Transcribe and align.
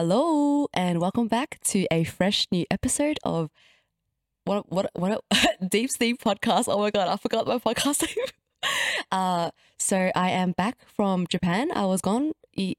Hello 0.00 0.66
and 0.72 0.98
welcome 0.98 1.28
back 1.28 1.58
to 1.62 1.86
a 1.90 2.04
fresh 2.04 2.46
new 2.50 2.64
episode 2.70 3.18
of 3.22 3.50
what 4.46 4.72
what 4.72 4.90
what 4.94 5.22
Deep 5.68 5.90
Sleep 5.90 6.22
podcast. 6.24 6.68
Oh 6.68 6.78
my 6.78 6.90
god, 6.90 7.08
I 7.08 7.18
forgot 7.18 7.46
my 7.46 7.58
podcast 7.58 8.00
name. 8.16 8.24
uh, 9.12 9.50
so 9.76 10.10
I 10.14 10.30
am 10.30 10.52
back 10.52 10.78
from 10.86 11.26
Japan. 11.26 11.70
I 11.74 11.84
was 11.84 12.00
gone 12.00 12.32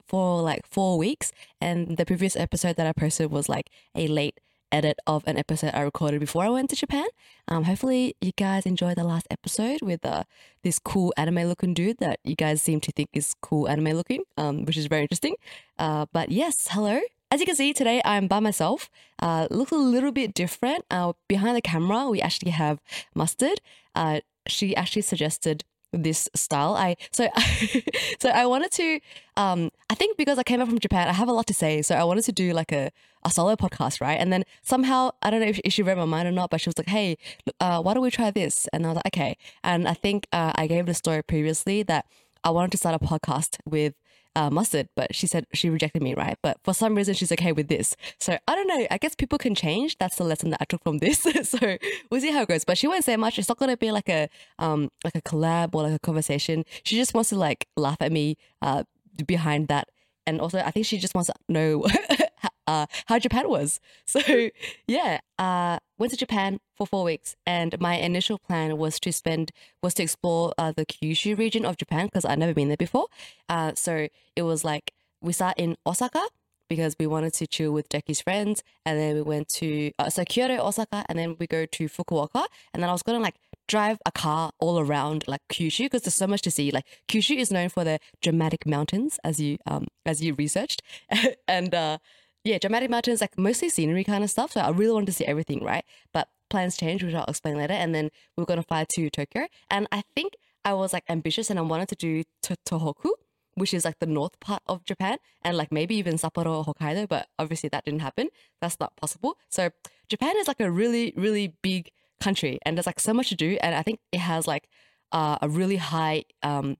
for 0.04 0.42
like 0.42 0.66
four 0.66 0.98
weeks, 0.98 1.30
and 1.60 1.96
the 1.96 2.04
previous 2.04 2.34
episode 2.34 2.74
that 2.74 2.88
I 2.88 2.92
posted 2.92 3.30
was 3.30 3.48
like 3.48 3.70
a 3.94 4.08
late 4.08 4.40
edit 4.72 4.98
of 5.06 5.22
an 5.26 5.36
episode 5.36 5.70
I 5.74 5.82
recorded 5.82 6.18
before 6.18 6.42
I 6.42 6.48
went 6.48 6.70
to 6.70 6.76
Japan. 6.76 7.06
Um, 7.46 7.64
hopefully 7.64 8.16
you 8.20 8.32
guys 8.36 8.66
enjoyed 8.66 8.96
the 8.96 9.04
last 9.04 9.28
episode 9.30 9.82
with 9.82 10.04
uh, 10.04 10.24
this 10.64 10.78
cool 10.78 11.12
anime 11.16 11.44
looking 11.44 11.74
dude 11.74 11.98
that 11.98 12.18
you 12.24 12.34
guys 12.34 12.62
seem 12.62 12.80
to 12.80 12.92
think 12.92 13.10
is 13.12 13.34
cool 13.42 13.68
anime 13.68 13.92
looking, 13.92 14.24
um, 14.36 14.64
which 14.64 14.76
is 14.76 14.86
very 14.86 15.02
interesting. 15.02 15.36
Uh, 15.78 16.06
but 16.12 16.30
yes, 16.30 16.68
hello. 16.70 17.00
As 17.32 17.40
you 17.40 17.46
can 17.46 17.56
see 17.56 17.72
today, 17.72 18.02
I'm 18.04 18.26
by 18.26 18.40
myself. 18.40 18.90
Uh, 19.18 19.48
looks 19.50 19.72
a 19.72 19.76
little 19.76 20.12
bit 20.12 20.34
different. 20.34 20.84
Uh, 20.90 21.14
behind 21.28 21.56
the 21.56 21.62
camera, 21.62 22.10
we 22.10 22.20
actually 22.20 22.50
have 22.50 22.78
Mustard. 23.14 23.62
Uh, 23.94 24.20
she 24.46 24.76
actually 24.76 25.00
suggested 25.00 25.64
this 25.94 26.28
style. 26.34 26.74
I 26.74 26.96
so 27.10 27.30
so 28.20 28.28
I 28.28 28.44
wanted 28.44 28.70
to 28.72 29.00
um 29.38 29.70
I 29.88 29.94
think 29.94 30.18
because 30.18 30.38
I 30.38 30.42
came 30.42 30.58
back 30.58 30.68
from 30.68 30.78
Japan, 30.78 31.08
I 31.08 31.14
have 31.14 31.26
a 31.28 31.32
lot 31.32 31.46
to 31.46 31.54
say. 31.54 31.80
So 31.80 31.94
I 31.94 32.04
wanted 32.04 32.24
to 32.24 32.32
do 32.32 32.52
like 32.52 32.70
a, 32.70 32.90
a 33.24 33.30
solo 33.30 33.56
podcast, 33.56 34.02
right? 34.02 34.20
And 34.20 34.30
then 34.30 34.44
somehow 34.60 35.12
I 35.22 35.30
don't 35.30 35.40
know 35.40 35.46
if, 35.46 35.58
if 35.64 35.72
she 35.72 35.82
read 35.82 35.96
my 35.96 36.04
mind 36.04 36.28
or 36.28 36.32
not, 36.32 36.50
but 36.50 36.60
she 36.60 36.68
was 36.68 36.76
like, 36.76 36.88
"Hey, 36.88 37.16
uh, 37.60 37.80
why 37.80 37.94
don't 37.94 38.02
we 38.02 38.10
try 38.10 38.30
this?" 38.30 38.68
And 38.74 38.84
I 38.84 38.90
was 38.90 38.96
like, 38.96 39.06
"Okay." 39.06 39.38
And 39.64 39.88
I 39.88 39.94
think 39.94 40.26
uh, 40.32 40.52
I 40.54 40.66
gave 40.66 40.84
the 40.84 40.92
story 40.92 41.22
previously 41.22 41.82
that 41.84 42.04
I 42.44 42.50
wanted 42.50 42.72
to 42.72 42.76
start 42.76 42.94
a 42.94 42.98
podcast 42.98 43.56
with 43.64 43.94
uh, 44.34 44.50
mustard, 44.50 44.88
but 44.96 45.14
she 45.14 45.26
said 45.26 45.46
she 45.52 45.68
rejected 45.68 46.02
me, 46.02 46.14
right? 46.14 46.38
But 46.42 46.58
for 46.64 46.74
some 46.74 46.94
reason, 46.94 47.14
she's 47.14 47.32
okay 47.32 47.52
with 47.52 47.68
this. 47.68 47.96
So 48.18 48.38
I 48.48 48.54
don't 48.54 48.66
know. 48.66 48.86
I 48.90 48.98
guess 48.98 49.14
people 49.14 49.38
can 49.38 49.54
change. 49.54 49.98
That's 49.98 50.16
the 50.16 50.24
lesson 50.24 50.50
that 50.50 50.62
I 50.62 50.64
took 50.64 50.82
from 50.82 50.98
this. 50.98 51.20
so 51.42 51.78
we'll 52.10 52.20
see 52.20 52.30
how 52.32 52.42
it 52.42 52.48
goes. 52.48 52.64
But 52.64 52.78
she 52.78 52.86
won't 52.86 53.04
say 53.04 53.16
much. 53.16 53.38
It's 53.38 53.48
not 53.48 53.58
gonna 53.58 53.76
be 53.76 53.92
like 53.92 54.08
a 54.08 54.28
um 54.58 54.90
like 55.04 55.14
a 55.14 55.22
collab 55.22 55.74
or 55.74 55.82
like 55.82 55.94
a 55.94 55.98
conversation. 55.98 56.64
She 56.82 56.96
just 56.96 57.14
wants 57.14 57.30
to 57.30 57.36
like 57.36 57.66
laugh 57.76 57.98
at 58.00 58.12
me 58.12 58.36
uh 58.62 58.84
behind 59.26 59.68
that, 59.68 59.88
and 60.26 60.40
also 60.40 60.58
I 60.60 60.70
think 60.70 60.86
she 60.86 60.98
just 60.98 61.14
wants 61.14 61.28
to 61.28 61.34
know 61.48 61.84
uh, 62.72 62.86
how 63.06 63.18
Japan 63.18 63.48
was. 63.48 63.80
So 64.12 64.20
yeah, 64.86 65.20
uh, 65.38 65.78
went 65.98 66.12
to 66.12 66.18
Japan 66.18 66.60
for 66.76 66.86
four 66.86 67.04
weeks, 67.04 67.36
and 67.46 67.70
my 67.80 67.94
initial 67.96 68.38
plan 68.38 68.76
was 68.76 69.00
to 69.00 69.10
spend 69.12 69.52
was 69.82 69.94
to 69.94 70.02
explore 70.02 70.52
uh, 70.58 70.72
the 70.78 70.84
Kyushu 70.84 71.38
region 71.38 71.64
of 71.64 71.76
Japan 71.76 72.06
because 72.06 72.24
I'd 72.24 72.38
never 72.38 72.54
been 72.54 72.68
there 72.68 72.84
before. 72.88 73.06
Uh, 73.48 73.72
so 73.74 74.08
it 74.36 74.42
was 74.42 74.64
like 74.64 74.92
we 75.20 75.32
start 75.32 75.56
in 75.58 75.76
Osaka 75.86 76.22
because 76.68 76.96
we 76.98 77.06
wanted 77.06 77.32
to 77.34 77.46
chill 77.46 77.72
with 77.72 77.88
Jackie's 77.88 78.20
friends, 78.20 78.62
and 78.86 78.98
then 78.98 79.14
we 79.14 79.22
went 79.22 79.48
to 79.60 79.92
uh, 79.98 80.10
so 80.10 80.24
Kyoto, 80.24 80.56
Osaka, 80.68 81.04
and 81.08 81.18
then 81.18 81.36
we 81.38 81.46
go 81.46 81.66
to 81.66 81.82
Fukuoka, 81.88 82.44
and 82.72 82.82
then 82.82 82.88
I 82.88 82.92
was 82.92 83.02
gonna 83.02 83.20
like 83.28 83.36
drive 83.68 83.98
a 84.04 84.12
car 84.12 84.52
all 84.58 84.78
around 84.78 85.24
like 85.26 85.42
Kyushu 85.52 85.84
because 85.86 86.02
there's 86.02 86.14
so 86.14 86.26
much 86.26 86.42
to 86.42 86.50
see. 86.50 86.70
Like 86.70 86.86
Kyushu 87.08 87.36
is 87.36 87.50
known 87.50 87.68
for 87.68 87.84
the 87.84 87.98
dramatic 88.20 88.66
mountains, 88.66 89.18
as 89.24 89.38
you 89.40 89.58
um 89.66 89.86
as 90.04 90.22
you 90.22 90.34
researched, 90.34 90.82
and 91.48 91.74
uh 91.74 91.98
yeah, 92.44 92.58
dramatic 92.58 92.90
mountains 92.90 93.20
like 93.20 93.38
mostly 93.38 93.68
scenery 93.68 94.04
kind 94.04 94.24
of 94.24 94.30
stuff. 94.30 94.52
So 94.52 94.60
I 94.60 94.70
really 94.70 94.92
wanted 94.92 95.06
to 95.06 95.12
see 95.12 95.24
everything, 95.24 95.62
right? 95.64 95.84
But 96.12 96.28
plans 96.50 96.76
changed, 96.76 97.04
which 97.04 97.14
I'll 97.14 97.24
explain 97.26 97.56
later. 97.56 97.74
And 97.74 97.94
then 97.94 98.10
we 98.36 98.42
are 98.42 98.46
gonna 98.46 98.62
fly 98.62 98.86
to 98.94 99.10
Tokyo, 99.10 99.46
and 99.70 99.86
I 99.92 100.02
think 100.14 100.34
I 100.64 100.74
was 100.74 100.92
like 100.92 101.04
ambitious 101.08 101.50
and 101.50 101.58
I 101.58 101.62
wanted 101.62 101.88
to 101.88 101.96
do 101.96 102.24
to- 102.42 102.56
Tohoku, 102.68 103.10
which 103.54 103.74
is 103.74 103.84
like 103.84 103.98
the 103.98 104.06
north 104.06 104.38
part 104.40 104.62
of 104.66 104.84
Japan, 104.84 105.18
and 105.42 105.56
like 105.56 105.72
maybe 105.72 105.94
even 105.96 106.14
Sapporo 106.14 106.58
or 106.58 106.64
Hokkaido. 106.64 107.08
But 107.08 107.28
obviously 107.38 107.68
that 107.70 107.84
didn't 107.84 108.00
happen. 108.00 108.28
That's 108.60 108.78
not 108.80 108.96
possible. 108.96 109.38
So 109.48 109.70
Japan 110.08 110.36
is 110.38 110.48
like 110.48 110.60
a 110.60 110.70
really 110.70 111.12
really 111.16 111.54
big 111.62 111.90
country, 112.20 112.58
and 112.64 112.76
there's 112.76 112.86
like 112.86 113.00
so 113.00 113.14
much 113.14 113.28
to 113.30 113.36
do, 113.36 113.58
and 113.62 113.74
I 113.74 113.82
think 113.82 114.00
it 114.12 114.20
has 114.20 114.46
like 114.46 114.68
uh, 115.12 115.38
a 115.42 115.48
really 115.48 115.76
high 115.76 116.24
um 116.42 116.76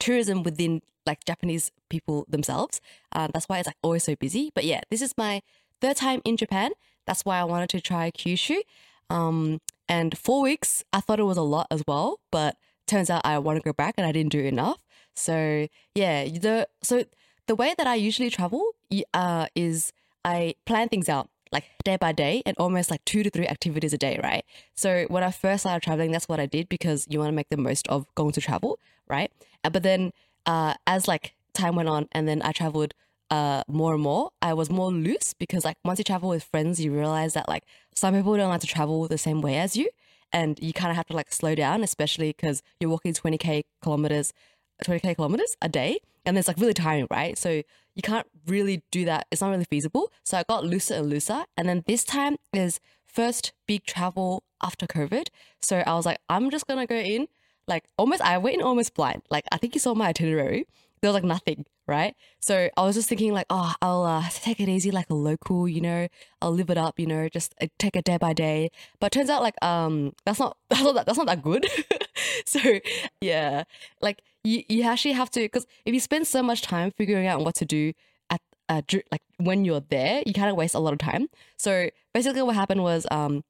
tourism 0.00 0.42
within 0.42 0.82
like 1.06 1.24
Japanese 1.24 1.70
people 1.88 2.26
themselves. 2.28 2.80
Um, 3.12 3.30
that's 3.32 3.46
why 3.46 3.58
it's 3.58 3.66
like 3.66 3.76
always 3.82 4.04
so 4.04 4.16
busy. 4.16 4.50
But 4.54 4.64
yeah, 4.64 4.80
this 4.90 5.02
is 5.02 5.14
my 5.16 5.42
third 5.80 5.96
time 5.96 6.20
in 6.24 6.36
Japan. 6.36 6.72
That's 7.06 7.24
why 7.24 7.38
I 7.38 7.44
wanted 7.44 7.70
to 7.70 7.80
try 7.80 8.10
Kyushu. 8.10 8.58
Um, 9.08 9.60
and 9.88 10.16
four 10.16 10.42
weeks, 10.42 10.84
I 10.92 11.00
thought 11.00 11.18
it 11.18 11.24
was 11.24 11.36
a 11.36 11.42
lot 11.42 11.66
as 11.70 11.82
well, 11.86 12.20
but 12.30 12.56
turns 12.86 13.10
out 13.10 13.22
I 13.24 13.38
want 13.38 13.56
to 13.56 13.62
go 13.62 13.72
back 13.72 13.94
and 13.96 14.06
I 14.06 14.12
didn't 14.12 14.32
do 14.32 14.40
enough. 14.40 14.78
So 15.14 15.66
yeah, 15.94 16.24
the 16.24 16.68
so 16.82 17.04
the 17.46 17.54
way 17.54 17.74
that 17.76 17.86
I 17.86 17.96
usually 17.96 18.30
travel 18.30 18.72
uh, 19.12 19.46
is 19.54 19.92
I 20.24 20.54
plan 20.66 20.88
things 20.88 21.08
out 21.08 21.28
like 21.52 21.64
day 21.84 21.96
by 21.96 22.12
day 22.12 22.42
and 22.46 22.56
almost 22.58 22.90
like 22.90 23.04
two 23.04 23.22
to 23.24 23.30
three 23.30 23.48
activities 23.48 23.92
a 23.92 23.98
day, 23.98 24.20
right? 24.22 24.44
So 24.74 25.06
when 25.08 25.24
I 25.24 25.32
first 25.32 25.62
started 25.62 25.82
traveling, 25.82 26.12
that's 26.12 26.28
what 26.28 26.38
I 26.38 26.46
did 26.46 26.68
because 26.68 27.06
you 27.10 27.18
want 27.18 27.30
to 27.30 27.34
make 27.34 27.48
the 27.48 27.56
most 27.56 27.88
of 27.88 28.06
going 28.14 28.32
to 28.32 28.40
travel, 28.40 28.78
right? 29.08 29.32
Uh, 29.64 29.70
but 29.70 29.82
then 29.82 30.12
uh, 30.46 30.74
as 30.86 31.08
like 31.08 31.34
time 31.52 31.76
went 31.76 31.88
on 31.88 32.08
and 32.12 32.26
then 32.28 32.42
I 32.42 32.52
traveled 32.52 32.94
uh, 33.30 33.62
more 33.68 33.94
and 33.94 34.02
more, 34.02 34.30
I 34.42 34.54
was 34.54 34.70
more 34.70 34.90
loose 34.90 35.34
because 35.34 35.64
like 35.64 35.76
once 35.84 35.98
you 35.98 36.04
travel 36.04 36.30
with 36.30 36.42
friends, 36.42 36.80
you 36.80 36.92
realize 36.92 37.34
that 37.34 37.48
like 37.48 37.64
some 37.94 38.14
people 38.14 38.36
don't 38.36 38.48
like 38.48 38.60
to 38.62 38.66
travel 38.66 39.06
the 39.06 39.18
same 39.18 39.40
way 39.40 39.56
as 39.56 39.76
you. 39.76 39.88
And 40.32 40.58
you 40.62 40.72
kind 40.72 40.90
of 40.90 40.96
have 40.96 41.06
to 41.06 41.12
like 41.14 41.32
slow 41.32 41.54
down, 41.54 41.82
especially 41.82 42.28
because 42.28 42.62
you're 42.78 42.90
walking 42.90 43.12
20k 43.12 43.64
kilometers, 43.82 44.32
20k 44.84 45.16
kilometers 45.16 45.56
a 45.60 45.68
day. 45.68 45.98
And 46.24 46.38
it's 46.38 46.46
like 46.46 46.58
really 46.58 46.74
tiring, 46.74 47.08
right? 47.10 47.36
So 47.36 47.62
you 47.94 48.02
can't 48.02 48.26
really 48.46 48.82
do 48.90 49.04
that. 49.06 49.26
It's 49.30 49.40
not 49.40 49.50
really 49.50 49.64
feasible. 49.64 50.12
So 50.24 50.38
I 50.38 50.44
got 50.44 50.64
looser 50.64 50.94
and 50.94 51.10
looser. 51.10 51.44
And 51.56 51.68
then 51.68 51.82
this 51.86 52.04
time 52.04 52.36
is 52.52 52.78
first 53.06 53.52
big 53.66 53.84
travel 53.84 54.44
after 54.62 54.86
COVID. 54.86 55.28
So 55.60 55.78
I 55.78 55.94
was 55.94 56.06
like, 56.06 56.18
I'm 56.28 56.50
just 56.50 56.66
gonna 56.66 56.86
go 56.86 56.96
in 56.96 57.26
like 57.70 57.84
almost 57.96 58.20
I 58.20 58.36
went 58.36 58.56
in 58.56 58.62
almost 58.62 58.94
blind. 58.94 59.22
Like 59.30 59.46
I 59.50 59.56
think 59.56 59.74
you 59.74 59.80
saw 59.80 59.94
my 59.94 60.08
itinerary. 60.08 60.66
There 61.00 61.08
was 61.08 61.14
like 61.14 61.24
nothing, 61.24 61.64
right? 61.86 62.14
So 62.40 62.68
I 62.76 62.82
was 62.82 62.94
just 62.94 63.08
thinking 63.08 63.32
like, 63.32 63.46
oh, 63.48 63.72
I'll 63.80 64.02
uh, 64.02 64.28
take 64.30 64.60
it 64.60 64.68
easy 64.68 64.90
like 64.90 65.08
a 65.08 65.14
local, 65.14 65.66
you 65.66 65.80
know. 65.80 66.08
I'll 66.42 66.52
live 66.52 66.68
it 66.68 66.76
up, 66.76 67.00
you 67.00 67.06
know, 67.06 67.30
just 67.30 67.54
uh, 67.62 67.68
take 67.78 67.96
it 67.96 68.04
day 68.04 68.18
by 68.18 68.34
day. 68.34 68.70
But 69.00 69.12
turns 69.12 69.30
out 69.30 69.40
like 69.40 69.54
um 69.64 70.12
that's 70.26 70.38
not 70.38 70.58
that's 70.68 70.82
not 70.82 70.94
that, 70.96 71.06
that's 71.06 71.16
not 71.16 71.28
that 71.28 71.42
good. 71.42 71.66
so 72.44 72.60
yeah, 73.20 73.64
like 74.02 74.20
you 74.44 74.62
you 74.68 74.82
actually 74.82 75.12
have 75.12 75.30
to 75.30 75.40
because 75.40 75.66
if 75.86 75.94
you 75.94 76.00
spend 76.00 76.26
so 76.26 76.42
much 76.42 76.60
time 76.60 76.90
figuring 76.90 77.26
out 77.26 77.42
what 77.44 77.54
to 77.56 77.64
do 77.64 77.92
at 78.28 78.40
uh, 78.68 78.82
like 79.10 79.22
when 79.38 79.64
you're 79.64 79.84
there, 79.88 80.22
you 80.26 80.34
kind 80.34 80.50
of 80.50 80.56
waste 80.56 80.74
a 80.74 80.80
lot 80.80 80.92
of 80.92 80.98
time. 80.98 81.28
So 81.56 81.88
basically, 82.12 82.42
what 82.42 82.56
happened 82.56 82.82
was 82.82 83.06
um 83.10 83.42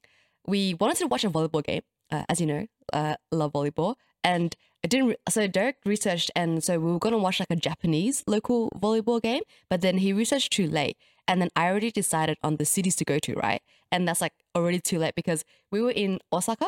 we 0.47 0.75
wanted 0.75 0.99
to 0.99 1.07
watch 1.07 1.25
a 1.25 1.31
volleyball 1.31 1.65
game. 1.65 1.83
Uh, 2.13 2.25
as 2.29 2.41
you 2.41 2.47
know, 2.47 2.67
uh, 2.93 3.15
love 3.31 3.53
volleyball, 3.53 3.95
and 4.25 4.57
I 4.85 4.89
didn't. 4.89 5.17
So 5.29 5.47
Derek 5.47 5.77
researched, 5.85 6.31
and 6.35 6.63
so 6.65 6.79
we 6.79 6.93
were 6.93 6.99
gonna 6.99 7.19
watch 7.19 7.41
like 7.41 7.51
a 7.51 7.57
Japanese 7.57 8.25
local 8.27 8.71
volleyball 8.71 9.21
game, 9.21 9.43
but 9.69 9.81
then 9.81 9.99
he 9.99 10.13
researched 10.13 10.53
too 10.53 10.69
late, 10.69 10.97
and 11.29 11.41
then 11.41 11.51
I 11.55 11.69
already 11.69 11.91
decided 11.91 12.39
on 12.43 12.57
the 12.57 12.65
cities 12.65 12.97
to 12.97 13.05
go 13.05 13.19
to, 13.19 13.35
right? 13.35 13.63
And 13.93 14.07
that's 14.07 14.21
like 14.21 14.33
already 14.55 14.81
too 14.81 14.99
late 14.99 15.15
because 15.15 15.45
we 15.71 15.83
were 15.83 15.91
in 15.91 16.21
Osaka, 16.33 16.67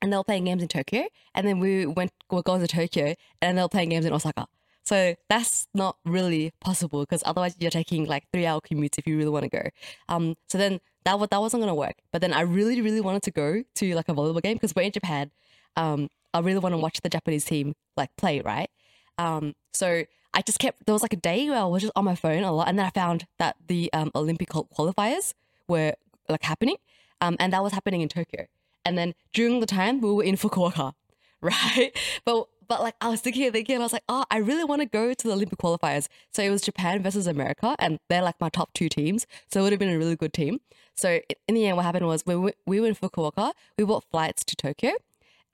and 0.00 0.12
they 0.12 0.16
were 0.16 0.24
playing 0.24 0.44
games 0.44 0.62
in 0.62 0.68
Tokyo, 0.68 1.06
and 1.34 1.46
then 1.46 1.58
we 1.58 1.86
went 1.86 2.12
we're 2.30 2.42
going 2.42 2.60
to 2.60 2.68
Tokyo, 2.68 3.14
and 3.40 3.58
they 3.58 3.62
were 3.62 3.68
playing 3.68 3.90
games 3.90 4.04
in 4.04 4.12
Osaka. 4.12 4.46
So 4.84 5.14
that's 5.28 5.68
not 5.74 5.96
really 6.04 6.52
possible 6.60 7.00
because 7.00 7.22
otherwise 7.24 7.54
you're 7.58 7.70
taking 7.70 8.06
like 8.06 8.24
three 8.32 8.46
hour 8.46 8.60
commutes 8.60 8.98
if 8.98 9.06
you 9.06 9.16
really 9.16 9.30
want 9.30 9.44
to 9.44 9.48
go. 9.48 9.62
Um, 10.08 10.36
so 10.48 10.58
then 10.58 10.80
that 11.04 11.18
that 11.30 11.40
wasn't 11.40 11.62
gonna 11.62 11.74
work. 11.74 11.96
But 12.12 12.20
then 12.20 12.32
I 12.32 12.42
really 12.42 12.80
really 12.80 13.00
wanted 13.00 13.22
to 13.22 13.30
go 13.30 13.62
to 13.76 13.94
like 13.94 14.08
a 14.08 14.14
volleyball 14.14 14.42
game 14.42 14.54
because 14.54 14.74
we're 14.74 14.82
in 14.82 14.92
Japan. 14.92 15.30
Um, 15.76 16.08
I 16.34 16.40
really 16.40 16.58
want 16.58 16.72
to 16.72 16.78
watch 16.78 17.00
the 17.02 17.08
Japanese 17.08 17.44
team 17.44 17.74
like 17.96 18.14
play, 18.16 18.40
right? 18.40 18.70
Um, 19.18 19.54
so 19.72 20.04
I 20.34 20.42
just 20.42 20.58
kept 20.58 20.86
there 20.86 20.92
was 20.92 21.02
like 21.02 21.12
a 21.12 21.16
day 21.16 21.48
where 21.48 21.58
I 21.58 21.64
was 21.64 21.82
just 21.82 21.92
on 21.94 22.04
my 22.04 22.14
phone 22.14 22.42
a 22.42 22.52
lot, 22.52 22.68
and 22.68 22.78
then 22.78 22.86
I 22.86 22.90
found 22.90 23.26
that 23.38 23.56
the 23.66 23.90
um, 23.92 24.10
Olympic 24.14 24.50
qualifiers 24.50 25.34
were 25.68 25.94
like 26.28 26.42
happening, 26.42 26.76
um, 27.20 27.36
and 27.38 27.52
that 27.52 27.62
was 27.62 27.72
happening 27.72 28.00
in 28.00 28.08
Tokyo. 28.08 28.46
And 28.84 28.98
then 28.98 29.14
during 29.32 29.60
the 29.60 29.66
time 29.66 30.00
we 30.00 30.12
were 30.12 30.24
in 30.24 30.36
Fukuoka, 30.36 30.94
right? 31.40 31.92
But 32.24 32.46
but 32.66 32.80
like 32.80 32.94
I 33.00 33.08
was 33.08 33.20
thinking 33.20 33.50
thinking, 33.52 33.74
and 33.74 33.82
I 33.82 33.86
was 33.86 33.92
like, 33.92 34.04
oh, 34.08 34.24
I 34.30 34.38
really 34.38 34.64
want 34.64 34.80
to 34.80 34.86
go 34.86 35.12
to 35.12 35.26
the 35.26 35.32
Olympic 35.34 35.58
qualifiers. 35.58 36.08
So 36.32 36.42
it 36.42 36.50
was 36.50 36.62
Japan 36.62 37.02
versus 37.02 37.26
America, 37.26 37.76
and 37.78 37.98
they're 38.08 38.22
like 38.22 38.40
my 38.40 38.48
top 38.48 38.72
two 38.72 38.88
teams. 38.88 39.26
So 39.50 39.60
it 39.60 39.62
would 39.64 39.72
have 39.72 39.80
been 39.80 39.90
a 39.90 39.98
really 39.98 40.16
good 40.16 40.32
team. 40.32 40.60
So 40.94 41.20
in 41.46 41.54
the 41.54 41.66
end, 41.66 41.76
what 41.76 41.84
happened 41.84 42.06
was 42.06 42.24
we 42.24 42.52
we 42.66 42.80
were 42.80 42.86
in 42.86 42.94
Fukuoka, 42.94 43.52
we 43.76 43.84
bought 43.84 44.04
flights 44.10 44.44
to 44.44 44.56
Tokyo, 44.56 44.92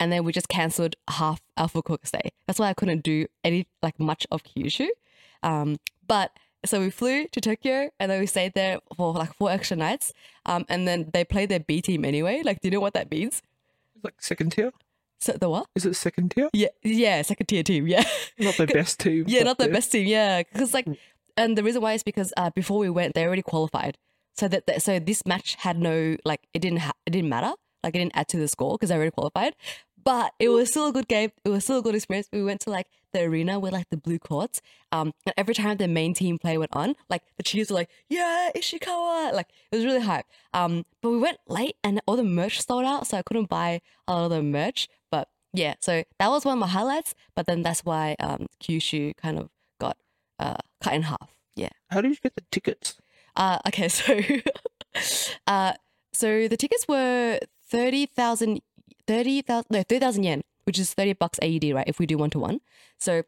and 0.00 0.12
then 0.12 0.24
we 0.24 0.32
just 0.32 0.48
cancelled 0.48 0.96
half 1.08 1.40
our 1.56 1.68
Fukuoka 1.68 2.06
stay. 2.06 2.30
That's 2.46 2.58
why 2.58 2.68
I 2.68 2.74
couldn't 2.74 3.02
do 3.02 3.26
any 3.44 3.66
like 3.82 3.98
much 3.98 4.26
of 4.30 4.42
Kyushu. 4.42 4.88
Um, 5.42 5.76
but 6.06 6.32
so 6.64 6.80
we 6.80 6.90
flew 6.90 7.26
to 7.28 7.40
Tokyo 7.40 7.90
and 7.98 8.10
then 8.10 8.20
we 8.20 8.26
stayed 8.26 8.54
there 8.54 8.78
for 8.96 9.12
like 9.12 9.34
four 9.34 9.50
extra 9.50 9.76
nights. 9.76 10.12
Um, 10.46 10.64
and 10.68 10.86
then 10.86 11.10
they 11.12 11.24
played 11.24 11.48
their 11.48 11.60
B 11.60 11.80
team 11.80 12.04
anyway. 12.04 12.42
Like, 12.44 12.60
do 12.60 12.68
you 12.68 12.72
know 12.72 12.80
what 12.80 12.94
that 12.94 13.10
means? 13.10 13.42
Like 14.02 14.14
second 14.20 14.52
tier. 14.52 14.72
So 15.20 15.32
the 15.32 15.48
what? 15.48 15.66
Is 15.74 15.84
it 15.84 15.94
second 15.94 16.30
tier? 16.30 16.48
Yeah, 16.52 16.68
yeah, 16.84 17.22
second 17.22 17.46
tier 17.46 17.64
team. 17.64 17.88
Yeah, 17.88 18.04
not 18.38 18.56
the 18.56 18.66
best 18.66 19.00
team. 19.00 19.24
Yeah, 19.26 19.42
not 19.42 19.58
the 19.58 19.68
best 19.68 19.90
team. 19.90 20.06
Yeah, 20.06 20.44
because 20.44 20.72
like 20.72 20.86
and 21.36 21.58
the 21.58 21.64
reason 21.64 21.82
why 21.82 21.94
is 21.94 22.04
because 22.04 22.32
uh, 22.36 22.50
before 22.50 22.78
we 22.78 22.88
went, 22.88 23.14
they 23.14 23.24
already 23.24 23.42
qualified. 23.42 23.98
So 24.34 24.46
that, 24.46 24.68
that 24.68 24.82
so 24.82 25.00
this 25.00 25.26
match 25.26 25.56
had 25.56 25.76
no 25.78 26.16
like 26.24 26.46
it 26.54 26.60
didn't 26.60 26.78
ha- 26.78 26.92
it 27.04 27.10
didn't 27.10 27.28
matter 27.28 27.54
like 27.82 27.94
it 27.94 27.98
didn't 27.98 28.16
add 28.16 28.28
to 28.28 28.36
the 28.36 28.48
score 28.48 28.72
because 28.72 28.88
they 28.88 28.94
already 28.96 29.10
qualified. 29.10 29.54
But 30.08 30.32
it 30.38 30.49
was 30.49 30.70
still 30.70 30.87
a 30.87 30.93
good 30.94 31.06
game. 31.06 31.32
It 31.44 31.50
was 31.50 31.64
still 31.64 31.81
a 31.81 31.82
good 31.82 31.94
experience. 31.94 32.31
We 32.32 32.43
went 32.43 32.62
to 32.62 32.70
like 32.70 32.87
the 33.12 33.25
arena 33.25 33.58
with 33.58 33.75
like 33.75 33.90
the 33.90 33.99
blue 33.99 34.19
courts. 34.19 34.62
Um, 34.90 35.12
and 35.26 35.34
every 35.37 35.52
time 35.55 35.76
the 35.76 35.87
main 35.87 36.14
team 36.14 36.38
play 36.38 36.56
went 36.56 36.75
on, 36.75 36.96
like 37.10 37.25
the 37.37 37.43
cheers 37.43 37.69
were 37.69 37.75
like, 37.75 37.90
"Yeah, 38.08 38.49
Ishikawa!" 38.56 39.34
Like 39.34 39.50
it 39.70 39.76
was 39.76 39.84
really 39.84 40.00
hype. 40.00 40.25
Um, 40.55 40.87
but 41.02 41.10
we 41.10 41.19
went 41.19 41.37
late 41.46 41.76
and 41.84 42.00
all 42.06 42.16
the 42.16 42.25
merch 42.25 42.62
sold 42.62 42.87
out, 42.87 43.06
so 43.06 43.19
I 43.19 43.22
couldn't 43.22 43.50
buy 43.50 43.82
a 44.06 44.14
lot 44.14 44.25
of 44.25 44.31
the 44.31 44.43
merch. 44.43 44.88
But 45.10 45.28
yeah, 45.52 45.75
so 45.82 46.05
that 46.19 46.28
was 46.31 46.46
one 46.46 46.55
of 46.55 46.60
my 46.60 46.69
highlights. 46.69 47.14
But 47.37 47.44
then 47.44 47.60
that's 47.60 47.84
why 47.84 48.16
um 48.19 48.46
Kyushu 48.62 49.14
kind 49.19 49.38
of 49.38 49.50
got 49.78 49.99
uh 50.38 50.56
cut 50.82 50.94
in 50.94 51.02
half. 51.02 51.34
Yeah. 51.55 51.75
How 51.90 52.00
did 52.00 52.12
you 52.12 52.16
get 52.22 52.34
the 52.34 52.44
tickets? 52.50 52.96
Uh, 53.37 53.58
okay, 53.66 53.88
so 53.90 54.19
uh, 55.46 55.75
so 56.14 56.49
the 56.49 56.56
tickets 56.56 56.88
were 56.88 57.40
30,000, 57.70 58.60
30,000, 59.08 59.66
no, 59.70 59.82
30,000 59.82 60.22
yen, 60.22 60.43
which 60.64 60.78
is 60.78 60.94
30 60.94 61.14
bucks 61.14 61.38
AED, 61.43 61.72
right? 61.75 61.88
If 61.88 61.99
we 61.99 62.06
do 62.06 62.19
one 62.19 62.31
to 62.31 62.38
one. 62.38 62.60
So 62.99 63.25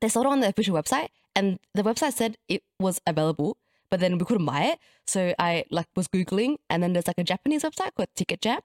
they 0.00 0.08
sold 0.08 0.26
it 0.26 0.32
on 0.32 0.40
the 0.40 0.48
official 0.48 0.74
website 0.76 1.08
and 1.34 1.58
the 1.74 1.82
website 1.82 2.12
said 2.12 2.36
it 2.48 2.62
was 2.78 3.00
available, 3.06 3.56
but 3.90 4.00
then 4.00 4.18
we 4.18 4.24
couldn't 4.24 4.44
buy 4.44 4.64
it. 4.64 4.78
So 5.06 5.34
I 5.38 5.64
like 5.70 5.86
was 5.96 6.08
Googling 6.08 6.56
and 6.68 6.82
then 6.82 6.92
there's 6.92 7.06
like 7.06 7.18
a 7.18 7.24
Japanese 7.24 7.62
website 7.62 7.94
called 7.94 8.08
Ticket 8.14 8.42
Jam. 8.42 8.60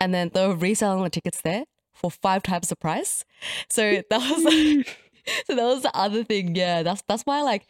And 0.00 0.12
then 0.12 0.30
they 0.34 0.46
were 0.46 0.56
reselling 0.56 1.04
the 1.04 1.10
tickets 1.10 1.40
there 1.40 1.64
for 1.94 2.10
five 2.10 2.42
times 2.42 2.68
the 2.68 2.76
price. 2.76 3.24
So 3.70 4.02
that 4.10 4.18
was 4.18 4.42
so 5.46 5.54
that 5.54 5.64
was 5.64 5.82
the 5.82 5.96
other 5.96 6.24
thing. 6.24 6.54
Yeah, 6.54 6.82
that's 6.82 7.02
that's 7.08 7.22
why 7.22 7.42
like 7.42 7.66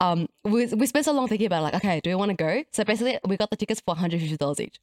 um 0.00 0.28
we 0.44 0.66
we 0.66 0.86
spent 0.86 1.04
so 1.06 1.12
long 1.12 1.28
thinking 1.28 1.46
about 1.46 1.62
like 1.62 1.74
okay, 1.74 2.00
do 2.00 2.10
we 2.10 2.14
want 2.16 2.30
to 2.30 2.36
go? 2.36 2.64
So 2.72 2.84
basically, 2.84 3.18
we 3.26 3.36
got 3.36 3.50
the 3.50 3.56
tickets 3.56 3.80
for 3.80 3.92
one 3.92 3.98
hundred 3.98 4.20
fifty 4.20 4.36
dollars 4.36 4.60
each. 4.60 4.80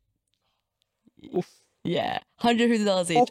Oof. 1.35 1.61
Yeah, 1.87 2.19
hundred 2.37 2.69
fifty 2.69 2.85
dollars 2.85 3.09
each. 3.11 3.17
Oh. 3.19 3.25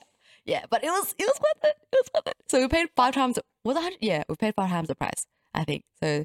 Yeah, 0.44 0.64
but 0.70 0.82
it 0.84 0.88
was 0.88 1.14
it 1.18 1.24
was 1.24 1.38
worth 1.40 1.64
it. 1.70 1.76
It 1.92 1.96
was 2.02 2.10
worth 2.14 2.26
it. 2.28 2.36
So 2.48 2.60
we 2.60 2.68
paid 2.68 2.88
five 2.96 3.14
times. 3.14 3.38
Was 3.64 3.76
it 3.76 3.82
hundred? 3.82 3.98
Yeah, 4.00 4.22
we 4.28 4.36
paid 4.36 4.54
five 4.54 4.70
times 4.70 4.88
the 4.88 4.94
price. 4.94 5.26
I 5.54 5.64
think 5.64 5.84
so. 6.02 6.24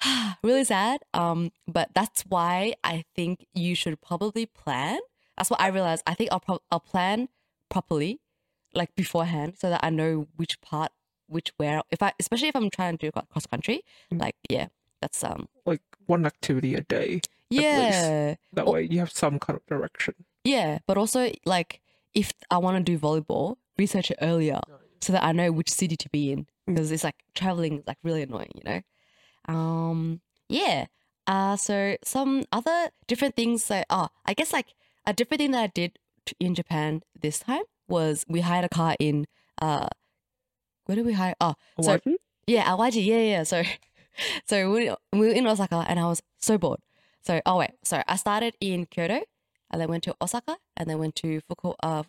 really 0.42 0.64
sad. 0.64 1.00
Um, 1.14 1.50
but 1.66 1.90
that's 1.94 2.22
why 2.22 2.74
I 2.84 3.04
think 3.14 3.46
you 3.54 3.74
should 3.74 4.00
probably 4.00 4.46
plan. 4.46 4.98
That's 5.36 5.50
what 5.50 5.60
I 5.60 5.68
realized. 5.68 6.02
I 6.06 6.14
think 6.14 6.30
I'll 6.32 6.40
pro- 6.40 6.62
I'll 6.70 6.80
plan 6.80 7.28
properly, 7.68 8.20
like 8.74 8.94
beforehand, 8.96 9.54
so 9.58 9.70
that 9.70 9.80
I 9.84 9.90
know 9.90 10.28
which 10.36 10.60
part, 10.60 10.90
which 11.26 11.52
where. 11.56 11.82
If 11.90 12.02
I, 12.02 12.12
especially 12.18 12.48
if 12.48 12.56
I'm 12.56 12.70
trying 12.70 12.96
to 12.98 13.06
do 13.10 13.12
cross 13.30 13.46
country, 13.46 13.82
Mm. 14.12 14.20
like 14.20 14.36
yeah, 14.48 14.68
that's 15.00 15.22
um 15.22 15.48
Like 15.66 15.82
one 16.06 16.24
activity 16.26 16.74
a 16.74 16.80
day. 16.80 17.20
yeah 17.50 18.34
That 18.52 18.66
Oh. 18.66 18.72
way 18.72 18.82
you 18.90 18.98
have 19.00 19.12
some 19.12 19.38
kind 19.38 19.56
of 19.56 19.66
direction. 19.66 20.14
Yeah. 20.48 20.78
But 20.86 20.96
also 20.96 21.20
like 21.44 21.80
if 22.14 22.32
I 22.50 22.58
want 22.58 22.74
to 22.78 22.82
do 22.92 22.98
volleyball, 22.98 23.56
research 23.76 24.10
it 24.10 24.18
earlier 24.20 24.60
so 25.00 25.12
that 25.14 25.22
I 25.24 25.32
know 25.32 25.52
which 25.52 25.70
city 25.70 25.96
to 25.96 26.08
be 26.10 26.32
in 26.32 26.46
Mm. 26.68 26.74
because 26.74 26.90
it's 26.92 27.04
like 27.04 27.16
traveling 27.34 27.78
is 27.78 27.86
like 27.86 27.96
really 28.04 28.22
annoying, 28.22 28.52
you 28.54 28.64
know. 28.68 28.80
Um, 29.54 30.20
yeah. 30.48 30.86
Uh, 31.26 31.56
so 31.56 31.96
some 32.04 32.44
other 32.52 32.90
different 33.06 33.36
things. 33.36 33.64
So, 33.64 33.82
oh, 33.88 34.08
I 34.26 34.34
guess 34.34 34.52
like 34.52 34.74
a 35.06 35.12
different 35.12 35.40
thing 35.40 35.52
that 35.52 35.62
I 35.62 35.66
did 35.68 35.98
t- 36.26 36.36
in 36.40 36.54
Japan 36.54 37.02
this 37.18 37.38
time 37.40 37.62
was 37.88 38.24
we 38.28 38.40
hired 38.40 38.64
a 38.64 38.68
car 38.68 38.96
in 39.00 39.26
uh, 39.62 39.88
where 40.84 40.96
did 40.96 41.06
we 41.06 41.14
hire? 41.14 41.34
Oh, 41.40 41.54
so 41.80 41.98
yeah, 42.46 42.64
Awaji. 42.68 43.04
Yeah, 43.04 43.18
yeah. 43.18 43.42
So, 43.44 43.62
so 44.46 44.70
we, 44.70 44.90
we 45.12 45.28
were 45.28 45.34
in 45.34 45.46
Osaka 45.46 45.84
and 45.88 45.98
I 45.98 46.06
was 46.06 46.20
so 46.38 46.58
bored. 46.58 46.80
So, 47.22 47.40
oh 47.46 47.56
wait, 47.58 47.72
sorry. 47.82 48.04
I 48.08 48.16
started 48.16 48.54
in 48.60 48.86
Kyoto 48.86 49.20
and 49.70 49.80
then 49.80 49.88
went 49.88 50.04
to 50.04 50.14
Osaka 50.20 50.56
and 50.76 50.88
then 50.88 50.98
went 50.98 51.16
to 51.16 51.40
Fuku, 51.40 51.74
uh, 51.82 52.02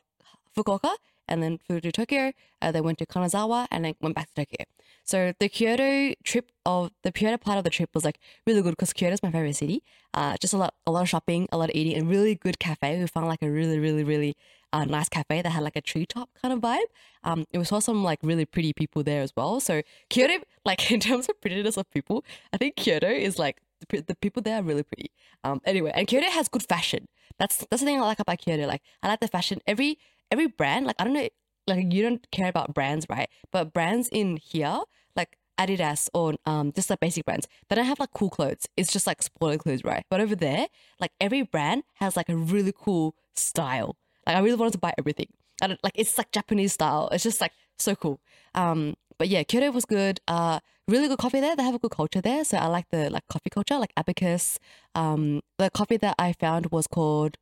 Fukuoka 0.56 0.96
and 1.28 1.44
then 1.44 1.60
flew 1.60 1.80
to 1.80 1.92
Tokyo 1.92 2.34
and 2.62 2.76
then 2.76 2.84
went 2.84 2.98
to 2.98 3.06
Kanazawa 3.06 3.68
and 3.72 3.86
then 3.86 3.96
went 4.02 4.16
back 4.16 4.28
to 4.34 4.46
Tokyo. 4.46 4.66
So 5.04 5.34
the 5.40 5.50
Kyoto 5.50 6.14
trip 6.24 6.52
of 6.66 6.92
the 7.04 7.12
Kyoto 7.12 7.38
part 7.38 7.58
of 7.58 7.64
the 7.64 7.70
trip 7.70 7.90
was 7.94 8.06
like 8.06 8.20
really 8.46 8.62
good 8.62 8.72
because 8.72 8.94
Kyoto 8.94 9.14
is 9.14 9.24
my 9.24 9.32
favorite 9.32 9.56
city. 9.56 9.82
Uh, 10.14 10.38
just 10.40 10.54
a 10.54 10.58
lot, 10.58 10.76
a 10.86 10.92
lot 10.92 11.02
of 11.02 11.10
shopping, 11.10 11.48
a 11.52 11.58
lot 11.58 11.70
of 11.70 11.76
eating, 11.76 11.96
and 11.96 12.10
really 12.10 12.36
good 12.36 12.60
cafe. 12.60 13.00
We 13.00 13.08
found 13.08 13.28
like 13.28 13.42
a 13.42 13.50
really, 13.50 13.80
really, 13.80 14.04
really 14.04 14.36
uh, 14.72 14.86
nice 14.86 15.10
cafe 15.10 15.42
that 15.42 15.50
had 15.50 15.64
like 15.64 15.76
a 15.76 15.82
treetop 15.82 16.30
kind 16.40 16.54
of 16.54 16.60
vibe. 16.60 16.86
Um, 17.24 17.46
it 17.52 17.58
was 17.58 17.72
also 17.72 17.92
some 17.92 18.04
like 18.04 18.20
really 18.22 18.46
pretty 18.46 18.72
people 18.72 19.04
there 19.04 19.22
as 19.22 19.34
well. 19.36 19.60
So 19.60 19.82
Kyoto, 20.10 20.44
like 20.66 20.92
in 20.92 21.00
terms 21.00 21.28
of 21.28 21.40
prettiness 21.42 21.78
of 21.78 21.90
people, 21.90 22.24
I 22.54 22.58
think 22.58 22.76
Kyoto 22.76 23.10
is 23.10 23.40
like 23.40 23.62
the, 23.80 24.02
the 24.02 24.16
people 24.16 24.42
there 24.42 24.60
are 24.60 24.64
really 24.64 24.84
pretty. 24.84 25.12
Um, 25.44 25.62
anyway, 25.66 25.92
and 25.96 26.08
Kyoto 26.08 26.30
has 26.30 26.48
good 26.48 26.64
fashion. 26.64 27.08
That's 27.38 27.66
that's 27.70 27.82
the 27.82 27.86
thing 27.86 27.98
I 27.98 28.02
like 28.02 28.20
about 28.20 28.40
Kyoto. 28.40 28.68
Like 28.68 28.82
I 29.02 29.08
like 29.08 29.20
the 29.20 29.28
fashion. 29.28 29.62
Every 29.68 29.98
every 30.32 30.48
brand, 30.48 30.86
like 30.86 30.96
I 31.00 31.04
don't 31.04 31.14
know, 31.14 31.28
like 31.68 31.94
you 31.94 32.04
don't 32.04 32.30
care 32.32 32.50
about 32.50 32.74
brands, 32.74 33.06
right? 33.10 33.30
But 33.52 33.74
brands 33.74 34.10
in 34.10 34.38
here, 34.38 34.80
like 35.16 35.38
Adidas 35.60 36.10
or 36.14 36.36
um 36.46 36.72
just 36.74 36.90
like 36.90 37.00
basic 37.00 37.26
brands, 37.26 37.48
they 37.70 37.76
don't 37.76 37.86
have 37.86 38.00
like 38.00 38.12
cool 38.14 38.30
clothes. 38.30 38.68
It's 38.76 38.92
just 38.92 39.08
like 39.08 39.22
sporty 39.22 39.58
clothes, 39.58 39.84
right? 39.84 40.06
But 40.10 40.22
over 40.22 40.36
there, 40.36 40.68
like 41.00 41.12
every 41.22 41.44
brand 41.44 41.84
has 41.96 42.18
like 42.18 42.30
a 42.30 42.36
really 42.36 42.74
cool 42.76 43.16
style. 43.36 43.98
Like 44.28 44.36
I 44.36 44.40
really 44.40 44.58
wanted 44.58 44.74
to 44.74 44.80
buy 44.80 44.94
everything. 44.98 45.28
Like 45.62 45.94
it's 45.96 46.18
like 46.18 46.32
Japanese 46.32 46.74
style. 46.74 47.10
It's 47.12 47.24
just 47.24 47.42
like 47.42 47.52
so 47.78 47.96
cool. 47.96 48.22
Um, 48.56 48.96
but 49.18 49.28
yeah, 49.28 49.44
Kyoto 49.44 49.72
was 49.72 49.86
good. 49.86 50.22
Uh, 50.28 50.60
really 50.90 51.08
good 51.08 51.20
coffee 51.20 51.40
there. 51.40 51.56
They 51.56 51.64
have 51.64 51.76
a 51.76 51.80
good 51.80 51.92
culture 51.92 52.22
there, 52.22 52.44
so 52.44 52.58
I 52.58 52.68
like 52.68 52.90
the 52.90 53.10
like 53.10 53.28
coffee 53.28 53.50
culture, 53.50 53.78
like 53.78 53.94
Arabica. 53.96 54.58
Um, 54.96 55.42
the 55.58 55.70
coffee 55.70 55.98
that 55.98 56.16
I 56.20 56.34
found 56.34 56.68
was 56.72 56.88
called 56.88 57.38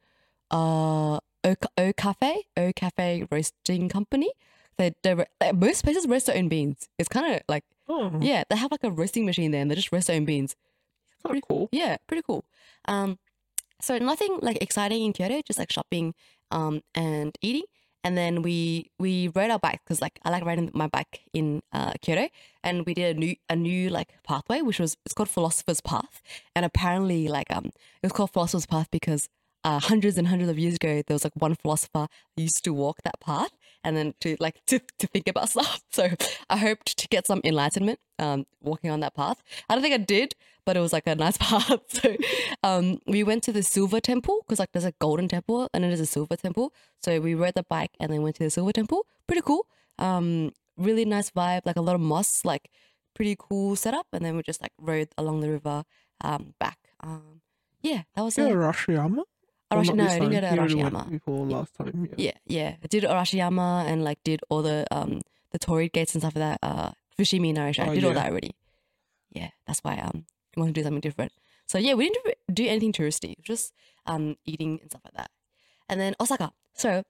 uh 0.51 1.19
O, 1.43 1.55
o 1.77 1.93
Cafe, 1.93 2.43
O 2.57 2.71
Cafe 2.73 3.25
Roasting 3.31 3.89
Company. 3.89 4.31
They 4.77 4.91
they 5.03 5.15
like, 5.15 5.55
most 5.55 5.83
places 5.83 6.07
roast 6.07 6.27
their 6.27 6.37
own 6.37 6.49
beans. 6.49 6.89
It's 6.99 7.09
kind 7.09 7.33
of 7.35 7.41
like 7.47 7.63
Oh, 7.89 8.19
yeah, 8.21 8.43
they 8.49 8.57
have 8.57 8.71
like 8.71 8.83
a 8.83 8.91
roasting 8.91 9.25
machine 9.25 9.51
there, 9.51 9.61
and 9.61 9.71
they 9.71 9.75
just 9.75 9.91
roast 9.91 10.07
their 10.07 10.17
own 10.17 10.25
beans. 10.25 10.55
Pretty 11.23 11.41
cool. 11.47 11.69
Yeah, 11.71 11.97
pretty 12.07 12.23
cool. 12.23 12.45
Um, 12.85 13.17
so 13.81 13.97
nothing 13.97 14.39
like 14.41 14.61
exciting 14.61 15.03
in 15.05 15.13
Kyoto, 15.13 15.41
just 15.45 15.59
like 15.59 15.71
shopping, 15.71 16.13
um, 16.51 16.81
and 16.95 17.35
eating. 17.41 17.63
And 18.07 18.17
then 18.17 18.41
we 18.41 18.89
we 18.97 19.27
rode 19.35 19.51
our 19.51 19.59
bike 19.59 19.81
because 19.83 20.01
like 20.01 20.17
I 20.23 20.29
like 20.29 20.45
riding 20.45 20.71
my 20.73 20.87
bike 20.87 21.23
in 21.33 21.61
uh, 21.73 21.91
Kyoto, 22.01 22.29
and 22.63 22.85
we 22.85 22.93
did 22.93 23.17
a 23.17 23.19
new 23.19 23.35
a 23.49 23.55
new 23.57 23.89
like 23.89 24.13
pathway, 24.23 24.61
which 24.61 24.79
was 24.79 24.95
it's 25.05 25.13
called 25.13 25.27
Philosopher's 25.27 25.81
Path, 25.81 26.21
and 26.55 26.63
apparently 26.63 27.27
like 27.27 27.53
um 27.53 27.65
it 27.65 28.03
was 28.03 28.13
called 28.13 28.31
Philosopher's 28.31 28.65
Path 28.65 28.87
because 28.91 29.27
uh, 29.65 29.81
hundreds 29.81 30.17
and 30.17 30.29
hundreds 30.29 30.49
of 30.49 30.57
years 30.57 30.75
ago 30.75 31.01
there 31.05 31.15
was 31.15 31.25
like 31.25 31.33
one 31.35 31.55
philosopher 31.55 32.07
used 32.37 32.63
to 32.63 32.73
walk 32.73 33.01
that 33.03 33.19
path 33.19 33.51
and 33.83 33.97
then 33.97 34.13
to 34.21 34.37
like 34.39 34.63
to, 34.67 34.79
to 34.99 35.07
think 35.07 35.27
about 35.27 35.49
stuff. 35.55 35.81
So 35.91 36.07
I 36.49 36.55
hoped 36.55 36.97
to 36.97 37.09
get 37.09 37.27
some 37.27 37.41
enlightenment 37.43 37.99
um 38.19 38.45
walking 38.61 38.89
on 38.89 39.01
that 39.01 39.15
path. 39.15 39.43
I 39.69 39.73
don't 39.73 39.83
think 39.83 39.95
I 39.95 39.97
did, 39.97 40.33
but 40.67 40.75
it 40.77 40.81
was 40.85 40.91
like 40.97 41.07
a 41.07 41.15
nice 41.15 41.37
path. 41.45 41.81
So 41.97 42.07
um 42.69 42.85
we 43.13 43.19
went 43.29 43.41
to 43.47 43.51
the 43.57 43.63
silver 43.75 43.99
temple 44.11 44.35
because 44.43 44.59
like 44.63 44.71
there's 44.73 44.89
a 44.93 44.95
golden 45.05 45.27
temple 45.35 45.59
and 45.73 45.79
then 45.83 45.89
there's 45.91 46.05
a 46.09 46.13
silver 46.17 46.35
temple. 46.45 46.67
So 47.03 47.09
we 47.27 47.33
rode 47.43 47.55
the 47.61 47.63
bike 47.75 47.93
and 48.01 48.07
then 48.11 48.21
went 48.25 48.35
to 48.39 48.43
the 48.47 48.49
silver 48.57 48.73
temple. 48.79 48.99
Pretty 49.27 49.41
cool. 49.49 49.63
Um 50.07 50.51
really 50.87 51.05
nice 51.15 51.29
vibe, 51.31 51.63
like 51.69 51.77
a 51.83 51.85
lot 51.89 51.95
of 51.99 52.01
moss, 52.13 52.31
like 52.51 52.65
pretty 53.15 53.35
cool 53.45 53.75
setup. 53.83 54.07
And 54.13 54.21
then 54.25 54.35
we 54.37 54.43
just 54.51 54.61
like 54.65 54.73
rode 54.91 55.09
along 55.17 55.39
the 55.43 55.49
river 55.57 55.77
um 56.29 56.53
back. 56.59 56.77
Um 56.99 57.41
yeah, 57.81 58.01
that 58.15 58.23
was 58.27 58.37
Yeah, 58.37 58.47
it. 58.51 58.55
Arashiyama? 58.55 59.23
Arashi- 59.71 59.95
no, 59.95 60.05
I 60.05 60.19
didn't 60.19 60.31
go 60.31 60.41
to 60.41 60.47
time. 60.47 60.55
You 60.55 60.59
already 60.59 60.75
went 60.83 60.93
Arashiyama. 60.95 61.09
Before 61.11 61.45
last 61.55 61.73
time, 61.79 62.07
yeah. 62.09 62.15
Yeah, 62.27 62.37
yeah. 62.57 62.71
I 62.83 62.87
did 62.87 63.03
Arashiyama 63.03 63.85
and 63.89 64.03
like 64.09 64.19
did 64.29 64.39
all 64.49 64.61
the 64.69 64.85
um 64.97 65.21
the 65.53 65.59
Torii 65.65 65.89
gates 65.97 66.13
and 66.13 66.21
stuff 66.21 66.35
like 66.35 66.45
that. 66.47 66.59
Uh 66.61 66.91
Fushimi 67.17 67.49
and. 67.55 67.59
I 67.59 67.69
Oh, 67.87 67.93
did 67.95 68.03
all 68.03 68.11
yeah. 68.11 68.19
that 68.19 68.29
already. 68.31 68.51
Yeah, 69.39 69.49
that's 69.67 69.81
why 69.85 69.95
um 70.07 70.25
Want 70.57 70.73
to 70.73 70.79
do 70.79 70.83
something 70.83 71.01
different. 71.01 71.31
So 71.65 71.77
yeah, 71.77 71.93
we 71.93 72.09
didn't 72.09 72.25
do- 72.25 72.53
do 72.53 72.67
anything 72.67 72.93
touristy, 72.93 73.35
just 73.41 73.73
um 74.05 74.37
eating 74.45 74.79
and 74.81 74.91
stuff 74.91 75.01
like 75.05 75.13
that. 75.13 75.31
And 75.89 75.99
then 75.99 76.15
Osaka. 76.19 76.51
So 76.73 77.03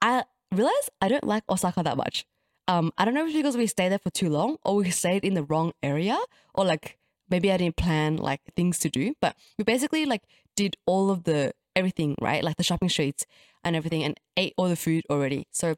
I 0.00 0.24
realized 0.52 0.90
I 1.00 1.08
don't 1.08 1.24
like 1.24 1.44
Osaka 1.48 1.82
that 1.82 1.96
much. 1.96 2.26
Um, 2.66 2.92
I 2.96 3.04
don't 3.04 3.14
know 3.14 3.22
if 3.22 3.28
it's 3.28 3.36
because 3.36 3.56
we 3.56 3.66
stayed 3.66 3.90
there 3.90 3.98
for 3.98 4.10
too 4.10 4.30
long 4.30 4.56
or 4.64 4.76
we 4.76 4.90
stayed 4.90 5.24
in 5.24 5.34
the 5.34 5.42
wrong 5.42 5.72
area 5.82 6.18
or 6.54 6.64
like 6.64 6.98
maybe 7.28 7.52
I 7.52 7.56
didn't 7.56 7.76
plan 7.76 8.16
like 8.16 8.40
things 8.56 8.78
to 8.80 8.88
do. 8.88 9.14
But 9.20 9.36
we 9.58 9.64
basically 9.64 10.06
like 10.06 10.22
did 10.56 10.76
all 10.86 11.10
of 11.10 11.24
the 11.24 11.52
everything, 11.76 12.14
right? 12.20 12.42
Like 12.42 12.56
the 12.56 12.62
shopping 12.62 12.88
streets 12.88 13.26
and 13.64 13.76
everything 13.76 14.02
and 14.04 14.18
ate 14.36 14.54
all 14.56 14.68
the 14.68 14.76
food 14.76 15.04
already. 15.10 15.46
So 15.50 15.74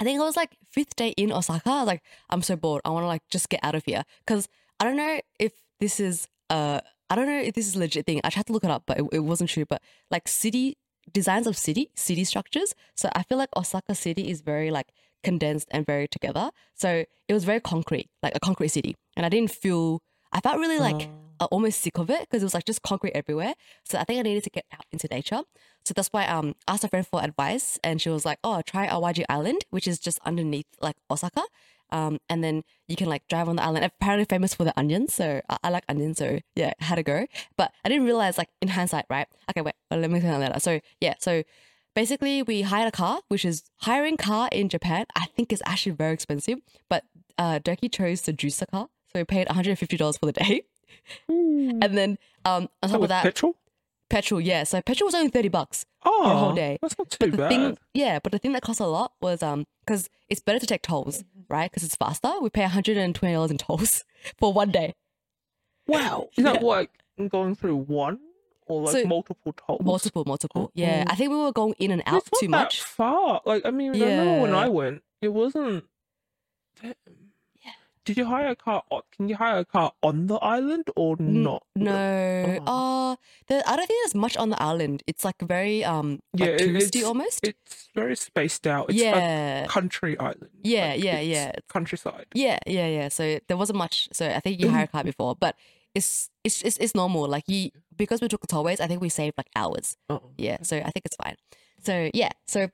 I 0.00 0.04
think 0.04 0.18
it 0.18 0.22
was 0.22 0.36
like 0.36 0.56
fifth 0.70 0.96
day 0.96 1.10
in 1.16 1.32
Osaka. 1.32 1.70
I 1.70 1.78
was 1.80 1.86
like, 1.86 2.02
I'm 2.30 2.42
so 2.42 2.56
bored. 2.56 2.82
I 2.84 2.90
want 2.90 3.04
to 3.04 3.08
like 3.08 3.22
just 3.30 3.48
get 3.48 3.60
out 3.62 3.74
of 3.74 3.84
here. 3.84 4.04
Cause 4.26 4.48
I 4.80 4.84
don't 4.84 4.96
know 4.96 5.20
if 5.38 5.52
this 5.80 6.00
is 6.00 6.28
uh 6.50 6.80
I 7.10 7.14
don't 7.14 7.26
know 7.26 7.40
if 7.40 7.54
this 7.54 7.66
is 7.66 7.74
a 7.76 7.78
legit 7.78 8.04
thing. 8.06 8.20
I 8.22 8.30
tried 8.30 8.46
to 8.46 8.52
look 8.52 8.64
it 8.64 8.70
up, 8.70 8.82
but 8.86 8.98
it, 9.00 9.04
it 9.12 9.20
wasn't 9.20 9.50
true. 9.50 9.64
But 9.64 9.80
like 10.10 10.28
city 10.28 10.76
designs 11.10 11.46
of 11.46 11.56
city, 11.56 11.90
city 11.96 12.24
structures. 12.24 12.74
So 12.94 13.08
I 13.14 13.22
feel 13.22 13.38
like 13.38 13.48
Osaka 13.56 13.94
city 13.94 14.30
is 14.30 14.42
very 14.42 14.70
like 14.70 14.88
condensed 15.24 15.68
and 15.70 15.86
very 15.86 16.06
together. 16.06 16.50
So 16.74 17.04
it 17.28 17.32
was 17.32 17.44
very 17.44 17.60
concrete, 17.60 18.08
like 18.22 18.34
a 18.36 18.40
concrete 18.40 18.68
city. 18.68 18.94
And 19.16 19.24
I 19.24 19.30
didn't 19.30 19.50
feel 19.50 20.00
I 20.32 20.40
felt 20.40 20.58
really 20.58 20.78
like 20.78 21.08
Uh, 21.40 21.44
uh, 21.44 21.46
almost 21.52 21.80
sick 21.80 21.96
of 21.98 22.10
it 22.10 22.22
because 22.22 22.42
it 22.42 22.46
was 22.46 22.54
like 22.54 22.64
just 22.64 22.82
concrete 22.82 23.12
everywhere. 23.14 23.54
So 23.84 23.96
I 23.96 24.04
think 24.04 24.18
I 24.18 24.22
needed 24.22 24.42
to 24.42 24.50
get 24.50 24.64
out 24.74 24.84
into 24.90 25.06
nature. 25.08 25.42
So 25.84 25.94
that's 25.94 26.08
why 26.08 26.26
um 26.26 26.54
I 26.66 26.72
asked 26.72 26.84
a 26.84 26.88
friend 26.88 27.06
for 27.06 27.22
advice, 27.22 27.78
and 27.84 28.02
she 28.02 28.10
was 28.10 28.24
like, 28.26 28.38
"Oh, 28.42 28.60
try 28.72 28.88
Awaji 28.88 29.24
Island, 29.28 29.60
which 29.70 29.86
is 29.86 29.98
just 30.00 30.18
underneath 30.26 30.66
like 30.82 30.96
Osaka." 31.08 31.44
Um, 31.90 32.18
and 32.28 32.42
then 32.44 32.64
you 32.86 32.96
can 32.96 33.08
like 33.08 33.26
drive 33.28 33.48
on 33.48 33.56
the 33.56 33.62
island. 33.62 33.84
Apparently 33.84 34.24
famous 34.24 34.54
for 34.54 34.64
the 34.64 34.78
onions, 34.78 35.14
so 35.14 35.40
I, 35.48 35.58
I 35.64 35.70
like 35.70 35.84
onions. 35.88 36.18
So 36.18 36.40
yeah, 36.54 36.72
had 36.80 36.96
to 36.96 37.02
go. 37.02 37.26
But 37.56 37.72
I 37.84 37.88
didn't 37.88 38.04
realize 38.04 38.38
like 38.38 38.50
in 38.60 38.68
hindsight, 38.68 39.06
right? 39.08 39.26
Okay, 39.50 39.60
wait, 39.60 39.74
well, 39.90 40.00
let 40.00 40.10
me 40.10 40.20
you 40.20 40.28
later. 40.28 40.60
So 40.60 40.80
yeah, 41.00 41.14
so 41.18 41.42
basically 41.94 42.42
we 42.42 42.62
hired 42.62 42.88
a 42.88 42.92
car, 42.92 43.20
which 43.28 43.44
is 43.44 43.62
hiring 43.78 44.16
car 44.16 44.48
in 44.52 44.68
Japan. 44.68 45.06
I 45.16 45.26
think 45.36 45.52
is 45.52 45.62
actually 45.66 45.92
very 45.92 46.12
expensive, 46.14 46.58
but 46.88 47.04
uh, 47.38 47.58
Durkee 47.62 47.88
chose 47.88 48.22
to 48.22 48.32
juice 48.32 48.58
the 48.58 48.66
car, 48.66 48.88
so 49.12 49.20
we 49.20 49.24
paid 49.24 49.48
one 49.48 49.54
hundred 49.54 49.70
and 49.70 49.78
fifty 49.78 49.96
dollars 49.96 50.18
for 50.18 50.26
the 50.26 50.32
day. 50.32 50.62
hmm. 51.28 51.78
And 51.82 51.96
then 51.96 52.18
um 52.44 52.68
on 52.82 52.90
top 52.90 52.92
That 52.92 53.02
of 53.02 53.08
that, 53.08 53.22
petrol. 53.22 53.56
Petrol. 54.10 54.40
Yeah, 54.40 54.64
so 54.64 54.80
petrol 54.82 55.06
was 55.08 55.14
only 55.14 55.30
thirty 55.30 55.48
bucks. 55.48 55.84
Oh, 56.04 56.24
a 56.30 56.36
whole 56.36 56.54
day. 56.54 56.78
That's 56.80 56.96
not 56.98 57.10
too 57.10 57.16
But 57.20 57.30
the 57.32 57.36
bad. 57.36 57.48
thing, 57.48 57.78
yeah, 57.94 58.18
but 58.22 58.32
the 58.32 58.38
thing 58.38 58.52
that 58.52 58.62
cost 58.62 58.80
a 58.80 58.86
lot 58.86 59.12
was 59.20 59.42
um 59.42 59.64
because 59.84 60.08
it's 60.28 60.40
better 60.40 60.58
to 60.58 60.66
take 60.66 60.82
tolls, 60.82 61.24
right? 61.48 61.70
Because 61.70 61.82
it's 61.84 61.96
faster. 61.96 62.32
We 62.40 62.50
pay 62.50 62.62
one 62.62 62.70
hundred 62.70 62.96
and 62.96 63.14
twenty 63.14 63.34
dollars 63.34 63.50
in 63.50 63.58
tolls 63.58 64.04
for 64.38 64.52
one 64.52 64.70
day, 64.70 64.94
Wow. 65.86 66.28
Is 66.36 66.44
that 66.44 66.56
Yeah. 66.62 66.66
like 66.66 66.90
going 67.28 67.54
through 67.54 67.76
one 67.76 68.20
or 68.66 68.82
like 68.82 68.92
So- 68.92 69.04
multiple 69.06 69.52
tolls? 69.54 69.80
multiple, 69.82 70.24
multiple. 70.26 70.70
Yeah, 70.74 71.04
Oh. 71.06 71.12
I 71.12 71.16
think 71.16 71.30
we 71.30 71.36
were 71.38 71.52
going 71.52 71.74
in 71.78 71.90
and 71.90 72.02
out 72.06 72.18
It's 72.26 72.40
too 72.40 72.46
that 72.46 72.50
much. 72.50 72.82
far. 72.82 73.40
Like 73.44 73.64
I 73.66 73.70
mean, 73.70 73.94
I 73.96 73.98
remember 74.00 74.42
when 74.42 74.54
I 74.54 74.68
went, 74.68 75.02
it 75.22 75.28
wasn't. 75.28 75.84
Yeah. 76.82 76.92
Did 78.08 78.16
you 78.16 78.24
hire 78.24 78.48
a 78.48 78.56
car? 78.56 78.82
On, 78.90 79.02
can 79.14 79.28
you 79.28 79.36
hire 79.36 79.58
a 79.58 79.64
car 79.64 79.92
on 80.02 80.26
the 80.28 80.36
island 80.36 80.84
or 80.96 81.16
not? 81.20 81.62
No, 81.76 82.58
Oh. 82.66 83.12
uh, 83.12 83.16
there, 83.48 83.62
I 83.66 83.76
don't 83.76 83.86
think 83.86 84.00
there's 84.04 84.14
much 84.14 84.36
on 84.38 84.48
the 84.48 84.60
island. 84.62 85.02
It's 85.06 85.24
like 85.24 85.36
very 85.42 85.84
um 85.84 86.20
Yeah, 86.32 86.46
like 86.46 86.60
it- 86.62 86.68
touristy 86.70 86.96
it's- 86.96 87.04
almost. 87.04 87.40
It's 87.46 87.88
very 87.94 88.16
spaced 88.16 88.66
out. 88.66 88.88
It's 88.88 88.98
yeah, 88.98 89.64
a 89.64 89.68
country 89.68 90.18
island. 90.18 90.48
Yeah, 90.62 90.88
Like, 90.92 91.04
yeah, 91.04 91.16
it's 91.18 91.28
yeah. 91.36 91.52
Countryside. 91.68 92.26
Yeah, 92.34 92.58
yeah, 92.66 92.88
yeah. 92.88 93.08
So 93.08 93.38
there 93.46 93.56
wasn't 93.58 93.78
much. 93.78 94.08
So 94.12 94.26
I 94.26 94.40
think 94.40 94.58
you 94.60 94.70
hired 94.70 94.88
a 94.88 94.92
car 94.92 95.04
before, 95.04 95.36
but 95.38 95.54
it's 95.94 96.30
it's 96.44 96.62
it's, 96.62 96.78
it's 96.78 96.94
normal. 96.94 97.28
Like 97.28 97.44
you 97.46 97.70
because 97.96 98.22
we 98.22 98.28
took 98.28 98.40
the 98.40 98.46
tollways, 98.46 98.80
I 98.80 98.86
think 98.86 99.02
we 99.02 99.10
saved 99.10 99.36
like 99.36 99.50
hours. 99.54 99.96
Oh. 100.08 100.22
Yeah, 100.38 100.58
so 100.62 100.76
I 100.78 100.90
think 100.92 101.04
it's 101.04 101.16
fine. 101.22 101.36
So 101.84 102.10
yeah, 102.14 102.30
so 102.46 102.68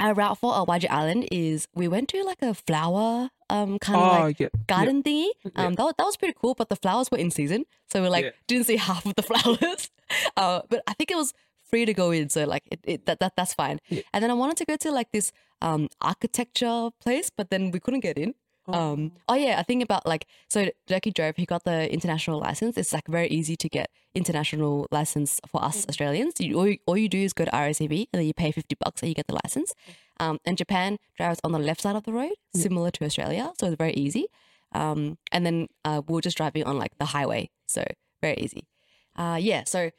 our 0.00 0.14
route 0.14 0.38
for 0.38 0.52
Awaji 0.52 0.88
Island 0.90 1.28
is 1.30 1.68
we 1.74 1.86
went 1.88 2.08
to 2.10 2.22
like 2.24 2.42
a 2.42 2.54
flower 2.54 3.30
um 3.50 3.78
kind 3.78 4.00
of 4.00 4.06
Oh, 4.06 4.20
like 4.26 4.40
yeah. 4.40 4.48
garden 4.66 5.02
thingy. 5.02 5.28
Yeah. 5.44 5.66
Um, 5.66 5.74
that 5.74 5.84
was, 5.84 5.94
that 5.98 6.04
was 6.04 6.16
pretty 6.16 6.34
cool, 6.40 6.54
but 6.54 6.68
the 6.70 6.76
flowers 6.76 7.10
were 7.10 7.18
in 7.18 7.30
season, 7.30 7.64
so 7.90 8.02
we 8.02 8.08
like 8.08 8.24
Yeah. 8.24 8.30
didn't 8.48 8.66
see 8.66 8.76
half 8.88 9.04
of 9.06 9.14
the 9.14 9.22
flowers. 9.22 9.90
uh, 10.36 10.62
but 10.68 10.82
I 10.86 10.94
think 10.94 11.10
it 11.10 11.16
was 11.16 11.32
free 11.70 11.84
to 11.84 11.94
go 11.94 12.10
in, 12.10 12.28
so 12.30 12.44
like 12.44 12.62
it, 12.70 12.80
it 12.84 13.06
that, 13.06 13.20
that 13.20 13.34
that's 13.36 13.54
fine. 13.54 13.78
Yeah. 13.88 14.02
And 14.12 14.22
then 14.22 14.30
I 14.30 14.34
wanted 14.34 14.56
to 14.58 14.64
go 14.64 14.76
to 14.76 14.90
like 14.90 15.12
this 15.12 15.30
um 15.60 15.88
architecture 16.00 16.90
place, 17.00 17.30
but 17.30 17.50
then 17.50 17.70
we 17.70 17.78
couldn't 17.80 18.00
get 18.00 18.16
in. 18.18 18.34
Um. 18.68 19.12
Oh 19.28 19.34
yeah, 19.34 19.58
I 19.58 19.62
think 19.62 19.82
about 19.82 20.06
like 20.06 20.26
so. 20.48 20.70
Durkee 20.86 21.10
drove. 21.10 21.36
He 21.36 21.46
got 21.46 21.64
the 21.64 21.92
international 21.92 22.38
license. 22.38 22.76
It's 22.76 22.92
like 22.92 23.06
very 23.08 23.28
easy 23.28 23.56
to 23.56 23.68
get 23.68 23.90
international 24.14 24.86
license 24.90 25.40
for 25.48 25.64
us 25.64 25.86
Australians. 25.88 26.34
You, 26.38 26.56
all, 26.58 26.68
you, 26.68 26.78
all 26.86 26.96
you 26.96 27.08
do 27.08 27.18
is 27.18 27.32
go 27.32 27.44
to 27.44 27.50
RACV 27.50 28.06
and 28.12 28.20
then 28.20 28.26
you 28.26 28.34
pay 28.34 28.52
fifty 28.52 28.76
bucks 28.78 29.02
and 29.02 29.08
you 29.08 29.14
get 29.14 29.26
the 29.26 29.38
license. 29.44 29.74
Um. 30.20 30.38
And 30.44 30.56
Japan 30.56 30.98
drives 31.16 31.40
on 31.42 31.52
the 31.52 31.58
left 31.58 31.80
side 31.80 31.96
of 31.96 32.04
the 32.04 32.12
road, 32.12 32.34
similar 32.54 32.90
to 32.92 33.04
Australia, 33.04 33.52
so 33.58 33.66
it's 33.66 33.76
very 33.76 33.94
easy. 33.94 34.26
Um. 34.72 35.18
And 35.32 35.44
then 35.44 35.68
uh, 35.84 36.02
we 36.06 36.14
were 36.14 36.20
just 36.20 36.36
driving 36.36 36.64
on 36.64 36.78
like 36.78 36.96
the 36.98 37.06
highway, 37.06 37.50
so 37.66 37.84
very 38.20 38.36
easy. 38.36 38.68
Uh. 39.16 39.38
Yeah. 39.40 39.64
So, 39.64 39.90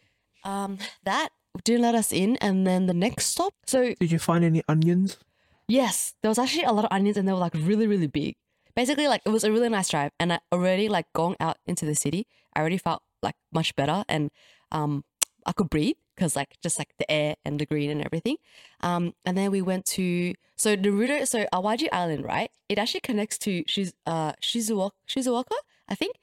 um, 0.45 0.77
that 1.03 1.29
didn't 1.65 1.81
let 1.81 1.95
us 1.95 2.13
in, 2.13 2.37
and 2.37 2.65
then 2.65 2.85
the 2.85 2.93
next 2.93 3.25
stop. 3.25 3.53
So 3.67 3.93
Did 3.99 4.11
you 4.11 4.19
find 4.19 4.45
any 4.45 4.63
onions? 4.69 5.17
Yes, 5.67 6.13
there 6.21 6.29
was 6.29 6.39
actually 6.39 6.63
a 6.63 6.71
lot 6.73 6.85
of 6.85 6.91
onions 6.91 7.15
and 7.17 7.27
they 7.27 7.31
were 7.31 7.39
like 7.39 7.53
really, 7.55 7.87
really 7.87 8.07
big. 8.07 8.35
Basically, 8.75 9.07
like 9.07 9.21
it 9.25 9.29
was 9.29 9.43
a 9.43 9.51
really 9.51 9.69
nice 9.69 9.89
drive. 9.89 10.11
And 10.19 10.33
I 10.33 10.39
already 10.51 10.89
like 10.89 11.05
going 11.13 11.35
out 11.39 11.57
into 11.65 11.85
the 11.85 11.95
city, 11.95 12.27
I 12.55 12.59
already 12.59 12.77
felt 12.77 13.01
like 13.21 13.35
much 13.53 13.75
better 13.75 14.03
and 14.09 14.31
um 14.71 15.03
I 15.45 15.51
could 15.51 15.69
breathe 15.69 15.95
because 16.15 16.35
like 16.35 16.55
just 16.61 16.77
like 16.79 16.89
the 16.97 17.09
air 17.11 17.35
and 17.45 17.59
the 17.59 17.65
green 17.65 17.89
and 17.89 18.03
everything. 18.05 18.37
Um 18.81 19.13
and 19.25 19.37
then 19.37 19.51
we 19.51 19.61
went 19.61 19.85
to 19.97 20.33
so 20.55 20.75
Naruto 20.75 21.27
so 21.27 21.45
Awaji 21.53 21.87
Island, 21.91 22.23
right? 22.25 22.49
It 22.69 22.77
actually 22.79 23.01
connects 23.01 23.37
to 23.39 23.63
Shiz 23.67 23.93
uh 24.05 24.33
Shizuoka 24.41 24.91
Shizuoka, 25.07 25.55
I 25.87 25.95
think. 25.95 26.15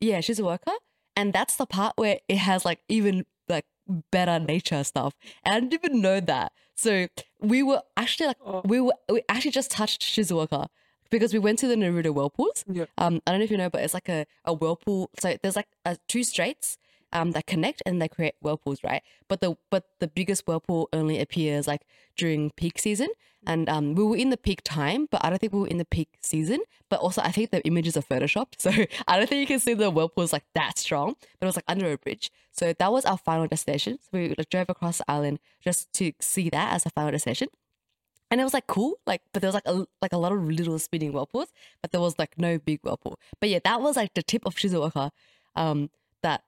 Yeah, 0.00 0.18
Shizuoka. 0.18 0.72
And 1.16 1.32
that's 1.32 1.56
the 1.56 1.66
part 1.66 1.94
where 1.96 2.18
it 2.28 2.38
has 2.38 2.64
like 2.64 2.80
even 2.88 3.26
like 3.48 3.66
better 4.10 4.38
nature 4.38 4.82
stuff. 4.84 5.14
And 5.44 5.54
I 5.54 5.60
didn't 5.60 5.84
even 5.84 6.00
know 6.00 6.20
that. 6.20 6.52
So 6.76 7.08
we 7.40 7.62
were 7.62 7.82
actually 7.96 8.28
like 8.28 8.38
Oh. 8.44 8.62
we 8.64 8.80
were 8.80 8.94
we 9.10 9.20
actually 9.28 9.50
just 9.50 9.70
touched 9.70 10.00
Shizuoka 10.02 10.68
because 11.10 11.32
we 11.32 11.38
went 11.38 11.58
to 11.60 11.68
the 11.68 11.74
Naruto 11.74 12.12
whirlpools. 12.14 12.64
Yeah. 12.70 12.86
Um, 12.98 13.20
I 13.26 13.32
don't 13.32 13.40
know 13.40 13.44
if 13.44 13.50
you 13.50 13.58
know, 13.58 13.70
but 13.70 13.82
it's 13.82 13.94
like 13.94 14.08
a, 14.08 14.26
a 14.44 14.52
whirlpool. 14.52 15.10
So 15.20 15.36
there's 15.42 15.56
like 15.56 15.68
uh 15.84 15.96
two 16.08 16.24
straits 16.24 16.78
um 17.12 17.32
that 17.32 17.46
connect 17.46 17.82
and 17.84 18.00
they 18.00 18.08
create 18.08 18.34
whirlpools, 18.40 18.82
right? 18.84 19.02
But 19.28 19.40
the 19.40 19.56
but 19.70 19.84
the 19.98 20.08
biggest 20.08 20.46
whirlpool 20.46 20.88
only 20.92 21.20
appears 21.20 21.66
like 21.66 21.82
during 22.16 22.50
peak 22.50 22.78
season. 22.78 23.08
And 23.46 23.70
um, 23.70 23.94
we 23.94 24.04
were 24.04 24.18
in 24.18 24.28
the 24.28 24.36
peak 24.36 24.60
time, 24.64 25.08
but 25.10 25.24
I 25.24 25.30
don't 25.30 25.38
think 25.38 25.54
we 25.54 25.60
were 25.60 25.66
in 25.66 25.78
the 25.78 25.86
peak 25.86 26.18
season. 26.20 26.60
But 26.90 27.00
also, 27.00 27.22
I 27.22 27.32
think 27.32 27.50
the 27.50 27.62
images 27.66 27.96
are 27.96 28.02
photoshopped, 28.02 28.54
so 28.58 28.70
I 29.08 29.16
don't 29.16 29.28
think 29.30 29.40
you 29.40 29.46
can 29.46 29.58
see 29.60 29.72
the 29.72 29.90
whirlpools 29.90 30.30
like 30.30 30.44
that 30.54 30.76
strong. 30.76 31.14
But 31.38 31.46
it 31.46 31.48
was 31.48 31.56
like 31.56 31.64
under 31.66 31.90
a 31.90 31.96
bridge, 31.96 32.30
so 32.52 32.74
that 32.74 32.92
was 32.92 33.06
our 33.06 33.16
final 33.16 33.46
destination. 33.46 33.98
So 34.02 34.08
we 34.12 34.34
like, 34.36 34.50
drove 34.50 34.68
across 34.68 34.98
the 34.98 35.10
island 35.10 35.38
just 35.62 35.90
to 35.94 36.12
see 36.20 36.50
that 36.50 36.74
as 36.74 36.84
a 36.84 36.90
final 36.90 37.12
destination 37.12 37.48
and 38.30 38.40
it 38.40 38.44
was 38.44 38.54
like 38.54 38.66
cool 38.66 38.94
like 39.06 39.22
but 39.32 39.42
there 39.42 39.48
was 39.48 39.54
like 39.54 39.66
a 39.66 39.86
like 40.02 40.12
a 40.12 40.18
lot 40.18 40.32
of 40.32 40.42
little 40.44 40.78
spinning 40.78 41.12
whirlpools 41.12 41.48
but 41.82 41.90
there 41.92 42.00
was 42.00 42.18
like 42.18 42.38
no 42.38 42.58
big 42.58 42.80
whirlpool. 42.82 43.18
But 43.40 43.48
yeah 43.48 43.58
that 43.64 43.80
was 43.80 43.96
like 43.96 44.14
the 44.14 44.22
tip 44.22 44.44
of 44.46 44.54
shizuoka 44.54 45.10
um 45.56 45.90
that 46.22 46.42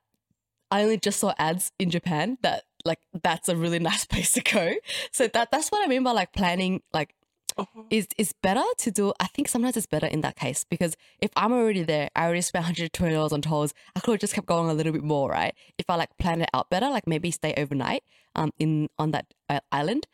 i 0.70 0.82
only 0.82 0.96
just 0.98 1.18
saw 1.20 1.34
ads 1.38 1.72
in 1.78 1.90
japan 1.90 2.38
that 2.42 2.64
like 2.84 3.00
that's 3.22 3.48
a 3.48 3.56
really 3.56 3.78
nice 3.90 4.04
place 4.04 4.32
to 4.32 4.40
go. 4.42 4.74
So 5.10 5.28
that 5.28 5.50
that's 5.50 5.70
what 5.70 5.84
i 5.84 5.88
mean 5.88 6.02
by 6.04 6.12
like 6.12 6.32
planning 6.32 6.82
like 6.92 7.14
Oh. 7.58 7.66
is 7.90 8.06
is 8.16 8.32
better 8.42 8.64
to 8.78 8.90
do 8.90 9.12
i 9.20 9.26
think 9.26 9.46
sometimes 9.46 9.76
it's 9.76 9.84
better 9.84 10.06
in 10.06 10.22
that 10.22 10.36
case 10.36 10.64
because 10.64 10.96
if 11.20 11.30
i'm 11.36 11.52
already 11.52 11.82
there 11.82 12.08
i 12.16 12.24
already 12.24 12.40
spent 12.40 12.64
$120 12.64 13.30
on 13.30 13.42
tolls 13.42 13.74
i 13.94 14.00
could 14.00 14.12
have 14.12 14.20
just 14.20 14.32
kept 14.32 14.46
going 14.46 14.70
a 14.70 14.72
little 14.72 14.90
bit 14.90 15.02
more 15.04 15.28
right? 15.28 15.54
If 15.76 15.84
i 15.90 15.96
like 15.96 16.16
plan 16.16 16.40
it 16.40 16.48
out 16.54 16.70
better 16.70 16.88
like 16.88 17.06
maybe 17.06 17.30
stay 17.30 17.52
overnight 17.58 18.04
um 18.34 18.52
in 18.58 18.88
on 18.98 19.10
that 19.10 19.26
uh, 19.50 19.60
island 19.70 20.06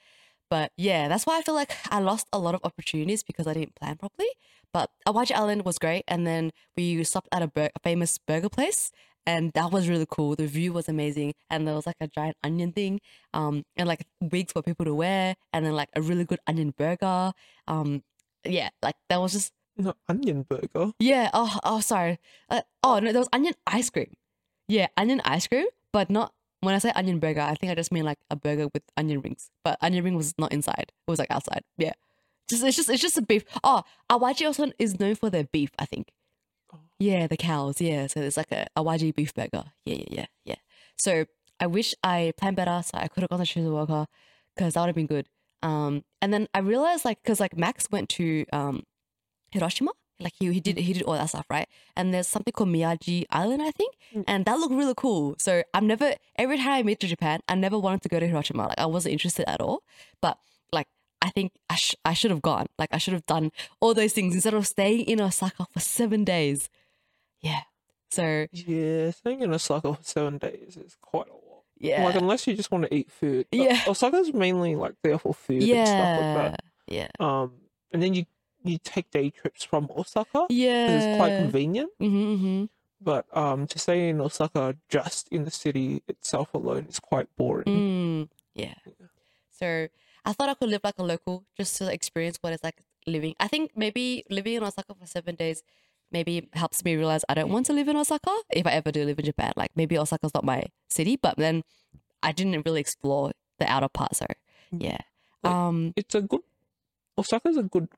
but 0.51 0.73
yeah, 0.77 1.09
that's 1.09 1.27
why 1.27 1.39
I 1.39 1.43
feel 1.43 1.55
like 1.55 1.73
I 1.91 1.99
lost 2.01 2.27
a 2.33 2.39
lot 2.39 2.55
of 2.55 2.61
opportunities 2.65 3.23
because 3.23 3.47
I 3.47 3.55
didn't 3.55 3.75
plan 3.77 3.97
properly. 3.97 4.29
But 4.73 4.91
Awaji 5.07 5.33
Island 5.33 5.65
was 5.65 5.79
great, 5.79 6.05
and 6.09 6.27
then 6.27 6.51
we 6.77 7.03
stopped 7.05 7.29
at 7.33 7.43
a, 7.43 7.49
bur- 7.49 7.71
a 7.75 7.81
famous 7.83 8.19
burger 8.19 8.51
place, 8.51 8.91
and 9.25 9.51
that 9.55 9.73
was 9.73 9.89
really 9.89 10.07
cool. 10.11 10.37
The 10.37 10.47
view 10.47 10.73
was 10.75 10.89
amazing, 10.89 11.33
and 11.49 11.67
there 11.67 11.75
was 11.75 11.87
like 11.87 11.97
a 12.01 12.07
giant 12.09 12.37
onion 12.45 12.73
thing, 12.73 13.01
um, 13.33 13.65
and 13.77 13.89
like 13.89 14.05
wigs 14.21 14.53
for 14.53 14.63
people 14.63 14.85
to 14.85 14.95
wear, 14.95 15.37
and 15.55 15.65
then 15.65 15.73
like 15.75 15.89
a 15.97 16.03
really 16.03 16.25
good 16.25 16.41
onion 16.47 16.75
burger. 16.77 17.33
Um, 17.67 18.03
yeah, 18.45 18.69
like 18.83 18.97
that 19.09 19.21
was 19.21 19.33
just 19.33 19.53
No, 19.77 19.95
onion 20.09 20.43
burger. 20.49 20.93
yeah. 20.99 21.31
Oh, 21.33 21.59
oh, 21.65 21.81
sorry. 21.81 22.19
Uh, 22.51 22.63
oh 22.83 22.99
no, 22.99 23.11
there 23.13 23.21
was 23.21 23.29
onion 23.33 23.55
ice 23.67 23.89
cream. 23.89 24.13
Yeah, 24.69 24.89
onion 24.99 25.23
ice 25.25 25.47
cream, 25.49 25.67
but 25.95 26.11
not. 26.11 26.35
When 26.61 26.75
I 26.75 26.79
say 26.79 26.91
onion 26.95 27.21
burger, 27.21 27.41
I 27.41 27.55
think 27.55 27.71
I 27.71 27.75
just 27.75 27.93
mean 27.93 28.05
like 28.05 28.19
a 28.31 28.37
burger 28.37 28.69
with 28.73 28.83
onion 28.97 29.21
rings. 29.21 29.51
But 29.65 29.79
onion 29.81 30.05
ring 30.05 30.17
was 30.17 30.35
not 30.39 30.53
inside; 30.53 30.87
it 30.89 31.11
was 31.11 31.19
like 31.19 31.31
outside. 31.31 31.63
Yeah, 31.77 31.93
just 32.49 32.65
it's 32.65 32.77
just 32.77 32.89
it's 32.91 33.03
just 33.03 33.19
a 33.19 33.23
beef. 33.23 33.45
Oh, 33.63 33.83
Awaji 34.11 34.47
also 34.47 34.71
is 34.79 34.99
known 34.99 35.15
for 35.15 35.31
their 35.31 35.45
beef. 35.45 35.71
I 35.79 35.85
think. 35.87 36.11
Oh. 36.75 36.81
Yeah, 36.99 37.27
the 37.27 37.37
cows. 37.37 37.81
Yeah, 37.81 38.07
so 38.09 38.21
it's 38.21 38.37
like 38.37 38.51
a 38.53 38.67
Awaji 38.77 39.15
beef 39.15 39.35
burger. 39.35 39.65
Yeah, 39.85 39.97
yeah, 39.97 40.05
yeah, 40.11 40.27
yeah. 40.45 40.55
So 40.97 41.27
I 41.61 41.67
wish 41.67 41.95
I 42.03 42.33
planned 42.37 42.57
better, 42.57 42.83
so 42.85 42.99
I 42.99 43.09
could 43.09 43.23
have 43.23 43.31
gone 43.31 43.39
to 43.39 43.45
Shizuoka 43.45 44.07
because 44.57 44.75
that 44.75 44.81
would 44.81 44.89
have 44.89 44.97
been 44.97 45.07
good. 45.07 45.29
Um, 45.63 46.05
and 46.23 46.33
then 46.33 46.49
I 46.55 46.61
realized 46.61 47.05
like 47.05 47.23
because 47.23 47.41
like 47.41 47.57
Max 47.57 47.89
went 47.91 48.09
to 48.11 48.47
um 48.53 48.85
Hiroshima. 49.51 49.93
Like 50.21 50.33
he, 50.39 50.53
he 50.53 50.61
did 50.61 50.79
he 50.79 50.93
did 50.93 51.03
all 51.05 51.15
that 51.15 51.29
stuff, 51.29 51.47
right? 51.49 51.69
And 51.97 52.13
there's 52.13 52.27
something 52.27 52.53
called 52.53 52.71
Miyagi 52.71 53.25
Island, 53.31 53.63
I 53.63 53.71
think. 53.71 53.95
Mm. 54.15 54.25
And 54.27 54.45
that 54.47 54.59
looked 54.59 54.75
really 54.75 54.95
cool. 54.97 55.37
So 55.39 55.63
I'm 55.75 55.87
never 55.87 56.15
every 56.37 56.57
time 56.57 56.69
I 56.73 56.83
meet 56.83 57.01
to 57.01 57.07
Japan, 57.07 57.41
I 57.49 57.55
never 57.55 57.79
wanted 57.79 58.03
to 58.03 58.09
go 58.09 58.19
to 58.21 58.27
Hiroshima. 58.27 58.67
Like 58.69 58.79
I 58.81 58.87
wasn't 58.87 59.13
interested 59.13 59.49
at 59.49 59.61
all. 59.61 59.83
But 60.21 60.39
like 60.73 60.89
I 61.23 61.31
think 61.31 61.53
I 61.71 61.77
sh- 61.77 61.95
I 62.05 62.15
should 62.15 62.31
have 62.33 62.43
gone. 62.43 62.67
Like 62.79 62.89
I 62.93 62.99
should 62.99 63.15
have 63.15 63.27
done 63.27 63.53
all 63.81 63.95
those 63.95 64.13
things 64.13 64.35
instead 64.35 64.55
of 64.55 64.67
staying 64.67 65.03
in 65.07 65.21
Osaka 65.21 65.67
for 65.71 65.81
seven 65.81 66.25
days. 66.25 66.69
Yeah. 67.41 67.61
So 68.11 68.47
Yeah, 68.53 69.11
staying 69.13 69.43
in 69.43 69.53
Osaka 69.53 69.95
for 69.95 70.03
seven 70.03 70.39
days 70.39 70.77
is 70.77 70.97
quite 71.01 71.29
a 71.29 71.33
lot. 71.35 71.63
yeah. 71.79 72.05
Like 72.05 72.17
unless 72.17 72.47
you 72.47 72.55
just 72.55 72.71
want 72.73 72.85
to 72.85 72.95
eat 72.95 73.11
food. 73.11 73.47
But 73.53 73.61
Yeah. 73.61 73.81
Osaka's 73.87 74.33
mainly 74.33 74.75
like 74.75 74.95
there 75.05 75.19
for 75.19 75.33
food 75.35 75.63
and 75.63 75.87
stuff 75.87 75.97
yeah. 75.97 76.35
like 76.51 76.61
yeah. 76.89 77.09
Um, 77.21 77.53
and 77.93 78.03
then 78.03 78.15
you 78.15 78.25
you 78.69 78.79
take 78.83 79.11
day 79.11 79.31
trips 79.31 79.65
from 79.65 79.89
Osaka. 79.97 80.47
Yeah. 80.51 80.91
It's 80.91 81.17
quite 81.17 81.37
convenient. 81.39 81.91
Mm-hmm, 82.01 82.27
mm-hmm. 82.35 82.65
But 83.01 83.25
um, 83.37 83.67
to 83.69 83.79
stay 83.79 84.09
in 84.09 84.21
Osaka 84.21 84.77
just 84.89 85.29
in 85.31 85.45
the 85.45 85.51
city 85.51 86.03
itself 86.09 86.53
alone 86.55 86.87
is 86.89 86.99
quite 86.99 87.29
boring. 87.37 87.65
Mm, 87.67 88.29
yeah. 88.55 88.75
Yeah. 88.85 89.07
So 89.51 89.89
I 90.25 90.33
thought 90.33 90.49
I 90.49 90.55
could 90.55 90.69
live 90.69 90.81
like 90.83 90.99
a 90.99 91.05
local 91.05 91.45
just 91.57 91.77
to 91.79 91.93
experience 91.93 92.39
what 92.41 92.53
it's 92.53 92.65
like 92.65 92.83
living. 93.07 93.35
I 93.39 93.49
think 93.49 93.73
maybe 93.77 94.25
living 94.31 94.55
in 94.55 94.65
Osaka 94.65 94.95
for 94.95 95.07
seven 95.07 95.37
days 95.37 95.63
maybe 96.11 96.49
helps 96.55 96.85
me 96.85 96.97
realize 96.97 97.25
I 97.29 97.35
don't 97.35 97.53
want 97.53 97.67
to 97.67 97.73
live 97.73 97.89
in 97.89 97.97
Osaka 97.97 98.35
if 98.51 98.67
I 98.67 98.73
ever 98.73 98.91
do 98.91 99.05
live 99.05 99.19
in 99.19 99.25
Japan. 99.27 99.53
Like 99.57 99.71
maybe 99.77 99.97
Osaka's 99.99 100.35
not 100.35 100.45
my 100.45 100.65
city, 100.89 101.17
but 101.17 101.37
then 101.37 101.63
I 102.23 102.33
didn't 102.33 102.65
really 102.67 102.81
explore 102.81 103.33
the 103.59 103.71
outer 103.71 103.89
part. 103.89 104.17
So 104.17 104.27
Mm. 104.75 104.83
yeah. 104.83 105.01
Um 105.45 105.93
It's 105.97 106.15
a 106.15 106.21
good 106.21 106.43
Osaka's 107.17 107.57
a 107.57 107.63
good 107.63 107.89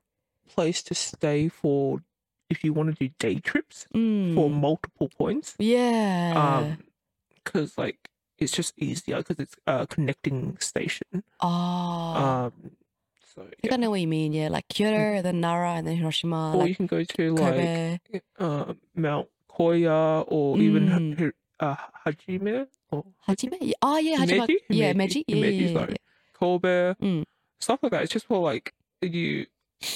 place 0.47 0.81
to 0.83 0.93
stay 0.95 1.47
for 1.49 2.01
if 2.49 2.63
you 2.63 2.73
want 2.73 2.89
to 2.97 3.07
do 3.07 3.13
day 3.19 3.35
trips 3.39 3.85
for 3.91 3.97
mm, 3.99 4.51
multiple 4.51 5.09
points. 5.17 5.55
yeah. 5.59 6.33
Um, 6.35 6.83
because 7.43 7.77
like 7.77 8.09
it's 8.37 8.51
just 8.51 8.73
easier 8.77 9.17
because 9.17 9.39
it's 9.39 9.55
a 9.67 9.87
connecting 9.87 10.57
station. 10.59 11.23
oh, 11.41 11.47
Um, 11.47 12.71
so 13.33 13.41
I 13.43 13.45
think. 13.61 13.73
I 13.73 13.77
know 13.77 13.89
what 13.89 14.01
you 14.01 14.07
mean. 14.07 14.33
Yeah, 14.33 14.49
like 14.49 14.67
Kyoto 14.67 14.97
and 14.97 15.25
then 15.25 15.39
Nara 15.41 15.71
and 15.71 15.87
then 15.87 15.95
Hiroshima, 15.97 16.53
or 16.53 16.59
like 16.59 16.69
you 16.69 16.75
can 16.75 16.87
go 16.87 17.03
to 17.03 17.35
like 17.35 18.01
uh, 18.39 18.73
Mount 18.95 19.27
Koya 19.49 20.25
or 20.27 20.59
even 20.59 20.87
Mm. 20.87 21.21
H- 21.27 21.33
uh, 21.59 21.75
Hajime 22.05 22.67
or 22.91 23.05
Hajime? 23.27 23.57
Yeah. 23.61 23.73
Oh 23.81 23.97
yeah, 23.97 24.17
Hajime. 24.17 24.47
Himeji? 24.47 24.55
Yeah. 24.69 24.93
Meiji. 24.93 25.23
Yeah, 25.27 25.35
Himeji, 25.37 25.59
yeah, 25.59 25.67
yeah, 25.79 25.85
yeah. 25.89 25.95
Kobe, 26.33 26.93
Mm. 27.01 27.23
stuff 27.59 27.79
like 27.83 27.91
that. 27.91 28.03
It's 28.03 28.13
just 28.13 28.25
for 28.27 28.39
like 28.39 28.73
you, 29.01 29.45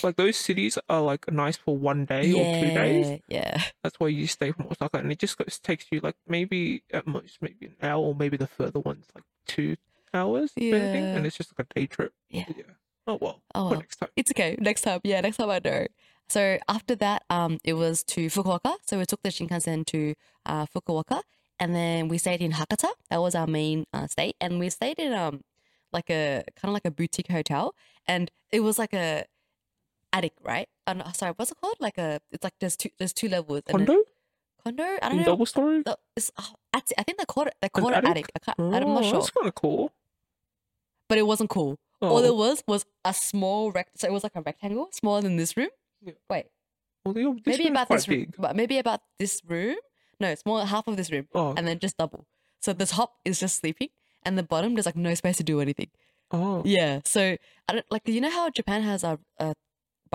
like 0.03 0.15
those 0.15 0.35
cities 0.37 0.77
are 0.89 1.01
like 1.01 1.31
nice 1.31 1.57
for 1.57 1.77
one 1.77 2.05
day 2.05 2.31
or 2.31 2.61
two 2.61 2.73
days. 2.73 3.07
Yeah, 3.09 3.17
yeah. 3.27 3.61
That's 3.83 3.99
why 3.99 4.07
you 4.07 4.27
stay 4.27 4.51
from 4.51 4.67
Osaka, 4.67 4.97
and 4.97 5.11
it 5.11 5.19
just 5.19 5.37
goes, 5.37 5.59
takes 5.59 5.85
you 5.91 5.99
like 6.01 6.15
maybe 6.27 6.83
at 6.91 7.05
most 7.07 7.37
maybe 7.41 7.67
an 7.67 7.75
hour, 7.81 8.01
or 8.03 8.15
maybe 8.15 8.37
the 8.37 8.47
further 8.47 8.79
one's 8.79 9.07
like 9.13 9.23
two 9.47 9.75
hours, 10.13 10.51
anything, 10.57 11.03
Yeah. 11.03 11.15
and 11.15 11.25
it's 11.25 11.37
just 11.37 11.53
like 11.57 11.67
a 11.69 11.79
day 11.79 11.85
trip. 11.87 12.13
Yeah. 12.29 12.45
Oh 13.07 13.17
well. 13.21 13.41
Oh 13.53 13.69
well. 13.69 13.79
next 13.79 13.97
time. 13.97 14.09
It's 14.15 14.31
okay. 14.31 14.55
Next 14.59 14.81
time. 14.81 14.99
Yeah, 15.03 15.21
next 15.21 15.37
time 15.37 15.49
I 15.49 15.59
know. 15.63 15.85
So 16.27 16.57
after 16.67 16.95
that, 16.95 17.23
um, 17.29 17.59
it 17.63 17.73
was 17.73 18.03
to 18.05 18.27
Fukuoka. 18.27 18.75
So 18.87 18.97
we 18.97 19.05
took 19.05 19.21
the 19.21 19.29
Shinkansen 19.29 19.85
to 19.87 20.15
uh, 20.47 20.65
Fukuoka, 20.65 21.21
and 21.59 21.75
then 21.75 22.07
we 22.07 22.17
stayed 22.17 22.41
in 22.41 22.53
Hakata. 22.53 22.89
That 23.11 23.21
was 23.21 23.35
our 23.35 23.45
main 23.45 23.85
uh, 23.93 24.07
stay, 24.07 24.33
and 24.41 24.57
we 24.57 24.69
stayed 24.71 24.97
in 24.97 25.13
um 25.13 25.41
like 25.93 26.09
a 26.09 26.43
kind 26.59 26.69
of 26.69 26.73
like 26.73 26.85
a 26.85 26.91
boutique 26.91 27.29
hotel, 27.29 27.75
and 28.07 28.31
it 28.51 28.61
was 28.61 28.79
like 28.79 28.93
a 28.93 29.25
attic, 30.15 30.33
right? 30.43 30.67
And 30.87 31.01
uh, 31.01 31.11
sorry, 31.11 31.33
what's 31.35 31.51
it 31.51 31.57
called? 31.61 31.77
Like 31.79 31.97
a 31.97 32.19
it's 32.31 32.43
like 32.43 32.53
there's 32.59 32.75
two 32.77 32.89
there's 32.99 33.13
two 33.13 33.29
levels. 33.29 33.61
Condo 33.69 33.97
condo? 34.63 34.83
I 35.01 35.09
don't 35.09 35.17
know. 35.17 35.23
double 35.25 35.45
story. 35.45 35.81
The- 35.83 35.97
it's, 36.15 36.31
oh, 36.39 36.53
attic. 36.73 36.95
I 36.97 37.03
think 37.03 37.17
they 37.19 37.25
called 37.25 37.47
it 37.47 37.55
they 37.61 37.69
called 37.69 37.91
it 37.93 37.97
attic? 37.97 38.09
attic. 38.09 38.27
I 38.35 38.39
can't, 38.45 38.59
I'm 38.59 38.93
not 38.93 39.03
Oh, 39.03 39.09
sure, 39.09 39.19
That's 39.19 39.29
kind 39.31 39.47
of 39.47 39.55
cool. 39.55 39.91
but 41.09 41.17
it 41.17 41.27
wasn't 41.27 41.49
cool. 41.49 41.77
Oh, 42.01 42.09
All 42.09 42.21
there 42.21 42.33
was 42.33 42.63
was 42.67 42.85
a 43.03 43.13
small 43.13 43.71
rect. 43.71 43.99
So 43.99 44.07
it 44.07 44.11
was 44.13 44.23
like 44.23 44.35
a 44.35 44.41
rectangle, 44.41 44.89
smaller 44.91 45.21
than 45.21 45.37
this 45.37 45.55
room. 45.57 45.69
Yeah. 46.01 46.13
Wait, 46.29 46.45
well, 47.03 47.13
this 47.13 47.57
maybe 47.57 47.67
about 47.69 47.89
this 47.89 48.07
room, 48.07 48.33
but 48.37 48.55
maybe 48.55 48.77
about 48.77 49.01
this 49.19 49.41
room. 49.47 49.77
No, 50.19 50.33
smaller 50.35 50.65
half 50.65 50.87
of 50.87 50.97
this 50.97 51.11
room, 51.11 51.27
Oh, 51.33 51.53
and 51.57 51.67
then 51.67 51.79
just 51.79 51.97
double. 51.97 52.25
So 52.61 52.73
the 52.73 52.85
top 52.85 53.15
is 53.25 53.39
just 53.39 53.59
sleeping, 53.61 53.89
and 54.23 54.37
the 54.37 54.43
bottom 54.43 54.75
there's 54.75 54.85
like 54.85 54.95
no 54.95 55.13
space 55.15 55.37
to 55.37 55.43
do 55.43 55.61
anything. 55.61 55.89
oh, 56.31 56.61
Yeah. 56.65 57.01
So 57.05 57.37
I 57.69 57.73
don't 57.73 57.85
like. 57.91 58.07
You 58.07 58.21
know 58.21 58.29
how 58.31 58.49
Japan 58.49 58.81
has 58.83 59.03
a, 59.03 59.19
a 59.39 59.53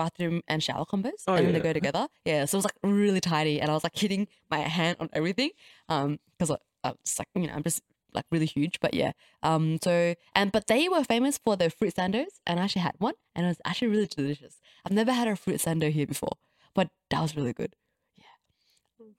bathroom 0.01 0.41
and 0.47 0.57
shower 0.67 0.85
combos, 0.91 1.21
Oh, 1.27 1.35
and 1.35 1.45
then 1.45 1.53
they 1.55 1.59
go 1.69 1.73
together. 1.81 2.03
Yeah. 2.25 2.45
So 2.45 2.55
it 2.55 2.59
was 2.59 2.65
like 2.69 2.79
really 2.83 3.21
tiny, 3.33 3.55
and 3.61 3.67
I 3.71 3.73
was 3.77 3.83
like 3.87 3.97
hitting 4.03 4.23
my 4.49 4.59
hand 4.77 4.97
on 5.01 5.07
everything, 5.13 5.51
um, 5.93 6.19
because 6.37 6.51
I'm 6.83 6.95
just 7.05 7.19
like 7.19 7.29
you 7.35 7.47
know 7.47 7.53
I'm 7.57 7.63
just 7.63 7.81
like 8.17 8.25
really 8.33 8.45
huge. 8.57 8.75
But 8.85 8.93
yeah. 9.01 9.11
Um. 9.49 9.77
So 9.85 10.15
and 10.35 10.51
but 10.55 10.63
they 10.67 10.83
were 10.93 11.03
famous 11.15 11.35
for 11.43 11.55
their 11.61 11.69
fruit 11.69 11.93
sandos, 11.95 12.33
and 12.47 12.59
I 12.59 12.63
actually 12.65 12.83
had 12.89 12.95
one, 13.07 13.15
and 13.35 13.45
it 13.45 13.49
was 13.53 13.61
actually 13.69 13.89
really 13.95 14.07
delicious. 14.07 14.55
I've 14.85 14.91
never 15.01 15.13
had 15.13 15.27
a 15.27 15.35
fruit 15.35 15.59
sando 15.65 15.91
here 15.97 16.07
before, 16.07 16.35
but 16.73 16.89
that 17.11 17.21
was 17.21 17.35
really 17.35 17.53
good. 17.53 17.73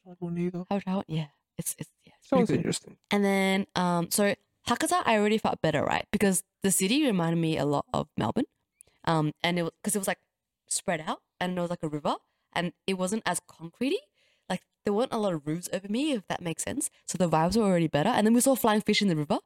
I 0.06 0.14
don't 0.20 0.38
either. 0.38 0.64
How 0.68 0.76
would 0.76 0.84
I? 0.86 1.02
Yeah. 1.08 1.26
It's 1.58 1.74
it's 1.78 1.90
yeah. 2.04 2.12
It's 2.18 2.28
Sounds 2.28 2.48
good. 2.50 2.56
interesting. 2.56 2.96
And 3.10 3.24
then, 3.24 3.66
um, 3.76 4.10
so 4.10 4.34
Hakata, 4.68 5.02
I 5.04 5.16
already 5.18 5.38
felt 5.38 5.60
better, 5.60 5.82
right? 5.84 6.06
Because 6.10 6.42
the 6.62 6.70
city 6.70 7.04
reminded 7.04 7.40
me 7.40 7.58
a 7.58 7.64
lot 7.64 7.86
of 7.92 8.08
Melbourne. 8.16 8.46
Um, 9.04 9.32
and 9.42 9.58
it 9.58 9.62
was 9.62 9.72
because 9.82 9.94
it 9.96 9.98
was 9.98 10.08
like 10.08 10.18
spread 10.72 11.02
out 11.06 11.20
and 11.40 11.56
it 11.56 11.60
was 11.60 11.70
like 11.70 11.82
a 11.82 11.88
river 11.88 12.16
and 12.52 12.72
it 12.86 12.94
wasn't 12.94 13.22
as 13.26 13.40
concretey. 13.40 13.96
Like 14.48 14.62
there 14.84 14.92
weren't 14.92 15.12
a 15.12 15.18
lot 15.18 15.34
of 15.34 15.46
roofs 15.46 15.68
over 15.72 15.88
me, 15.88 16.12
if 16.12 16.26
that 16.28 16.42
makes 16.42 16.62
sense. 16.62 16.90
So 17.06 17.18
the 17.18 17.28
vibes 17.28 17.56
were 17.56 17.64
already 17.64 17.88
better. 17.88 18.10
And 18.10 18.26
then 18.26 18.34
we 18.34 18.40
saw 18.40 18.54
flying 18.54 18.80
fish 18.80 19.02
in 19.02 19.08
the 19.08 19.16
river. 19.16 19.38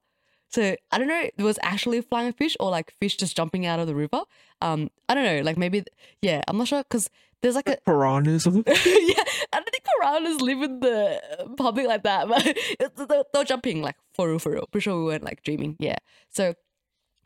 So 0.48 0.76
I 0.92 0.98
don't 0.98 1.08
know, 1.08 1.28
it 1.36 1.42
was 1.42 1.58
actually 1.62 2.00
flying 2.02 2.32
fish 2.32 2.56
or 2.60 2.70
like 2.70 2.94
fish 3.00 3.16
just 3.16 3.36
jumping 3.36 3.66
out 3.66 3.80
of 3.80 3.86
the 3.86 3.94
river. 3.94 4.22
Um, 4.62 4.90
I 5.08 5.14
don't 5.14 5.24
know, 5.24 5.42
like 5.42 5.56
maybe, 5.58 5.84
yeah, 6.22 6.42
I'm 6.46 6.56
not 6.56 6.68
sure 6.68 6.82
because 6.82 7.10
there's 7.42 7.56
like 7.56 7.68
a, 7.68 7.78
Piranhas. 7.84 8.46
Yeah, 8.46 9.24
I 9.52 9.60
don't 9.60 9.70
think 9.70 9.84
piranhas 9.84 10.40
live 10.40 10.62
in 10.62 10.80
the 10.80 11.20
public 11.56 11.86
like 11.86 12.04
that, 12.04 12.28
but 12.96 13.08
they're, 13.08 13.24
they're 13.32 13.44
jumping 13.44 13.82
like 13.82 13.96
for 14.14 14.28
real, 14.28 14.38
for 14.38 14.52
real. 14.52 14.66
Pretty 14.70 14.84
sure 14.84 14.98
we 14.98 15.04
weren't 15.04 15.24
like 15.24 15.42
dreaming. 15.42 15.76
Yeah. 15.78 15.96
So 16.30 16.54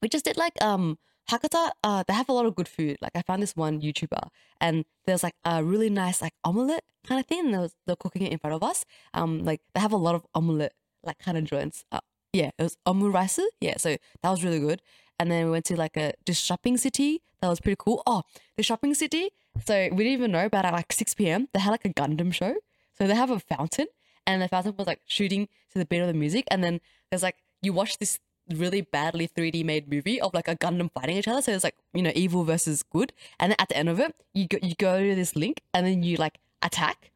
we 0.02 0.08
just 0.08 0.24
did 0.24 0.36
like 0.36 0.54
um 0.62 0.98
Hakata. 1.30 1.70
Uh, 1.84 2.02
they 2.06 2.14
have 2.14 2.28
a 2.28 2.32
lot 2.32 2.46
of 2.46 2.54
good 2.54 2.68
food. 2.68 2.98
Like 3.00 3.12
I 3.14 3.22
found 3.22 3.42
this 3.42 3.56
one 3.56 3.80
YouTuber, 3.80 4.28
and 4.60 4.84
there's 5.06 5.22
like 5.22 5.34
a 5.44 5.62
really 5.62 5.90
nice 5.90 6.20
like 6.20 6.34
omelette 6.44 6.84
kind 7.06 7.20
of 7.20 7.26
thing. 7.26 7.40
And 7.46 7.54
they 7.54 7.58
was, 7.58 7.74
they're 7.86 7.96
cooking 7.96 8.22
it 8.22 8.32
in 8.32 8.38
front 8.38 8.54
of 8.54 8.62
us. 8.62 8.84
Um, 9.14 9.44
like 9.44 9.60
they 9.74 9.80
have 9.80 9.92
a 9.92 9.96
lot 9.96 10.14
of 10.14 10.26
omelette 10.34 10.74
like 11.02 11.18
kind 11.18 11.38
of 11.38 11.44
joints. 11.44 11.84
Uh, 11.92 12.00
yeah, 12.32 12.50
it 12.58 12.62
was 12.62 12.76
omurice. 12.86 13.40
Yeah, 13.60 13.76
so 13.76 13.96
that 14.22 14.30
was 14.30 14.44
really 14.44 14.60
good. 14.60 14.82
And 15.18 15.30
then 15.30 15.46
we 15.46 15.50
went 15.52 15.66
to 15.66 15.76
like 15.76 15.96
a 15.96 16.12
this 16.26 16.38
shopping 16.38 16.76
city 16.76 17.22
that 17.40 17.48
was 17.48 17.60
pretty 17.60 17.76
cool. 17.78 18.02
Oh, 18.06 18.22
the 18.56 18.62
shopping 18.62 18.94
city. 18.94 19.30
So 19.64 19.74
we 19.92 20.04
didn't 20.04 20.12
even 20.12 20.32
know 20.32 20.46
about 20.46 20.64
at 20.64 20.72
like 20.72 20.92
6 20.92 21.14
p.m. 21.14 21.48
They 21.52 21.60
had 21.60 21.70
like 21.70 21.84
a 21.84 21.90
Gundam 21.90 22.32
show. 22.32 22.56
So 22.96 23.06
they 23.06 23.14
have 23.14 23.30
a 23.30 23.40
fountain, 23.40 23.86
and 24.26 24.42
the 24.42 24.48
fountain 24.48 24.74
was 24.76 24.86
like 24.86 25.00
shooting 25.06 25.48
to 25.72 25.78
the 25.78 25.86
beat 25.86 26.00
of 26.00 26.06
the 26.06 26.14
music. 26.14 26.44
And 26.50 26.62
then 26.62 26.80
there's 27.10 27.22
like 27.22 27.36
you 27.62 27.72
watch 27.72 27.98
this 27.98 28.18
really 28.54 28.80
badly 28.80 29.28
3D 29.28 29.64
made 29.64 29.90
movie 29.90 30.20
of 30.20 30.34
like 30.34 30.48
a 30.48 30.56
Gundam 30.56 30.90
fighting 30.92 31.16
each 31.16 31.28
other. 31.28 31.42
So 31.42 31.52
it's 31.52 31.64
like 31.64 31.76
you 31.94 32.02
know 32.02 32.12
evil 32.14 32.44
versus 32.44 32.82
good. 32.82 33.12
And 33.38 33.52
then 33.52 33.56
at 33.58 33.68
the 33.68 33.76
end 33.76 33.88
of 33.88 34.00
it, 34.00 34.14
you 34.34 34.46
go 34.46 34.58
you 34.62 34.74
go 34.74 35.00
to 35.00 35.14
this 35.14 35.36
link, 35.36 35.62
and 35.72 35.86
then 35.86 36.02
you 36.02 36.16
like 36.16 36.38
attack, 36.62 37.10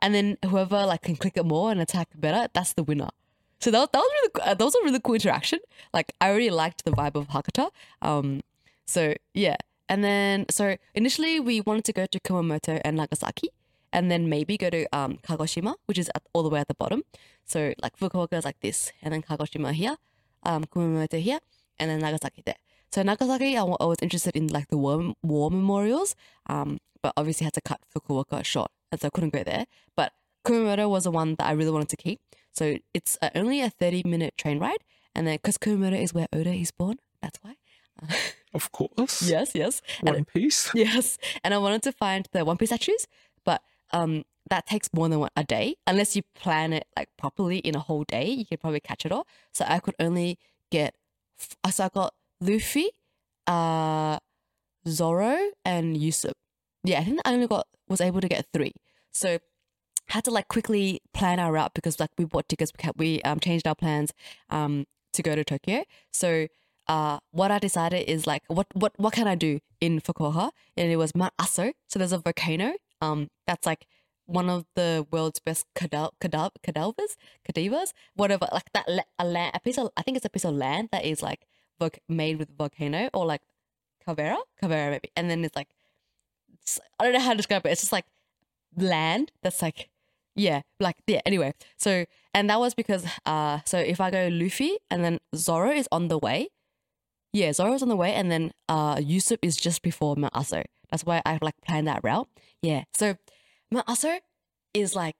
and 0.00 0.14
then 0.14 0.38
whoever 0.44 0.84
like 0.86 1.02
can 1.02 1.16
click 1.16 1.36
it 1.36 1.44
more 1.44 1.70
and 1.70 1.80
attack 1.80 2.08
better, 2.14 2.48
that's 2.52 2.72
the 2.74 2.82
winner. 2.82 3.10
So 3.60 3.70
that 3.70 3.78
was, 3.78 3.88
that 3.92 3.98
was 3.98 4.10
really 4.12 4.50
uh, 4.50 4.54
that 4.54 4.64
was 4.64 4.74
a 4.74 4.82
really 4.82 5.00
cool 5.00 5.14
interaction. 5.14 5.60
Like 5.94 6.12
I 6.20 6.30
really 6.30 6.50
liked 6.50 6.84
the 6.84 6.90
vibe 6.90 7.14
of 7.14 7.28
Hakata. 7.28 7.70
Um, 8.02 8.40
so 8.86 9.14
yeah, 9.34 9.56
and 9.88 10.02
then 10.02 10.46
so 10.50 10.76
initially 10.94 11.38
we 11.38 11.60
wanted 11.60 11.84
to 11.84 11.92
go 11.92 12.06
to 12.06 12.18
Kumamoto 12.18 12.80
and 12.84 12.96
Nagasaki, 12.96 13.50
and 13.92 14.10
then 14.10 14.28
maybe 14.28 14.56
go 14.58 14.68
to 14.68 14.86
um 14.92 15.18
Kagoshima, 15.22 15.76
which 15.86 15.98
is 15.98 16.10
at, 16.14 16.22
all 16.32 16.42
the 16.42 16.48
way 16.48 16.58
at 16.58 16.66
the 16.66 16.74
bottom. 16.74 17.04
So 17.44 17.72
like 17.80 17.96
Fukuoka 17.96 18.34
is 18.34 18.44
like 18.44 18.58
this, 18.60 18.90
and 19.00 19.14
then 19.14 19.22
Kagoshima 19.22 19.72
here, 19.72 19.96
um 20.44 20.64
Kumamoto 20.64 21.20
here, 21.20 21.40
and 21.78 21.90
then 21.90 22.00
Nagasaki 22.00 22.42
there. 22.44 22.60
So 22.90 23.02
Nagasaki, 23.02 23.56
I 23.56 23.62
I 23.62 23.86
was 23.86 23.98
interested 24.02 24.36
in 24.36 24.48
like 24.48 24.68
the 24.68 24.78
war, 24.78 25.14
war 25.22 25.50
memorials, 25.50 26.14
um, 26.46 26.78
but 27.02 27.12
obviously 27.16 27.44
had 27.44 27.54
to 27.54 27.60
cut 27.60 27.80
Fukuoka 27.94 28.44
short, 28.44 28.70
and 28.90 29.00
so 29.00 29.06
I 29.06 29.10
couldn't 29.10 29.32
go 29.32 29.42
there. 29.42 29.66
But 29.96 30.12
Kumamoto 30.44 30.88
was 30.90 31.04
the 31.04 31.10
one 31.10 31.34
that 31.36 31.46
I 31.46 31.52
really 31.52 31.70
wanted 31.70 31.88
to 31.90 31.96
keep. 31.96 32.20
So 32.52 32.78
it's 32.92 33.16
uh, 33.22 33.30
only 33.34 33.60
a 33.60 33.70
30 33.70 34.02
minute 34.04 34.34
train 34.36 34.58
ride. 34.58 34.84
And 35.14 35.26
then, 35.26 35.36
because 35.36 35.58
Kumamoto 35.58 36.00
is 36.00 36.14
where 36.14 36.26
Oda 36.32 36.52
is 36.52 36.70
born, 36.70 36.98
that's 37.20 37.38
why. 37.42 37.56
Of 38.54 38.70
course. 38.70 39.22
yes, 39.22 39.52
yes. 39.54 39.80
And, 40.00 40.14
One 40.14 40.24
Piece. 40.26 40.70
yes. 40.74 41.16
And 41.42 41.54
I 41.54 41.58
wanted 41.58 41.82
to 41.84 41.92
find 41.92 42.28
the 42.32 42.44
One 42.44 42.58
Piece 42.58 42.68
statues, 42.68 43.06
but 43.46 43.62
um, 43.92 44.24
that 44.52 44.66
takes 44.66 44.90
more 44.92 45.08
than 45.08 45.18
one, 45.18 45.30
a 45.34 45.42
day. 45.42 45.76
Unless 45.86 46.14
you 46.14 46.22
plan 46.34 46.74
it 46.74 46.84
like 46.94 47.08
properly 47.16 47.56
in 47.58 47.74
a 47.74 47.78
whole 47.78 48.04
day, 48.04 48.28
you 48.28 48.44
could 48.44 48.60
probably 48.60 48.80
catch 48.80 49.06
it 49.06 49.10
all. 49.10 49.26
So 49.54 49.64
I 49.66 49.78
could 49.78 49.94
only 49.98 50.38
get, 50.70 50.94
so 51.70 51.84
I 51.84 51.88
got 51.88 52.12
Luffy, 52.38 52.90
uh, 53.46 54.18
Zoro, 54.86 55.38
and 55.64 55.96
Usopp. 55.96 56.34
Yeah, 56.84 57.00
I 57.00 57.04
think 57.04 57.20
I 57.24 57.32
only 57.32 57.46
got, 57.46 57.66
was 57.88 58.02
able 58.02 58.20
to 58.20 58.28
get 58.28 58.44
three. 58.52 58.74
So 59.10 59.38
had 60.08 60.24
to 60.24 60.30
like 60.30 60.48
quickly 60.48 61.00
plan 61.14 61.40
our 61.40 61.52
route 61.52 61.72
because 61.72 61.98
like 61.98 62.10
we 62.18 62.26
bought 62.26 62.46
tickets, 62.46 62.72
we, 62.76 62.82
ca- 62.82 62.92
we 62.96 63.22
um, 63.22 63.40
changed 63.40 63.66
our 63.66 63.74
plans 63.74 64.12
um, 64.50 64.84
to 65.14 65.22
go 65.22 65.34
to 65.34 65.44
Tokyo. 65.44 65.84
So 66.12 66.48
uh, 66.88 67.20
what 67.30 67.50
I 67.50 67.58
decided 67.58 68.10
is 68.10 68.26
like, 68.26 68.42
what 68.48 68.66
what 68.74 68.92
what 68.98 69.14
can 69.14 69.26
I 69.26 69.34
do 69.34 69.60
in 69.80 70.00
Fukuoka? 70.00 70.50
And 70.76 70.92
it 70.92 70.96
was 70.96 71.14
Mount 71.14 71.32
Aso. 71.40 71.72
So 71.88 71.98
there's 71.98 72.12
a 72.12 72.18
volcano. 72.18 72.74
Um, 73.00 73.28
that's 73.46 73.64
like 73.64 73.86
one 74.32 74.48
of 74.48 74.64
the 74.74 75.06
world's 75.10 75.40
best 75.40 75.66
cadal 75.74 76.10
cadavers, 76.20 77.16
cadavers, 77.44 77.92
whatever. 78.14 78.48
Like 78.52 78.72
that 78.72 78.86
a 79.18 79.24
land, 79.24 79.52
a 79.54 79.60
piece 79.60 79.78
of 79.78 79.90
I 79.96 80.02
think 80.02 80.16
it's 80.16 80.26
a 80.26 80.30
piece 80.30 80.44
of 80.44 80.54
land 80.54 80.88
that 80.92 81.04
is 81.04 81.22
like 81.22 81.46
made 82.08 82.38
with 82.38 82.56
volcano 82.56 83.10
or 83.12 83.26
like 83.26 83.42
cavera, 84.06 84.38
cavera 84.62 84.90
maybe. 84.90 85.10
And 85.16 85.28
then 85.28 85.44
it's 85.44 85.56
like, 85.56 85.68
it's, 86.54 86.80
I 86.98 87.04
don't 87.04 87.12
know 87.12 87.20
how 87.20 87.32
to 87.32 87.36
describe 87.36 87.66
it. 87.66 87.70
It's 87.70 87.82
just 87.82 87.92
like 87.92 88.06
land 88.76 89.32
that's 89.42 89.60
like 89.62 89.90
Yeah, 90.34 90.62
like 90.80 90.96
yeah. 91.06 91.20
Anyway, 91.26 91.52
so 91.76 92.06
and 92.32 92.48
that 92.48 92.58
was 92.58 92.74
because 92.74 93.04
uh, 93.26 93.60
so 93.64 93.78
if 93.78 94.00
I 94.00 94.10
go 94.10 94.28
Luffy 94.32 94.78
and 94.90 95.04
then 95.04 95.18
Zoro 95.36 95.70
is 95.70 95.88
on 95.92 96.08
the 96.08 96.18
way, 96.18 96.48
yeah, 97.32 97.52
Zoro 97.52 97.74
is 97.74 97.82
on 97.82 97.88
the 97.88 97.96
way, 97.96 98.14
and 98.14 98.30
then 98.30 98.52
uh, 98.68 98.96
Usopp 98.96 99.38
is 99.42 99.56
just 99.56 99.82
before 99.82 100.16
Mount 100.16 100.32
Aso. 100.34 100.64
That's 100.90 101.04
why 101.04 101.20
I 101.26 101.38
like 101.42 101.60
planned 101.66 101.86
that 101.88 102.00
route. 102.02 102.28
Yeah, 102.62 102.84
so 102.94 103.16
Mount 103.72 103.86
Aso 103.86 104.20
is 104.74 104.94
like 104.94 105.16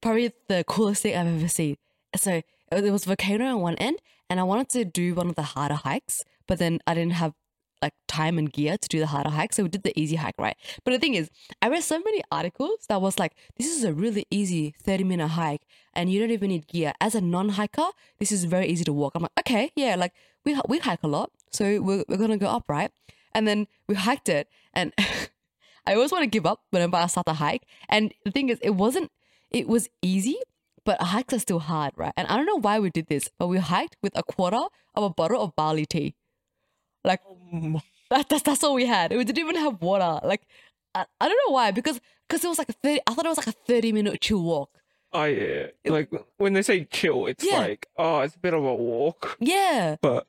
probably 0.00 0.32
the 0.48 0.64
coolest 0.66 1.02
thing 1.02 1.14
I've 1.14 1.26
ever 1.26 1.48
seen. 1.48 1.76
So 2.16 2.42
it 2.72 2.90
was 2.90 3.04
volcano 3.04 3.44
on 3.46 3.60
one 3.60 3.76
end, 3.76 3.98
and 4.30 4.40
I 4.40 4.44
wanted 4.44 4.70
to 4.70 4.84
do 4.84 5.14
one 5.14 5.28
of 5.28 5.34
the 5.34 5.42
harder 5.42 5.74
hikes, 5.74 6.24
but 6.48 6.58
then 6.58 6.80
I 6.86 6.94
didn't 6.94 7.12
have 7.14 7.34
like 7.82 7.92
time 8.08 8.38
and 8.38 8.50
gear 8.50 8.78
to 8.78 8.88
do 8.88 8.98
the 8.98 9.08
harder 9.08 9.28
hike, 9.28 9.52
so 9.52 9.62
we 9.62 9.68
did 9.68 9.82
the 9.82 9.98
easy 10.00 10.16
hike, 10.16 10.36
right? 10.38 10.56
But 10.82 10.92
the 10.92 10.98
thing 10.98 11.14
is, 11.14 11.30
I 11.60 11.68
read 11.68 11.82
so 11.82 11.98
many 11.98 12.22
articles 12.32 12.86
that 12.88 13.02
was 13.02 13.18
like, 13.18 13.32
this 13.58 13.66
is 13.66 13.84
a 13.84 13.92
really 13.92 14.26
easy 14.30 14.74
thirty 14.82 15.04
minute 15.04 15.28
hike, 15.28 15.66
and 15.92 16.10
you 16.10 16.18
don't 16.18 16.30
even 16.30 16.48
need 16.48 16.66
gear. 16.68 16.94
As 17.00 17.14
a 17.14 17.20
non 17.20 17.50
hiker, 17.50 17.90
this 18.18 18.32
is 18.32 18.44
very 18.44 18.66
easy 18.68 18.84
to 18.84 18.92
walk. 18.94 19.12
I'm 19.14 19.22
like, 19.22 19.38
okay, 19.40 19.70
yeah, 19.76 19.96
like 19.96 20.14
we 20.44 20.58
we 20.66 20.78
hike 20.78 21.02
a 21.02 21.08
lot, 21.08 21.30
so 21.50 21.80
we're 21.82 22.04
we're 22.08 22.16
gonna 22.16 22.38
go 22.38 22.48
up, 22.48 22.64
right? 22.68 22.90
And 23.34 23.46
then 23.46 23.66
we 23.86 23.96
hiked 23.96 24.30
it, 24.30 24.48
and 24.72 24.94
I 25.86 25.94
always 25.94 26.12
want 26.12 26.22
to 26.24 26.30
give 26.30 26.46
up 26.46 26.60
whenever 26.70 26.96
I 26.96 27.06
start 27.06 27.26
the 27.26 27.34
hike. 27.34 27.62
And 27.88 28.12
the 28.24 28.30
thing 28.30 28.48
is, 28.48 28.58
it 28.62 28.70
wasn't. 28.70 29.10
It 29.50 29.68
was 29.68 29.88
easy, 30.02 30.36
but 30.84 31.00
hikes 31.00 31.32
are 31.34 31.38
still 31.38 31.60
hard, 31.60 31.92
right? 31.96 32.12
And 32.16 32.26
I 32.28 32.36
don't 32.36 32.46
know 32.46 32.58
why 32.60 32.78
we 32.80 32.90
did 32.90 33.06
this, 33.06 33.30
but 33.38 33.46
we 33.46 33.58
hiked 33.58 33.96
with 34.02 34.16
a 34.18 34.22
quarter 34.22 34.62
of 34.94 35.02
a 35.04 35.10
bottle 35.10 35.40
of 35.42 35.54
barley 35.54 35.86
tea. 35.86 36.14
Like 37.04 37.20
Um, 37.52 37.80
that, 38.10 38.28
that's 38.28 38.42
that's 38.42 38.64
all 38.64 38.74
we 38.74 38.86
had. 38.86 39.12
We 39.12 39.24
didn't 39.24 39.38
even 39.38 39.56
have 39.56 39.80
water. 39.80 40.20
Like 40.26 40.42
I, 40.94 41.06
I 41.20 41.28
don't 41.28 41.38
know 41.46 41.52
why 41.54 41.70
because 41.70 42.00
because 42.28 42.44
it 42.44 42.48
was 42.48 42.58
like 42.58 42.68
a 42.68 42.72
thirty. 42.72 43.00
I 43.06 43.14
thought 43.14 43.26
it 43.26 43.28
was 43.28 43.38
like 43.38 43.46
a 43.46 43.52
thirty 43.52 43.92
minute 43.92 44.20
chill 44.20 44.42
walk. 44.42 44.70
Oh 45.12 45.24
yeah, 45.24 45.68
like 45.86 46.10
when 46.36 46.52
they 46.54 46.62
say 46.62 46.84
chill, 46.84 47.26
it's 47.26 47.44
Yeah. 47.44 47.58
like 47.58 47.86
oh, 47.96 48.20
it's 48.20 48.34
a 48.34 48.38
bit 48.40 48.54
of 48.54 48.64
a 48.64 48.74
walk, 48.74 49.36
Yeah, 49.40 49.96
but 50.02 50.26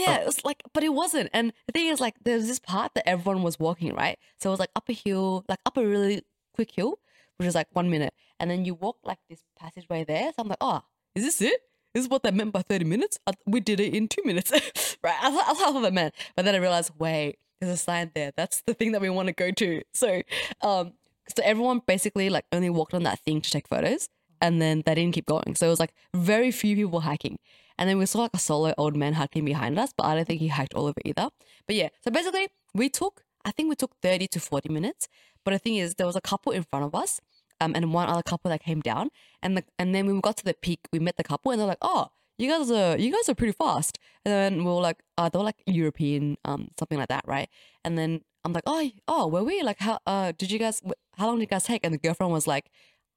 yeah. 0.00 0.16
It 0.20 0.26
was 0.26 0.44
like, 0.44 0.62
but 0.72 0.82
it 0.84 0.92
wasn't. 0.92 1.30
And 1.32 1.52
the 1.66 1.72
thing 1.72 1.86
is, 1.86 2.00
like, 2.00 2.14
there's 2.24 2.46
this 2.46 2.58
part 2.58 2.94
that 2.94 3.08
everyone 3.08 3.42
was 3.42 3.58
walking 3.58 3.94
right. 3.94 4.18
So 4.40 4.50
it 4.50 4.52
was 4.52 4.60
like 4.60 4.70
up 4.76 4.88
a 4.88 4.92
hill, 4.92 5.44
like 5.48 5.60
up 5.66 5.76
a 5.76 5.86
really 5.86 6.22
quick 6.54 6.70
hill, 6.70 6.98
which 7.36 7.46
is 7.48 7.54
like 7.54 7.68
one 7.72 7.90
minute, 7.90 8.14
and 8.40 8.50
then 8.50 8.64
you 8.64 8.74
walk 8.74 8.98
like 9.04 9.18
this 9.28 9.42
passageway 9.58 10.04
there. 10.04 10.30
So 10.32 10.34
I'm 10.42 10.48
like, 10.48 10.58
oh, 10.60 10.82
is 11.14 11.24
this 11.24 11.40
it? 11.42 11.60
This 11.94 12.04
is 12.04 12.10
what 12.10 12.22
they 12.22 12.30
meant 12.30 12.52
by 12.52 12.62
30 12.62 12.84
minutes? 12.84 13.18
I, 13.26 13.32
we 13.46 13.60
did 13.60 13.80
it 13.80 13.94
in 13.94 14.06
two 14.08 14.22
minutes, 14.24 14.50
right? 15.02 15.16
I, 15.22 15.30
thought- 15.30 15.48
I 15.48 15.54
thought 15.54 15.80
that 15.80 15.92
meant. 15.94 16.14
But 16.36 16.44
then 16.44 16.54
I 16.54 16.58
realized, 16.58 16.92
wait, 16.98 17.38
there's 17.60 17.72
a 17.72 17.76
sign 17.78 18.10
there. 18.14 18.32
That's 18.36 18.60
the 18.66 18.74
thing 18.74 18.92
that 18.92 19.00
we 19.00 19.08
want 19.08 19.28
to 19.28 19.32
go 19.32 19.50
to. 19.50 19.82
So, 19.94 20.22
um, 20.62 20.92
so 21.34 21.42
everyone 21.42 21.80
basically 21.86 22.28
like 22.30 22.44
only 22.52 22.68
walked 22.70 22.92
on 22.94 23.02
that 23.04 23.20
thing 23.20 23.40
to 23.40 23.50
take 23.50 23.66
photos, 23.66 24.08
and 24.40 24.60
then 24.60 24.82
they 24.84 24.94
didn't 24.94 25.14
keep 25.14 25.26
going. 25.26 25.54
So 25.54 25.66
it 25.66 25.70
was 25.70 25.80
like 25.80 25.94
very 26.14 26.50
few 26.50 26.76
people 26.76 27.00
hiking. 27.00 27.38
And 27.78 27.88
then 27.88 27.98
we 27.98 28.06
saw 28.06 28.20
like 28.20 28.34
a 28.34 28.38
solo 28.38 28.72
old 28.78 28.96
man 28.96 29.14
hiking 29.14 29.44
behind 29.44 29.78
us, 29.78 29.92
but 29.96 30.06
I 30.06 30.14
don't 30.14 30.26
think 30.26 30.40
he 30.40 30.48
hiked 30.48 30.74
all 30.74 30.88
of 30.88 30.96
it 30.96 31.02
either. 31.06 31.28
But 31.66 31.76
yeah, 31.76 31.88
so 32.02 32.10
basically 32.10 32.48
we 32.74 32.88
took, 32.88 33.22
I 33.44 33.50
think 33.50 33.68
we 33.68 33.76
took 33.76 33.92
30 34.02 34.28
to 34.28 34.40
40 34.40 34.68
minutes. 34.70 35.08
But 35.44 35.52
the 35.52 35.58
thing 35.58 35.76
is, 35.76 35.94
there 35.94 36.06
was 36.06 36.16
a 36.16 36.20
couple 36.20 36.52
in 36.52 36.64
front 36.64 36.84
of 36.84 36.94
us, 36.94 37.20
um, 37.60 37.72
and 37.74 37.92
one 37.92 38.08
other 38.08 38.22
couple 38.22 38.50
that 38.50 38.62
came 38.62 38.80
down. 38.80 39.10
And 39.42 39.56
the, 39.56 39.64
and 39.78 39.94
then 39.94 40.06
when 40.06 40.16
we 40.16 40.20
got 40.20 40.36
to 40.38 40.44
the 40.44 40.54
peak, 40.54 40.80
we 40.92 40.98
met 40.98 41.16
the 41.16 41.22
couple, 41.24 41.52
and 41.52 41.60
they're 41.60 41.68
like, 41.68 41.78
"Oh, 41.82 42.08
you 42.36 42.50
guys 42.50 42.68
are 42.70 42.98
you 42.98 43.12
guys 43.12 43.28
are 43.28 43.34
pretty 43.34 43.52
fast." 43.52 43.98
And 44.24 44.34
then 44.34 44.58
we 44.58 44.64
were 44.64 44.80
like, 44.80 44.98
uh, 45.16 45.28
"They 45.28 45.38
were 45.38 45.44
like 45.44 45.62
European, 45.66 46.36
um, 46.44 46.68
something 46.78 46.98
like 46.98 47.08
that, 47.08 47.24
right?" 47.28 47.48
And 47.84 47.96
then 47.96 48.22
I'm 48.44 48.52
like, 48.52 48.64
"Oh, 48.66 48.90
oh, 49.06 49.28
were 49.28 49.44
we 49.44 49.62
like 49.62 49.78
how 49.78 50.00
uh 50.06 50.32
did 50.36 50.50
you 50.50 50.58
guys 50.58 50.82
how 51.16 51.26
long 51.28 51.36
did 51.36 51.42
you 51.42 51.46
guys 51.46 51.64
take?" 51.64 51.84
And 51.84 51.94
the 51.94 51.98
girlfriend 51.98 52.32
was 52.32 52.48
like, 52.48 52.70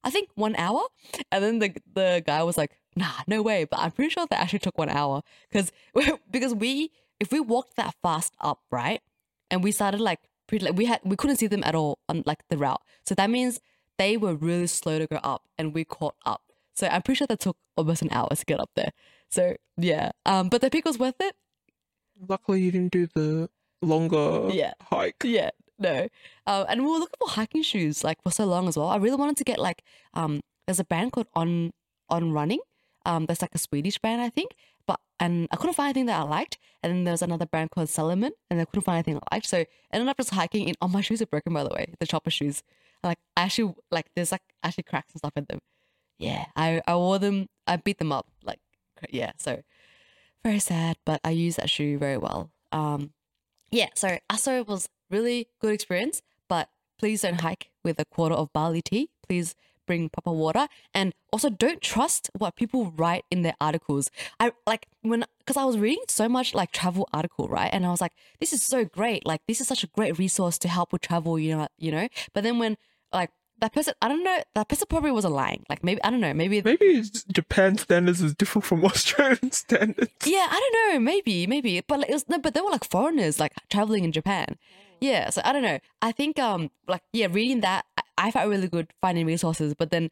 "I 0.04 0.10
think 0.10 0.30
one 0.36 0.56
hour." 0.56 0.82
And 1.32 1.44
then 1.44 1.60
the 1.60 1.74
the 1.94 2.24
guy 2.26 2.44
was 2.44 2.58
like, 2.58 2.72
"Nah, 2.96 3.12
no 3.28 3.42
way." 3.42 3.66
But 3.66 3.80
I'm 3.80 3.92
pretty 3.92 4.10
sure 4.12 4.26
they 4.30 4.36
actually 4.36 4.60
took 4.60 4.78
one 4.78 4.90
hour 4.90 5.22
because 5.52 5.72
because 6.32 6.54
we 6.56 6.92
if 7.20 7.32
we 7.32 7.40
walked 7.40 7.76
that 7.76 7.96
fast 8.02 8.34
up, 8.42 8.60
right, 8.72 9.02
and 9.52 9.64
we 9.64 9.72
started 9.72 10.00
like 10.02 10.20
pretty 10.48 10.66
like 10.66 10.76
we 10.78 10.86
had 10.86 11.00
we 11.04 11.16
couldn't 11.16 11.38
see 11.38 11.48
them 11.48 11.64
at 11.66 11.76
all 11.76 12.00
on 12.08 12.24
like 12.26 12.40
the 12.50 12.58
route. 12.58 12.82
So 13.06 13.16
that 13.16 13.30
means 13.30 13.60
they 13.98 14.16
were 14.18 14.34
really 14.36 14.68
slow 14.68 14.98
to 15.00 15.08
go 15.08 15.18
up 15.18 15.44
and 15.58 15.74
we 15.74 15.84
caught 15.84 16.16
up. 16.26 16.42
So 16.74 16.88
I'm 16.88 17.02
pretty 17.02 17.18
sure 17.18 17.28
that 17.28 17.40
took 17.42 17.58
almost 17.76 18.02
an 18.02 18.10
hour 18.12 18.30
to 18.34 18.46
get 18.46 18.60
up 18.62 18.72
there. 18.76 18.92
So 19.30 19.56
yeah. 19.78 20.12
Um 20.26 20.48
but 20.50 20.62
the 20.62 20.70
peak 20.70 20.86
was 20.86 20.98
worth 20.98 21.20
it. 21.20 21.36
luckily 22.28 22.62
you 22.64 22.72
didn't 22.72 22.92
do 22.94 23.08
the 23.08 23.50
longer 23.82 24.50
Yeah. 24.54 24.74
hike. 24.82 25.22
Yeah. 25.24 25.52
No. 25.80 26.08
Um 26.46 26.66
and 26.68 26.82
we 26.86 26.92
were 26.92 27.00
looking 27.00 27.18
for 27.20 27.30
hiking 27.30 27.64
shoes 27.64 28.04
like 28.04 28.22
for 28.22 28.32
so 28.32 28.46
long 28.46 28.68
as 28.68 28.78
well. 28.78 28.88
I 28.90 28.98
really 28.98 29.16
wanted 29.16 29.38
to 29.38 29.44
get 29.44 29.60
like 29.60 29.84
um 30.14 30.42
there's 30.68 30.80
a 30.80 30.84
brand 30.84 31.14
called 31.14 31.28
On 31.36 31.72
On 32.10 32.32
Running. 32.32 32.60
Um 33.06 33.26
that's 33.26 33.42
like 33.42 33.56
a 33.56 33.58
Swedish 33.58 33.98
brand 33.98 34.22
I 34.22 34.30
think. 34.30 34.56
But 34.86 35.00
and 35.20 35.48
I 35.52 35.56
couldn't 35.56 35.76
find 35.76 35.88
anything 35.90 36.08
that 36.08 36.20
I 36.20 36.24
liked. 36.24 36.58
And 36.84 36.92
then 36.92 37.04
there 37.06 37.14
was 37.14 37.22
another 37.22 37.46
brand 37.46 37.72
called 37.72 37.90
Salomon 37.90 38.32
and 38.50 38.60
I 38.60 38.66
couldn't 38.66 38.84
find 38.84 38.98
anything 38.98 39.18
I 39.32 39.36
liked. 39.36 39.48
So 39.48 39.60
I 39.60 39.68
ended 39.94 40.10
up 40.10 40.18
just 40.18 40.32
hiking 40.32 40.68
in 40.68 40.76
oh 40.82 40.88
my 40.88 41.02
shoes 41.02 41.22
are 41.22 41.28
broken 41.28 41.54
by 41.54 41.64
the 41.64 41.74
way, 41.74 41.94
the 42.00 42.06
chopper 42.06 42.30
shoes. 42.30 42.62
Like 43.04 43.20
I 43.38 43.44
actually 43.44 43.74
like 43.90 44.08
there's 44.16 44.32
like 44.32 44.42
actually 44.64 44.84
cracks 44.84 45.14
and 45.14 45.20
stuff 45.20 45.34
in 45.38 45.46
them. 45.50 45.60
Yeah. 46.18 46.46
I, 46.56 46.82
I 46.86 46.96
wore 46.96 47.20
them 47.20 47.48
I 47.66 47.78
beat 47.78 48.00
them 48.00 48.12
up. 48.12 48.28
Like 48.44 48.60
yeah, 49.10 49.32
so 49.38 49.62
very 50.44 50.60
sad, 50.60 50.98
but 51.06 51.22
I 51.24 51.30
use 51.32 51.56
that 51.56 51.70
shoe 51.70 51.98
very 51.98 52.18
well. 52.18 52.52
Um 52.74 53.14
yeah, 53.72 53.90
so 53.96 54.18
Aso 54.32 54.68
was 54.68 54.90
really 55.10 55.48
good 55.60 55.74
experience, 55.74 56.22
but 56.48 56.70
please 56.98 57.22
don't 57.22 57.42
hike 57.42 57.70
with 57.84 58.00
a 58.00 58.06
quarter 58.06 58.36
of 58.36 58.52
barley 58.54 58.82
tea. 58.82 59.10
Please 59.28 59.56
bring 59.90 60.08
proper 60.08 60.32
water 60.32 60.68
and 60.94 61.16
also 61.34 61.50
don't 61.50 61.82
trust 61.82 62.30
what 62.38 62.56
people 62.56 62.94
write 62.96 63.26
in 63.32 63.42
their 63.42 63.56
articles. 63.60 64.12
I 64.40 64.52
like 64.68 64.86
when 65.02 65.26
because 65.40 65.58
I 65.58 65.66
was 65.66 65.80
reading 65.80 66.04
so 66.08 66.30
much 66.30 66.54
like 66.54 66.72
travel 66.72 67.10
article, 67.12 67.48
right? 67.50 67.72
And 67.74 67.86
I 67.88 67.90
was 67.90 68.00
like, 68.00 68.14
this 68.40 68.54
is 68.54 68.64
so 68.64 68.86
great. 68.86 69.26
Like 69.26 69.42
this 69.48 69.60
is 69.60 69.68
such 69.68 69.84
a 69.84 69.88
great 69.88 70.20
resource 70.20 70.60
to 70.60 70.68
help 70.68 70.94
with 70.94 71.02
travel, 71.02 71.40
you 71.40 71.58
know, 71.58 71.68
you 71.80 71.92
know. 71.92 72.08
But 72.34 72.44
then 72.44 72.60
when 72.60 72.78
like 73.12 73.32
that 73.62 73.74
person, 73.74 73.96
I 74.00 74.08
don't 74.08 74.24
know, 74.24 74.44
that 74.54 74.70
person 74.70 74.86
probably 74.88 75.12
wasn't 75.12 75.34
lying. 75.34 75.66
Like 75.70 75.84
maybe 75.84 76.04
I 76.04 76.12
don't 76.12 76.22
know, 76.22 76.36
maybe 76.36 76.62
Maybe 76.62 77.04
Japan 77.34 77.80
standards 77.80 78.22
is 78.22 78.36
different 78.36 78.66
from 78.66 78.86
Australian 78.92 79.52
standards. 79.52 80.12
Yeah, 80.24 80.46
I 80.50 80.70
don't 80.72 80.94
know. 80.94 81.00
Maybe, 81.00 81.48
maybe, 81.48 81.82
but 81.82 82.02
like, 82.02 82.10
it 82.12 82.14
was, 82.14 82.30
no, 82.30 82.38
but 82.38 82.54
they 82.54 82.62
were 82.62 82.70
like 82.70 82.84
foreigners, 82.84 83.40
like 83.40 83.54
traveling 83.70 84.04
in 84.04 84.12
Japan. 84.12 84.58
Yeah, 85.02 85.30
so 85.30 85.42
I 85.46 85.54
don't 85.54 85.62
know. 85.64 85.80
I 86.02 86.12
think, 86.12 86.40
um, 86.40 86.72
like, 86.88 87.02
yeah, 87.14 87.28
reading 87.30 87.62
that, 87.62 87.86
I, 87.98 88.02
I 88.18 88.32
felt 88.32 88.50
really 88.50 88.68
good 88.68 88.92
finding 89.02 89.26
resources, 89.26 89.74
but 89.78 89.92
then 89.92 90.10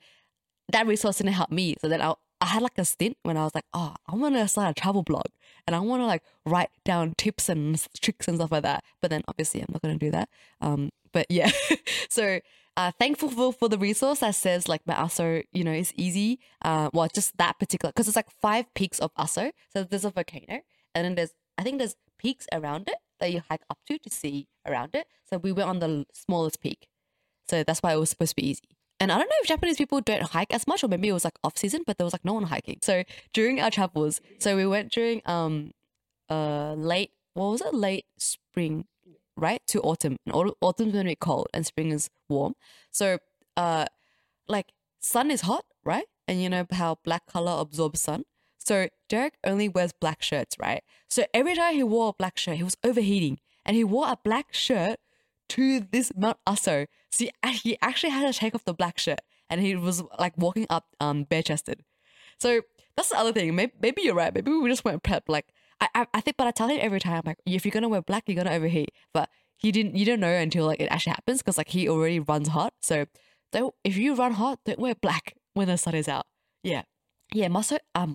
that 0.72 0.88
resource 0.88 1.18
didn't 1.18 1.34
help 1.34 1.52
me. 1.52 1.76
So 1.82 1.90
then 1.90 2.02
I, 2.02 2.14
I 2.40 2.46
had 2.48 2.62
like 2.62 2.78
a 2.78 2.86
stint 2.86 3.18
when 3.24 3.38
I 3.38 3.44
was 3.44 3.56
like, 3.56 3.66
oh, 3.74 3.96
I 4.08 4.16
want 4.16 4.36
to 4.36 4.48
start 4.48 4.78
a 4.78 4.80
travel 4.80 5.04
blog, 5.04 5.26
and 5.66 5.76
I 5.76 5.80
want 5.80 6.02
to 6.02 6.06
like 6.06 6.24
write 6.46 6.70
down 6.86 7.16
tips 7.18 7.50
and 7.50 7.86
tricks 8.00 8.28
and 8.28 8.38
stuff 8.38 8.52
like 8.52 8.64
that. 8.64 8.84
But 9.02 9.10
then 9.10 9.24
obviously 9.28 9.62
I'm 9.62 9.68
not 9.72 9.82
gonna 9.82 9.98
do 9.98 10.12
that. 10.12 10.30
Um, 10.62 10.90
but 11.12 11.26
yeah, 11.30 11.52
so. 12.10 12.40
Uh, 12.80 12.92
thankful 13.00 13.28
for, 13.28 13.52
for 13.52 13.68
the 13.68 13.78
resource 13.80 14.20
that 14.20 14.36
says 14.36 14.68
like 14.68 14.86
my 14.86 14.94
Aso, 14.94 15.44
you 15.52 15.64
know, 15.64 15.72
is 15.72 15.92
easy. 15.96 16.38
Uh, 16.62 16.92
well, 16.94 17.08
just 17.12 17.36
that 17.40 17.58
particular 17.58 17.92
because 17.92 18.08
it's 18.08 18.16
like 18.16 18.30
five 18.30 18.72
peaks 18.76 19.00
of 19.00 19.12
Aso. 19.16 19.52
So 19.74 19.84
there's 19.84 20.06
a 20.06 20.12
volcano, 20.12 20.62
and 20.94 21.04
then 21.04 21.16
there's 21.16 21.32
I 21.58 21.64
think 21.64 21.80
there's 21.80 21.96
peaks 22.20 22.46
around 22.54 22.88
it 22.88 22.98
that 23.20 23.32
you 23.32 23.42
hike 23.50 23.64
up 23.70 23.80
to 23.88 23.98
to 24.00 24.10
see 24.10 24.48
around 24.66 24.92
it. 24.94 25.08
So 25.30 25.38
we 25.38 25.52
went 25.52 25.70
on 25.70 25.80
the 25.80 26.06
smallest 26.14 26.62
peak, 26.62 26.88
so 27.50 27.64
that's 27.64 27.82
why 27.82 27.94
it 27.94 28.00
was 28.00 28.10
supposed 28.10 28.32
to 28.32 28.42
be 28.42 28.48
easy. 28.48 28.70
And 29.00 29.12
I 29.12 29.18
don't 29.18 29.30
know 29.30 29.36
if 29.42 29.48
Japanese 29.48 29.78
people 29.78 30.02
don't 30.02 30.24
hike 30.24 30.54
as 30.54 30.66
much, 30.66 30.84
or 30.84 30.88
maybe 30.88 31.08
it 31.08 31.14
was 31.14 31.24
like 31.24 31.38
off 31.44 31.58
season, 31.58 31.84
but 31.86 31.98
there 31.98 32.06
was 32.06 32.14
like 32.14 32.26
no 32.26 32.34
one 32.34 32.44
hiking. 32.44 32.80
So 32.82 33.04
during 33.34 33.62
our 33.62 33.70
travels, 33.70 34.22
so 34.40 34.56
we 34.56 34.66
went 34.66 34.92
during 34.92 35.22
um 35.26 35.72
uh 36.30 36.74
late 36.74 37.12
what 37.34 37.52
was 37.52 37.62
it? 37.62 37.74
Late 37.74 38.06
spring 38.18 38.86
right? 39.38 39.62
To 39.68 39.82
autumn. 39.82 40.18
And 40.26 40.36
au- 40.36 40.56
autumn's 40.62 40.94
when 40.96 41.08
it's 41.08 41.20
cold 41.20 41.48
and 41.54 41.66
spring 41.66 41.92
is 41.92 42.10
warm. 42.28 42.54
So 42.92 43.20
uh 43.56 43.86
like 44.48 44.72
sun 45.00 45.30
is 45.32 45.42
hot 45.42 45.66
right? 45.86 46.06
And 46.28 46.42
you 46.42 46.50
know 46.50 46.66
how 46.72 46.98
black 47.04 47.28
color 47.28 47.62
absorbs 47.62 48.02
sun 48.02 48.24
so 48.68 48.88
derek 49.10 49.34
only 49.46 49.68
wears 49.70 49.94
black 49.94 50.22
shirts 50.22 50.56
right 50.60 50.84
so 51.10 51.24
every 51.34 51.56
time 51.56 51.74
he 51.74 51.84
wore 51.84 52.10
a 52.10 52.14
black 52.14 52.38
shirt 52.38 52.58
he 52.58 52.64
was 52.64 52.78
overheating 52.84 53.40
and 53.66 53.76
he 53.76 53.84
wore 53.84 54.08
a 54.08 54.18
black 54.24 54.54
shirt 54.54 55.00
to 55.48 55.80
this 55.92 56.12
mount 56.16 56.38
aso 56.48 56.86
so 57.10 57.26
he, 57.64 57.78
actually 57.82 58.10
had 58.10 58.32
to 58.32 58.38
take 58.38 58.54
off 58.54 58.66
the 58.66 58.74
black 58.74 58.98
shirt 58.98 59.22
and 59.50 59.62
he 59.62 59.76
was 59.76 60.04
like 60.20 60.34
walking 60.38 60.68
up 60.70 60.88
um 61.00 61.24
bare 61.24 61.44
chested 61.44 61.84
so 62.40 62.62
that's 62.98 63.10
the 63.10 63.18
other 63.18 63.32
thing. 63.32 63.56
Maybe, 63.56 63.72
maybe 63.82 64.02
you're 64.02 64.16
right. 64.16 64.34
Maybe 64.34 64.52
we 64.52 64.70
just 64.70 64.84
weren't 64.84 65.04
prepped. 65.04 65.30
Like 65.30 65.46
I, 65.80 65.88
I, 65.94 66.08
I 66.16 66.22
think, 66.22 66.36
but 66.36 66.48
I 66.48 66.52
tell 66.52 66.68
him 66.68 66.80
every 66.82 67.00
time, 67.00 67.22
like 67.26 67.38
if 67.46 67.64
you're 67.64 67.72
gonna 67.72 67.88
wear 67.88 68.02
black, 68.02 68.24
you're 68.28 68.36
gonna 68.36 68.56
overheat. 68.56 68.90
But 69.14 69.30
he 69.56 69.72
didn't. 69.72 69.96
You 69.96 70.06
don't 70.06 70.20
know 70.20 70.34
until 70.34 70.66
like 70.66 70.82
it 70.82 70.88
actually 70.92 71.12
happens 71.12 71.40
because 71.40 71.58
like 71.58 71.70
he 71.70 71.88
already 71.88 72.20
runs 72.20 72.50
hot. 72.50 72.74
So 72.82 73.06
don't. 73.52 73.74
If 73.84 73.98
you 73.98 74.16
run 74.16 74.34
hot, 74.34 74.60
don't 74.66 74.80
wear 74.80 74.96
black 74.96 75.36
when 75.54 75.68
the 75.68 75.78
sun 75.78 75.96
is 75.96 76.08
out. 76.08 76.26
Yeah, 76.64 76.84
yeah. 77.34 77.48
Maso, 77.48 77.78
uh, 77.94 78.08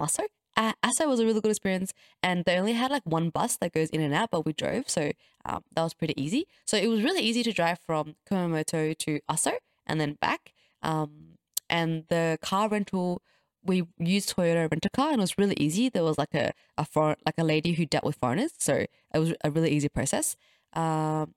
uh, 0.56 0.72
Aso 0.84 1.08
was 1.08 1.20
a 1.20 1.24
really 1.24 1.40
good 1.40 1.50
experience, 1.50 1.92
and 2.22 2.44
they 2.44 2.58
only 2.58 2.72
had 2.72 2.90
like 2.90 3.02
one 3.04 3.30
bus 3.30 3.56
that 3.58 3.72
goes 3.72 3.90
in 3.90 4.00
and 4.00 4.14
out, 4.14 4.30
but 4.30 4.44
we 4.44 4.52
drove, 4.52 4.88
so 4.88 5.12
um, 5.44 5.62
that 5.74 5.82
was 5.82 5.94
pretty 5.94 6.20
easy. 6.20 6.46
So 6.66 6.76
it 6.76 6.88
was 6.88 7.02
really 7.02 7.22
easy 7.22 7.42
to 7.44 7.52
drive 7.52 7.78
from 7.78 8.16
Kumamoto 8.30 8.96
to 8.96 9.20
Aso 9.30 9.52
and 9.86 10.00
then 10.00 10.18
back. 10.20 10.52
Um, 10.82 11.38
and 11.70 12.04
the 12.08 12.38
car 12.42 12.68
rental 12.68 13.22
we 13.64 13.84
used 13.98 14.34
Toyota 14.34 14.70
rent 14.70 14.84
a 14.84 14.90
car 14.90 15.10
and 15.10 15.18
it 15.18 15.20
was 15.20 15.38
really 15.38 15.56
easy. 15.58 15.88
There 15.88 16.02
was 16.02 16.18
like 16.18 16.34
a 16.34 16.52
a 16.76 16.84
foreign 16.84 17.16
like 17.24 17.36
a 17.38 17.44
lady 17.44 17.72
who 17.74 17.86
dealt 17.86 18.04
with 18.04 18.16
foreigners, 18.16 18.52
so 18.58 18.86
it 19.14 19.18
was 19.18 19.34
a 19.44 19.50
really 19.50 19.70
easy 19.70 19.88
process. 19.88 20.36
Um, 20.72 21.34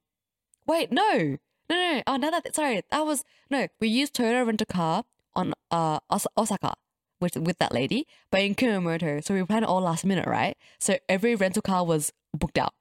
wait, 0.65 0.91
no, 0.91 1.37
no, 1.69 1.75
no. 1.75 2.03
Oh, 2.07 2.17
no, 2.17 2.31
that 2.31 2.55
sorry, 2.55 2.81
that 2.89 3.05
was 3.05 3.23
no. 3.49 3.67
We 3.79 3.87
used 3.87 4.15
Toyota 4.15 4.45
rent 4.45 4.61
a 4.61 4.65
car 4.65 5.03
on 5.35 5.53
uh 5.71 5.99
Osaka 6.37 6.73
with 7.19 7.37
with 7.37 7.57
that 7.59 7.73
lady, 7.73 8.07
but 8.31 8.41
in 8.41 8.55
Kumamoto, 8.55 9.23
so 9.23 9.33
we 9.33 9.43
planned 9.43 9.65
all 9.65 9.81
last 9.81 10.05
minute, 10.05 10.27
right? 10.27 10.57
So 10.79 10.97
every 11.07 11.35
rental 11.35 11.61
car 11.61 11.85
was 11.85 12.11
booked 12.33 12.57
out, 12.57 12.73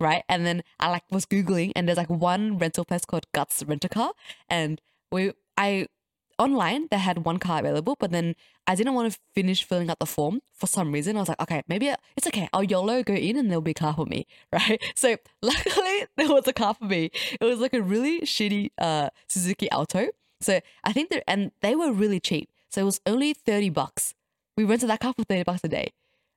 right? 0.00 0.24
And 0.28 0.46
then 0.46 0.62
I 0.80 0.90
like 0.90 1.04
was 1.10 1.26
googling, 1.26 1.72
and 1.74 1.88
there's 1.88 1.98
like 1.98 2.10
one 2.10 2.58
rental 2.58 2.84
place 2.84 3.04
called 3.04 3.26
Guts 3.32 3.62
Rent 3.66 3.84
a 3.84 3.88
Car, 3.88 4.12
and 4.48 4.80
we 5.10 5.32
I 5.56 5.86
online 6.38 6.88
they 6.90 6.98
had 6.98 7.24
one 7.24 7.38
car 7.38 7.60
available, 7.60 7.96
but 7.98 8.10
then 8.10 8.34
I 8.66 8.74
didn't 8.74 8.94
want 8.94 9.12
to 9.12 9.18
finish 9.34 9.64
filling 9.64 9.90
out 9.90 9.98
the 9.98 10.06
form 10.06 10.40
for 10.52 10.66
some 10.66 10.92
reason. 10.92 11.16
I 11.16 11.20
was 11.20 11.28
like, 11.28 11.40
okay, 11.40 11.62
maybe 11.68 11.92
it's 12.16 12.26
okay. 12.26 12.48
I'll 12.52 12.64
YOLO 12.64 13.02
go 13.02 13.14
in 13.14 13.36
and 13.36 13.50
there'll 13.50 13.62
be 13.62 13.72
a 13.72 13.74
car 13.74 13.94
for 13.94 14.06
me, 14.06 14.26
right? 14.52 14.82
So 14.94 15.16
luckily 15.42 16.06
there 16.16 16.28
was 16.28 16.46
a 16.48 16.52
car 16.52 16.74
for 16.74 16.84
me. 16.84 17.10
It 17.40 17.44
was 17.44 17.60
like 17.60 17.74
a 17.74 17.82
really 17.82 18.22
shitty 18.22 18.70
uh 18.78 19.10
Suzuki 19.28 19.70
Alto. 19.70 20.08
So 20.40 20.60
I 20.82 20.92
think 20.92 21.10
they 21.10 21.22
and 21.26 21.52
they 21.60 21.74
were 21.74 21.92
really 21.92 22.20
cheap. 22.20 22.50
So 22.74 22.80
it 22.80 22.84
was 22.84 23.00
only 23.06 23.34
thirty 23.34 23.70
bucks. 23.70 24.14
We 24.56 24.64
rented 24.64 24.90
that 24.90 24.98
car 24.98 25.14
for 25.16 25.22
thirty 25.22 25.44
bucks 25.44 25.60
a 25.62 25.68
day, 25.68 25.92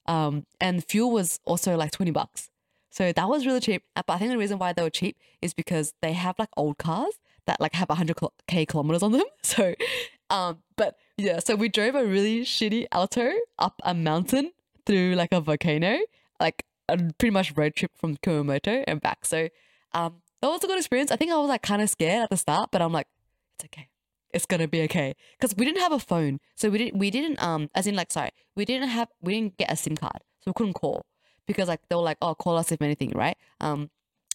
um, 0.06 0.46
and 0.62 0.84
fuel 0.84 1.12
was 1.12 1.40
also 1.46 1.76
like 1.76 1.90
twenty 1.90 2.12
bucks. 2.12 2.52
So 2.92 3.12
that 3.12 3.28
was 3.28 3.48
really 3.48 3.60
cheap. 3.60 3.84
But 3.96 4.08
I 4.08 4.18
think 4.20 4.30
the 4.30 4.38
reason 4.38 4.60
why 4.60 4.72
they 4.72 4.84
were 4.84 4.92
cheap 4.92 5.18
is 5.42 5.56
because 5.56 5.96
they 6.04 6.14
have 6.14 6.38
like 6.38 6.50
old 6.56 6.78
cars 6.78 7.14
that 7.48 7.60
like 7.60 7.74
have 7.74 7.88
100k 7.88 8.68
kilometers 8.68 9.02
on 9.02 9.14
them. 9.14 9.24
So, 9.44 9.74
um, 10.30 10.60
but 10.76 10.98
yeah, 11.18 11.40
so 11.40 11.56
we 11.56 11.70
drove 11.70 11.96
a 11.96 12.06
really 12.06 12.42
shitty 12.42 12.86
Alto 12.92 13.32
up 13.58 13.82
a 13.84 13.94
mountain 13.94 14.52
through 14.86 15.16
like 15.16 15.32
a 15.32 15.42
volcano, 15.42 15.98
like 16.40 16.66
a 16.88 16.98
pretty 16.98 17.32
much 17.32 17.56
road 17.56 17.76
trip 17.76 17.92
from 17.96 18.18
Kumamoto 18.18 18.84
and 18.88 19.02
back. 19.02 19.26
So, 19.26 19.50
um, 19.94 20.22
that 20.42 20.50
was 20.50 20.64
a 20.64 20.68
good 20.68 20.78
experience. 20.78 21.12
I 21.12 21.16
think 21.16 21.32
I 21.32 21.38
was 21.38 21.50
like 21.50 21.64
kind 21.64 21.82
of 21.82 21.90
scared 21.90 22.24
at 22.24 22.30
the 22.30 22.38
start, 22.38 22.70
but 22.72 22.82
I'm 22.82 22.92
like, 22.92 23.08
it's 23.56 23.66
okay. 23.66 23.88
It's 24.34 24.46
gonna 24.46 24.68
be 24.68 24.82
okay. 24.84 25.16
Because 25.40 25.56
we 25.56 25.66
didn't 25.66 25.82
have 25.82 25.92
a 25.92 26.00
phone, 26.00 26.40
so 26.56 26.70
we 26.70 26.78
didn't 26.78 26.98
we 26.98 27.10
didn't 27.10 27.42
um 27.42 27.70
as 27.76 27.88
in 27.88 27.96
like 27.96 28.12
sorry 28.12 28.32
we 28.56 28.66
didn't 28.66 28.90
have 28.90 29.10
we 29.22 29.34
didn't 29.34 29.58
get 29.58 29.72
a 29.72 29.76
SIM 29.76 29.96
card, 29.96 30.22
so 30.42 30.52
we 30.52 30.54
couldn't 30.54 30.74
call. 30.74 31.06
Because 31.46 31.68
like 31.68 31.82
they 31.90 31.96
were 31.96 32.02
like 32.02 32.18
oh 32.22 32.36
call 32.36 32.58
us 32.58 32.72
if 32.72 32.82
anything 32.82 33.12
right? 33.12 33.38
Um 33.62 33.90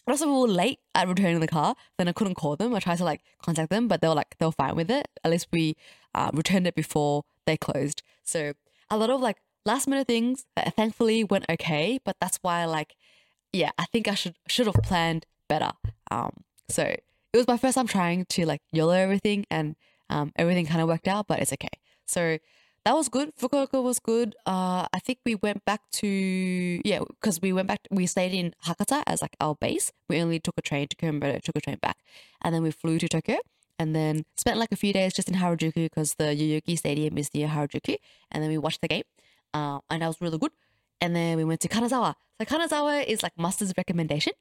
but 0.05 0.13
also 0.13 0.25
we 0.27 0.33
were 0.33 0.47
late 0.47 0.79
at 0.95 1.07
returning 1.07 1.39
the 1.39 1.47
car 1.47 1.75
then 1.97 2.07
I 2.07 2.11
couldn't 2.11 2.35
call 2.35 2.55
them. 2.55 2.73
I 2.75 2.79
tried 2.79 2.97
to 2.97 3.05
like 3.05 3.21
contact 3.41 3.69
them 3.69 3.87
but 3.87 4.01
they 4.01 4.07
were 4.07 4.15
like 4.15 4.35
they 4.39 4.45
were 4.45 4.51
fine 4.51 4.75
with 4.75 4.89
it. 4.91 5.07
At 5.23 5.31
least 5.31 5.47
we 5.51 5.75
uh, 6.15 6.31
returned 6.33 6.67
it 6.67 6.75
before 6.75 7.23
they 7.45 7.57
closed. 7.57 8.01
So 8.23 8.53
a 8.89 8.97
lot 8.97 9.09
of 9.09 9.21
like 9.21 9.37
last 9.65 9.87
minute 9.87 10.07
things 10.07 10.45
that 10.55 10.75
thankfully 10.75 11.23
went 11.23 11.45
okay 11.49 11.99
but 12.03 12.17
that's 12.19 12.37
why 12.41 12.65
like 12.65 12.95
yeah 13.53 13.71
I 13.77 13.85
think 13.85 14.07
I 14.07 14.15
should 14.15 14.35
should 14.47 14.65
have 14.65 14.75
planned 14.83 15.25
better. 15.47 15.71
Um 16.11 16.43
so 16.69 16.95
it 17.33 17.37
was 17.37 17.47
my 17.47 17.57
first 17.57 17.75
time 17.75 17.87
trying 17.87 18.25
to 18.25 18.45
like 18.45 18.61
YOLO 18.71 18.93
everything 18.93 19.45
and 19.49 19.75
um 20.09 20.31
everything 20.35 20.65
kind 20.65 20.81
of 20.81 20.87
worked 20.87 21.07
out 21.07 21.27
but 21.27 21.39
it's 21.39 21.53
okay 21.53 21.69
so 22.05 22.37
that 22.85 22.95
was 22.95 23.07
good. 23.07 23.33
Fukuoka 23.37 23.81
was 23.81 23.99
good. 23.99 24.35
Uh, 24.45 24.85
I 24.91 24.99
think 24.99 25.19
we 25.25 25.35
went 25.35 25.63
back 25.63 25.81
to 25.93 26.07
yeah, 26.83 26.99
because 27.07 27.41
we 27.41 27.53
went 27.53 27.67
back. 27.67 27.79
we 27.89 28.05
stayed 28.07 28.33
in 28.33 28.53
Hakata 28.65 29.03
as 29.07 29.21
like 29.21 29.35
our 29.39 29.55
base. 29.55 29.91
We 30.09 30.21
only 30.21 30.39
took 30.39 30.55
a 30.57 30.61
train 30.61 30.87
to 30.89 30.95
Kumamoto, 30.97 31.41
took 31.41 31.55
a 31.55 31.61
train 31.61 31.77
back, 31.81 31.97
and 32.41 32.53
then 32.53 32.61
we 32.61 32.71
flew 32.71 32.99
to 32.99 33.07
Tokyo, 33.07 33.37
and 33.79 33.95
then 33.95 34.25
spent 34.37 34.57
like 34.57 34.71
a 34.71 34.75
few 34.75 34.91
days 34.91 35.13
just 35.13 35.29
in 35.29 35.35
Harajuku 35.35 35.85
because 35.85 36.15
the 36.15 36.25
Yoyogi 36.25 36.77
Stadium 36.77 37.17
is 37.17 37.33
near 37.33 37.47
Harajuku, 37.47 37.95
and 38.31 38.43
then 38.43 38.49
we 38.49 38.57
watched 38.57 38.81
the 38.81 38.89
game, 38.89 39.03
uh, 39.53 39.79
and 39.89 40.01
that 40.01 40.07
was 40.07 40.19
really 40.19 40.37
good. 40.37 40.51
And 40.99 41.15
then 41.15 41.37
we 41.37 41.43
went 41.45 41.61
to 41.61 41.69
Kanazawa. 41.69 42.15
So 42.37 42.45
Kanazawa 42.45 43.05
is 43.05 43.23
like 43.23 43.33
Mustard's 43.37 43.73
recommendation. 43.77 44.33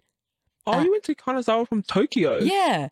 Oh, 0.66 0.72
Uh, 0.74 0.82
you 0.84 0.90
went 0.92 1.04
to 1.04 1.14
Kanazawa 1.14 1.66
from 1.68 1.82
Tokyo. 1.82 2.38
Yeah, 2.38 2.88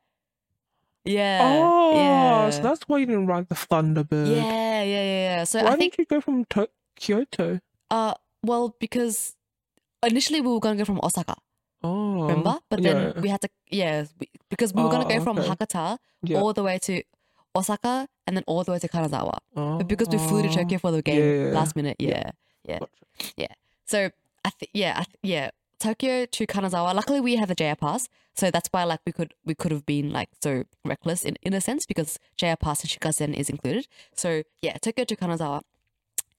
yeah, 1.04 1.40
Oh, 1.42 1.94
yeah, 1.94 2.50
so 2.50 2.62
that's 2.62 2.82
why 2.88 2.98
you 2.98 3.06
didn't 3.06 3.26
ride 3.26 3.48
the 3.48 3.54
Thunderbird. 3.54 4.28
yeah, 4.28 4.82
yeah, 4.82 4.84
yeah, 4.84 5.36
yeah. 5.38 5.44
So 5.44 5.62
Why 5.62 5.70
I 5.72 5.76
think 5.76 5.96
didn't 5.96 5.98
you 6.10 6.16
go 6.16 6.20
from 6.20 6.44
to- 6.46 6.68
Kyoto? 6.96 7.60
Uh, 7.90 8.14
well, 8.42 8.76
because 8.80 9.34
initially 10.02 10.40
we 10.40 10.48
were 10.52 10.60
gonna 10.60 10.76
go 10.76 10.84
from 10.84 11.00
Osaka, 11.02 11.34
Oh, 11.82 12.22
remember? 12.28 12.58
But 12.68 12.82
then 12.82 12.96
yeah. 13.14 13.20
we 13.20 13.28
had 13.30 13.40
to, 13.40 13.48
yeah, 13.70 14.04
we, 14.18 14.28
because 14.50 14.74
we 14.74 14.82
were 14.82 14.90
gonna 14.90 15.06
Oh, 15.06 15.08
go 15.08 15.20
from 15.24 15.38
okay. 15.38 15.48
Hakata 15.48 15.98
yeah. 16.22 16.38
all 16.38 16.52
the 16.52 16.62
way 16.62 16.78
to 16.78 17.02
Osaka 17.54 18.06
and 18.26 18.36
then 18.36 18.44
all 18.46 18.62
the 18.64 18.72
way 18.72 18.78
to 18.78 18.88
Kanazawa. 18.88 19.38
oh, 19.56 19.78
But 19.78 19.88
because 19.88 20.08
we 20.08 20.18
flew 20.18 20.42
to 20.42 20.48
Tokyo 20.52 20.78
for 20.78 20.90
the 20.90 21.02
game 21.02 21.18
yeah, 21.18 21.46
yeah, 21.48 21.52
last 21.58 21.74
minute, 21.76 21.96
yeah. 21.98 22.30
yeah. 22.64 22.78
Gotcha. 22.80 23.54
So 23.86 24.10
I 24.44 24.50
think, 24.50 24.70
yeah, 24.74 24.92
I 24.98 25.04
th- 25.04 25.16
yeah, 25.22 25.50
Tokyo 25.80 26.26
to 26.26 26.46
Kanazawa. 26.46 26.94
Luckily, 26.94 27.20
we 27.20 27.36
have 27.36 27.48
the 27.48 27.54
JR 27.54 27.74
pass, 27.74 28.08
so 28.34 28.50
that's 28.50 28.68
why 28.70 28.84
like 28.84 29.00
we 29.06 29.12
could 29.12 29.34
we 29.44 29.54
could 29.54 29.72
have 29.72 29.86
been 29.86 30.12
like 30.12 30.28
so 30.42 30.64
reckless 30.84 31.24
in, 31.24 31.36
in 31.42 31.54
a 31.54 31.60
sense 31.60 31.86
because 31.86 32.18
JR 32.36 32.54
pass 32.60 32.82
and 32.82 32.90
Shinkansen 32.90 33.34
is 33.34 33.48
included. 33.48 33.88
So 34.14 34.42
yeah, 34.62 34.76
Tokyo 34.76 35.04
to 35.06 35.16
Kanazawa 35.16 35.62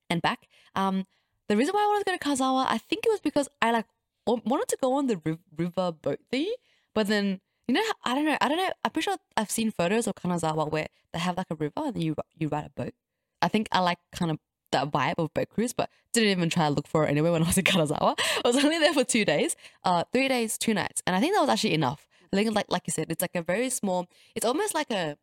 and 0.09 0.21
back. 0.21 0.47
Um, 0.75 1.05
the 1.47 1.57
reason 1.57 1.73
why 1.73 1.83
I 1.83 1.87
wanted 1.87 2.05
to 2.05 2.11
go 2.11 2.17
to 2.17 2.23
Kanazawa, 2.23 2.65
I 2.69 2.77
think 2.77 3.05
it 3.05 3.09
was 3.09 3.19
because 3.19 3.49
I 3.61 3.71
like 3.71 3.87
wanted 4.27 4.67
to 4.69 4.77
go 4.79 4.93
on 4.93 5.07
the 5.07 5.19
riv- 5.25 5.39
river 5.57 5.91
boat 5.91 6.19
thingy, 6.31 6.51
but 6.93 7.07
then 7.07 7.41
you 7.67 7.73
know 7.73 7.81
I 8.05 8.13
don't 8.13 8.25
know 8.25 8.37
I 8.39 8.47
don't 8.47 8.57
know 8.57 8.71
I'm 8.85 8.91
pretty 8.91 9.05
sure 9.05 9.17
I've 9.35 9.51
seen 9.51 9.71
photos 9.71 10.05
of 10.05 10.15
Kanazawa 10.15 10.71
where 10.71 10.87
they 11.13 11.19
have 11.19 11.35
like 11.35 11.47
a 11.49 11.55
river 11.55 11.73
and 11.77 12.01
you 12.01 12.15
you 12.37 12.47
ride 12.47 12.67
a 12.67 12.69
boat. 12.69 12.93
I 13.41 13.47
think 13.47 13.67
I 13.71 13.79
like 13.79 13.97
kind 14.11 14.29
of 14.29 14.37
that 14.71 14.91
vibe 14.91 15.15
of 15.17 15.33
boat 15.33 15.49
cruise, 15.49 15.73
but 15.73 15.89
didn't 16.13 16.29
even 16.29 16.49
try 16.49 16.67
to 16.67 16.73
look 16.73 16.87
for 16.87 17.05
it 17.05 17.09
anyway 17.09 17.29
when 17.29 17.43
I 17.43 17.47
was 17.47 17.57
in 17.57 17.63
Kanazawa. 17.63 18.15
I 18.19 18.41
was 18.43 18.63
only 18.63 18.79
there 18.79 18.93
for 18.93 19.03
two 19.03 19.25
days, 19.25 19.55
uh, 19.83 20.03
three 20.11 20.27
days, 20.27 20.57
two 20.57 20.73
nights, 20.73 21.01
and 21.05 21.15
I 21.15 21.19
think 21.19 21.33
that 21.33 21.41
was 21.41 21.49
actually 21.49 21.73
enough. 21.73 22.07
I 22.33 22.37
think, 22.37 22.55
like 22.55 22.67
like 22.69 22.83
you 22.87 22.91
said, 22.91 23.11
it's 23.11 23.21
like 23.21 23.35
a 23.35 23.41
very 23.41 23.69
small. 23.69 24.07
It's 24.35 24.45
almost 24.45 24.73
like 24.73 24.91
a, 24.91 25.17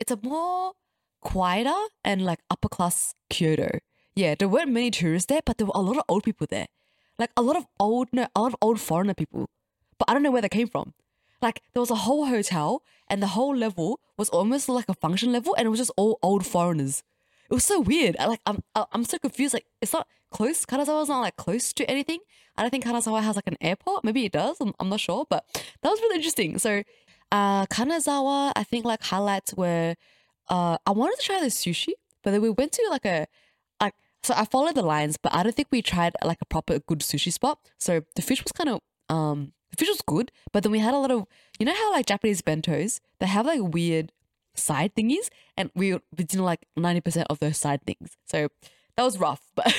it's 0.00 0.10
a 0.10 0.18
more 0.22 0.72
quieter 1.20 1.76
and 2.04 2.24
like 2.24 2.40
upper 2.50 2.68
class 2.68 3.14
Kyoto. 3.28 3.78
Yeah, 4.14 4.34
there 4.34 4.48
weren't 4.48 4.72
many 4.72 4.90
tourists 4.90 5.26
there, 5.26 5.40
but 5.44 5.58
there 5.58 5.66
were 5.66 5.72
a 5.74 5.80
lot 5.80 5.96
of 5.96 6.04
old 6.08 6.24
people 6.24 6.46
there, 6.48 6.68
like 7.18 7.30
a 7.36 7.42
lot 7.42 7.56
of 7.56 7.66
old, 7.78 8.08
no, 8.12 8.26
a 8.34 8.40
lot 8.40 8.52
of 8.52 8.56
old 8.60 8.80
foreigner 8.80 9.14
people. 9.14 9.48
But 9.98 10.08
I 10.10 10.12
don't 10.12 10.22
know 10.22 10.30
where 10.30 10.42
they 10.42 10.48
came 10.48 10.68
from. 10.68 10.94
Like 11.40 11.62
there 11.72 11.80
was 11.80 11.90
a 11.90 12.02
whole 12.06 12.26
hotel, 12.26 12.82
and 13.08 13.22
the 13.22 13.28
whole 13.28 13.54
level 13.54 14.00
was 14.16 14.28
almost 14.30 14.68
like 14.68 14.88
a 14.88 14.94
function 14.94 15.32
level, 15.32 15.54
and 15.56 15.66
it 15.66 15.70
was 15.70 15.78
just 15.78 15.92
all 15.96 16.18
old 16.22 16.46
foreigners. 16.46 17.02
It 17.50 17.54
was 17.54 17.64
so 17.64 17.80
weird. 17.80 18.16
I 18.18 18.26
like 18.26 18.40
I'm 18.46 18.62
I'm 18.74 19.04
so 19.04 19.18
confused. 19.18 19.54
Like 19.54 19.66
it's 19.80 19.92
not 19.92 20.06
close. 20.30 20.66
Kanazawa's 20.66 21.08
not 21.08 21.20
like 21.20 21.36
close 21.36 21.72
to 21.74 21.90
anything. 21.90 22.18
I 22.56 22.62
don't 22.62 22.70
think 22.70 22.84
Kanazawa 22.84 23.22
has 23.22 23.36
like 23.36 23.46
an 23.46 23.56
airport. 23.60 24.04
Maybe 24.04 24.24
it 24.24 24.32
does. 24.32 24.56
I'm, 24.60 24.74
I'm 24.80 24.88
not 24.88 25.00
sure, 25.00 25.26
but 25.30 25.44
that 25.82 25.88
was 25.88 26.00
really 26.00 26.16
interesting. 26.16 26.58
So, 26.58 26.82
uh, 27.30 27.66
Kanazawa, 27.66 28.52
I 28.56 28.64
think 28.64 28.84
like 28.84 29.02
highlights 29.02 29.54
were, 29.54 29.94
uh, 30.48 30.78
I 30.84 30.90
wanted 30.90 31.20
to 31.20 31.26
try 31.26 31.40
the 31.40 31.46
sushi, 31.46 31.92
but 32.22 32.32
then 32.32 32.42
we 32.42 32.50
went 32.50 32.72
to 32.72 32.86
like 32.90 33.06
a, 33.06 33.26
like 33.80 33.94
so 34.22 34.34
I 34.36 34.44
followed 34.44 34.74
the 34.74 34.82
lines, 34.82 35.16
but 35.16 35.32
I 35.34 35.42
don't 35.42 35.54
think 35.54 35.68
we 35.70 35.82
tried 35.82 36.14
like 36.24 36.38
a 36.42 36.46
proper 36.46 36.80
good 36.80 37.00
sushi 37.00 37.32
spot. 37.32 37.60
So 37.78 38.02
the 38.16 38.22
fish 38.22 38.42
was 38.42 38.52
kind 38.52 38.68
of 38.70 38.80
um 39.08 39.52
the 39.70 39.76
fish 39.76 39.88
was 39.88 40.02
good, 40.04 40.32
but 40.52 40.62
then 40.62 40.72
we 40.72 40.80
had 40.80 40.94
a 40.94 40.98
lot 40.98 41.10
of 41.10 41.26
you 41.58 41.66
know 41.66 41.74
how 41.74 41.92
like 41.92 42.06
Japanese 42.06 42.42
bentos 42.42 43.00
they 43.20 43.26
have 43.26 43.46
like 43.46 43.60
weird 43.62 44.12
side 44.58 44.94
thingies, 44.94 45.28
and 45.56 45.70
we 45.74 45.94
we 45.94 46.24
didn't 46.24 46.44
like 46.44 46.66
ninety 46.76 47.00
percent 47.00 47.26
of 47.30 47.38
those 47.38 47.58
side 47.58 47.80
things. 47.86 48.16
So 48.26 48.48
that 48.96 49.02
was 49.02 49.18
rough, 49.18 49.42
but 49.54 49.72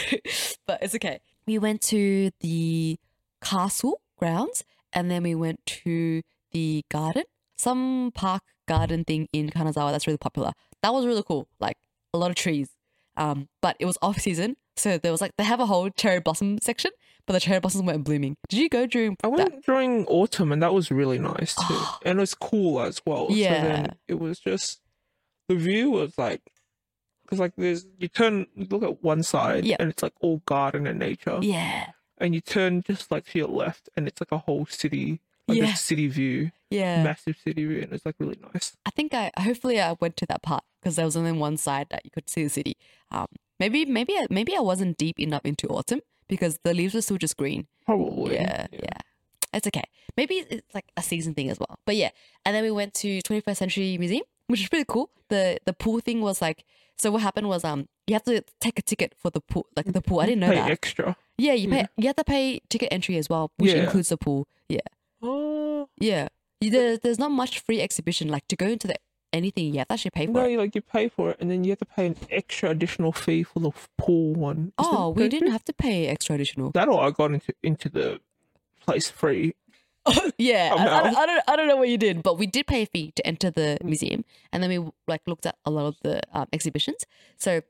but 0.65 0.81
it's 0.81 0.95
okay. 0.95 1.19
We 1.45 1.57
went 1.57 1.81
to 1.83 2.31
the 2.41 2.97
castle 3.41 4.01
grounds, 4.17 4.63
and 4.93 5.09
then 5.09 5.23
we 5.23 5.35
went 5.35 5.65
to 5.83 6.21
the 6.51 6.83
garden, 6.89 7.23
some 7.57 8.11
park 8.13 8.43
garden 8.67 9.03
thing 9.03 9.27
in 9.33 9.49
Kanazawa 9.49 9.91
that's 9.91 10.07
really 10.07 10.17
popular. 10.17 10.53
That 10.81 10.93
was 10.93 11.05
really 11.05 11.23
cool, 11.23 11.47
like 11.59 11.77
a 12.13 12.17
lot 12.17 12.29
of 12.29 12.35
trees. 12.35 12.69
Um, 13.17 13.49
but 13.61 13.75
it 13.79 13.85
was 13.85 13.97
off 14.01 14.19
season, 14.19 14.55
so 14.77 14.97
there 14.97 15.11
was 15.11 15.21
like 15.21 15.33
they 15.37 15.43
have 15.43 15.59
a 15.59 15.65
whole 15.65 15.89
cherry 15.89 16.21
blossom 16.21 16.59
section, 16.61 16.91
but 17.29 17.33
the 17.33 17.39
cherry 17.39 17.59
blossoms 17.59 17.83
weren't 17.83 18.03
blooming. 18.03 18.35
Did 18.49 18.57
you 18.57 18.69
go 18.69 18.87
during 18.87 19.11
I 19.23 19.29
that? 19.29 19.29
went 19.29 19.63
during 19.63 20.03
autumn, 20.07 20.51
and 20.51 20.63
that 20.63 20.73
was 20.73 20.89
really 20.89 21.19
nice 21.19 21.53
too, 21.53 21.79
and 22.03 22.17
it 22.17 22.21
was 22.21 22.33
cool 22.33 22.81
as 22.81 22.99
well. 23.05 23.27
So 23.29 23.35
Yeah. 23.35 23.61
then 23.61 23.95
it 24.07 24.19
was 24.19 24.39
just 24.39 24.81
the 25.47 25.55
view 25.55 25.91
was 25.91 26.17
like, 26.17 26.41
because 27.23 27.37
like 27.39 27.53
there's 27.55 27.85
you 27.99 28.07
turn, 28.07 28.47
you 28.55 28.65
look 28.67 28.81
at 28.81 29.03
one 29.03 29.21
side, 29.21 29.63
Yep. 29.63 29.79
and 29.79 29.89
it's 29.91 30.01
like 30.01 30.13
all 30.21 30.41
garden 30.47 30.87
and 30.87 30.97
nature, 30.97 31.37
Yeah, 31.43 31.91
and 32.17 32.33
you 32.33 32.41
turn 32.41 32.81
just 32.81 33.11
like 33.11 33.25
to 33.27 33.37
your 33.37 33.47
left, 33.47 33.89
and 33.95 34.07
it's 34.07 34.19
like 34.19 34.31
a 34.31 34.39
whole 34.39 34.65
city, 34.65 35.21
like 35.47 35.59
Yeah. 35.59 35.73
a 35.73 35.75
city 35.75 36.07
view, 36.07 36.49
yeah. 36.71 37.03
massive 37.03 37.37
city 37.37 37.63
view, 37.63 37.81
and 37.83 37.93
it's 37.93 38.07
like 38.07 38.15
really 38.17 38.39
nice. 38.53 38.75
I 38.87 38.89
think 38.89 39.13
I 39.13 39.29
hopefully 39.37 39.79
I 39.79 39.95
went 40.01 40.17
to 40.17 40.25
that 40.25 40.41
part 40.41 40.63
because 40.81 40.95
there 40.95 41.05
was 41.05 41.15
only 41.15 41.31
one 41.33 41.57
side 41.57 41.89
that 41.91 42.01
you 42.05 42.09
could 42.11 42.27
see 42.27 42.43
the 42.43 42.49
city. 42.49 42.75
Um, 43.11 43.27
maybe 43.59 43.85
maybe 43.85 44.13
I, 44.17 44.25
maybe 44.31 44.55
I 44.57 44.61
wasn't 44.61 44.97
deep 44.97 45.19
enough 45.19 45.45
into 45.45 45.67
autumn 45.67 46.01
because 46.29 46.59
the 46.63 46.73
leaves 46.73 46.93
were 46.93 47.01
still 47.01 47.17
just 47.17 47.35
green. 47.35 47.67
Probably. 47.85 48.35
Yeah, 48.35 48.67
yeah, 48.71 48.97
It's 49.53 49.67
okay. 49.67 49.83
Maybe 50.15 50.35
it's 50.49 50.73
like 50.73 50.85
a 50.95 51.01
season 51.01 51.33
thing 51.33 51.49
as 51.49 51.59
well. 51.59 51.77
But 51.85 51.95
yeah, 51.97 52.11
and 52.45 52.55
then 52.55 52.63
we 52.63 52.71
went 52.71 52.93
to 52.95 53.19
21st 53.21 53.57
Century 53.57 53.97
Museum 53.97 54.23
which 54.47 54.61
is 54.61 54.69
pretty 54.69 54.85
cool. 54.87 55.09
The 55.29 55.59
the 55.65 55.73
pool 55.73 55.99
thing 55.99 56.21
was 56.21 56.41
like 56.41 56.63
so 56.97 57.11
what 57.11 57.21
happened 57.21 57.47
was 57.49 57.63
um 57.63 57.87
you 58.07 58.15
have 58.15 58.23
to 58.23 58.43
take 58.59 58.79
a 58.79 58.81
ticket 58.81 59.13
for 59.15 59.29
the 59.29 59.41
pool 59.41 59.67
like 59.75 59.85
the 59.91 60.01
pool. 60.01 60.19
I 60.21 60.25
didn't 60.25 60.39
know 60.41 60.49
Pay 60.49 60.55
that. 60.55 60.71
extra. 60.71 61.15
Yeah, 61.37 61.53
you 61.53 61.69
pay 61.69 61.77
Yeah. 61.81 61.87
you 61.97 62.07
have 62.07 62.15
to 62.15 62.23
pay 62.23 62.59
ticket 62.69 62.89
entry 62.91 63.17
as 63.17 63.29
well, 63.29 63.51
which 63.57 63.73
Yeah. 63.73 63.83
includes 63.83 64.09
the 64.09 64.17
pool. 64.17 64.47
Yeah. 64.67 64.87
Oh 65.21 65.87
Yeah. 65.99 66.29
You- 66.61 66.71
There, 66.71 66.97
there's 66.97 67.19
not 67.19 67.31
much 67.31 67.59
free 67.59 67.79
exhibition. 67.79 68.27
Like 68.27 68.47
to 68.49 68.55
go 68.55 68.65
into 68.67 68.87
the 68.87 68.95
anything, 69.33 69.73
you 69.73 69.79
have 69.79 69.87
to 69.87 69.93
actually 69.93 70.11
pay 70.11 70.25
for 70.25 70.33
no, 70.33 70.45
it. 70.45 70.51
you, 70.51 70.57
like 70.57 70.75
you 70.75 70.81
pay 70.81 71.09
for 71.09 71.31
it, 71.31 71.37
and 71.39 71.49
then 71.49 71.63
you 71.63 71.71
have 71.71 71.79
to 71.79 71.85
pay 71.85 72.05
an 72.07 72.15
extra 72.29 72.69
additional 72.69 73.11
fee 73.11 73.43
for 73.43 73.59
the 73.59 73.71
pool 73.97 74.33
one. 74.33 74.73
Is 74.79 74.85
Oh, 74.89 75.09
we 75.09 75.27
didn't 75.29 75.51
have 75.51 75.63
to 75.65 75.73
pay 75.73 76.07
extra 76.07 76.35
additional. 76.35 76.71
That 76.71 76.87
or 76.87 77.01
I 77.01 77.11
got 77.11 77.31
into 77.31 77.53
into 77.63 77.89
the 77.89 78.19
place 78.79 79.09
free. 79.09 79.55
yeah, 80.37 80.71
Oh, 80.73 80.77
I, 80.77 80.83
I, 80.83 81.03
don't, 81.03 81.17
I 81.17 81.25
don't 81.25 81.43
I 81.49 81.55
don't 81.55 81.67
know 81.67 81.75
what 81.75 81.89
you 81.89 81.97
did, 81.97 82.23
but 82.23 82.37
we 82.37 82.47
did 82.47 82.67
pay 82.67 82.83
a 82.83 82.85
fee 82.85 83.11
to 83.15 83.27
enter 83.27 83.51
the 83.51 83.77
museum, 83.83 84.23
and 84.51 84.63
then 84.63 84.69
we 84.69 84.91
like 85.07 85.21
looked 85.27 85.45
at 85.45 85.55
a 85.65 85.71
lot 85.71 85.85
of 85.85 85.97
the 86.01 86.21
um, 86.33 86.47
exhibitions. 86.53 87.05
So 87.37 87.61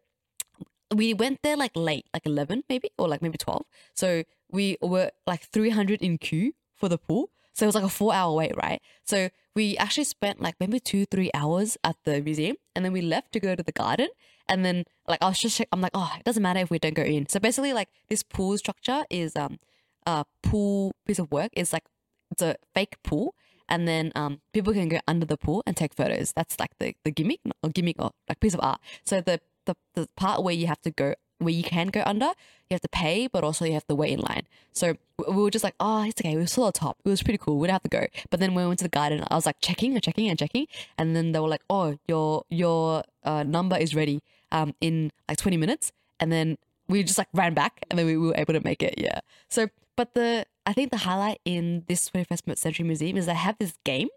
we 0.93 1.13
went 1.13 1.41
there 1.43 1.57
like 1.57 1.71
late, 1.75 2.05
like 2.13 2.25
eleven 2.25 2.63
maybe, 2.69 2.91
or 2.97 3.07
like 3.07 3.21
maybe 3.21 3.37
twelve. 3.37 3.65
So 3.93 4.23
we 4.51 4.77
were 4.81 5.11
like 5.27 5.43
three 5.51 5.69
hundred 5.69 6.01
in 6.01 6.17
queue 6.17 6.53
for 6.75 6.89
the 6.89 6.97
pool. 6.97 7.29
So 7.53 7.65
it 7.65 7.67
was 7.67 7.75
like 7.75 7.83
a 7.83 7.89
four 7.89 8.13
hour 8.13 8.33
wait, 8.33 8.55
right? 8.55 8.81
So 9.03 9.29
we 9.59 9.75
actually 9.75 10.05
spent 10.05 10.39
like 10.41 10.55
maybe 10.61 10.79
two, 10.79 11.05
three 11.05 11.29
hours 11.33 11.77
at 11.83 11.97
the 12.05 12.21
museum, 12.21 12.55
and 12.73 12.85
then 12.85 12.93
we 12.93 13.01
left 13.01 13.33
to 13.33 13.39
go 13.41 13.55
to 13.55 13.63
the 13.69 13.73
garden. 13.73 14.07
And 14.47 14.63
then 14.63 14.85
like 15.05 15.21
I 15.21 15.27
was 15.27 15.39
just 15.39 15.61
I'm 15.73 15.81
like, 15.81 15.91
oh, 15.93 16.13
it 16.17 16.23
doesn't 16.23 16.41
matter 16.41 16.61
if 16.61 16.69
we 16.71 16.79
don't 16.79 16.95
go 16.95 17.03
in. 17.03 17.27
So 17.27 17.41
basically, 17.41 17.73
like 17.73 17.89
this 18.07 18.23
pool 18.23 18.57
structure 18.57 19.03
is 19.09 19.35
um 19.35 19.59
a 20.05 20.23
pool 20.41 20.93
piece 21.05 21.19
of 21.19 21.29
work. 21.29 21.51
It's 21.59 21.73
like 21.73 21.83
it's 22.31 22.41
a 22.41 22.55
fake 22.73 22.95
pool, 23.03 23.35
and 23.67 23.85
then 23.85 24.13
um 24.15 24.39
people 24.53 24.71
can 24.71 24.87
go 24.87 24.99
under 25.11 25.25
the 25.25 25.37
pool 25.45 25.61
and 25.67 25.75
take 25.75 25.93
photos. 25.93 26.31
That's 26.31 26.57
like 26.57 26.71
the 26.79 26.95
the 27.03 27.11
gimmick 27.11 27.41
or 27.61 27.69
gimmick 27.69 27.97
or 27.99 28.11
like 28.29 28.39
piece 28.39 28.53
of 28.53 28.61
art. 28.63 28.79
So 29.03 29.19
the 29.19 29.41
the 29.65 29.75
the 29.95 30.07
part 30.15 30.41
where 30.41 30.55
you 30.55 30.67
have 30.67 30.81
to 30.87 30.91
go 30.91 31.15
where 31.39 31.53
you 31.53 31.63
can 31.63 31.87
go 31.87 32.03
under, 32.05 32.31
you 32.69 32.75
have 32.75 32.81
to 32.81 32.89
pay, 32.89 33.27
but 33.27 33.43
also 33.43 33.65
you 33.65 33.73
have 33.73 33.87
to 33.87 33.95
wait 33.95 34.11
in 34.11 34.19
line. 34.19 34.43
So 34.73 34.95
we 35.17 35.35
we 35.35 35.41
were 35.41 35.49
just 35.49 35.63
like, 35.63 35.75
oh, 35.79 36.03
it's 36.03 36.21
okay. 36.21 36.37
We 36.37 36.45
saw 36.45 36.67
the 36.67 36.71
top. 36.71 36.97
It 37.03 37.09
was 37.09 37.23
pretty 37.23 37.39
cool. 37.39 37.57
We 37.57 37.67
don't 37.67 37.73
have 37.73 37.83
to 37.83 37.89
go. 37.89 38.05
But 38.29 38.39
then 38.39 38.53
when 38.53 38.65
we 38.65 38.67
went 38.67 38.79
to 38.79 38.85
the 38.85 38.89
garden, 38.89 39.23
I 39.29 39.35
was 39.35 39.45
like 39.45 39.59
checking 39.61 39.93
and 39.93 40.03
checking 40.03 40.29
and 40.29 40.37
checking, 40.37 40.67
and 40.97 41.15
then 41.15 41.31
they 41.31 41.39
were 41.39 41.47
like, 41.47 41.63
oh, 41.69 41.97
your 42.07 42.43
your 42.49 43.03
uh, 43.23 43.43
number 43.43 43.77
is 43.77 43.95
ready 43.95 44.21
um 44.51 44.75
in 44.81 45.11
like 45.27 45.37
twenty 45.37 45.57
minutes, 45.57 45.91
and 46.19 46.31
then 46.31 46.57
we 46.87 47.03
just 47.03 47.17
like 47.17 47.29
ran 47.33 47.53
back, 47.53 47.83
and 47.89 47.97
then 47.97 48.05
we 48.05 48.17
were 48.17 48.35
able 48.35 48.53
to 48.53 48.61
make 48.61 48.83
it. 48.83 48.95
Yeah. 48.97 49.19
So, 49.49 49.69
but 49.95 50.13
the 50.13 50.45
I 50.65 50.73
think 50.73 50.91
the 50.91 50.97
highlight 50.97 51.39
in 51.45 51.85
this 51.87 52.05
twenty 52.05 52.25
first 52.25 52.43
century 52.59 52.85
museum 52.85 53.17
is 53.17 53.25
they 53.25 53.33
have 53.33 53.57
this 53.59 53.73
game. 53.83 54.09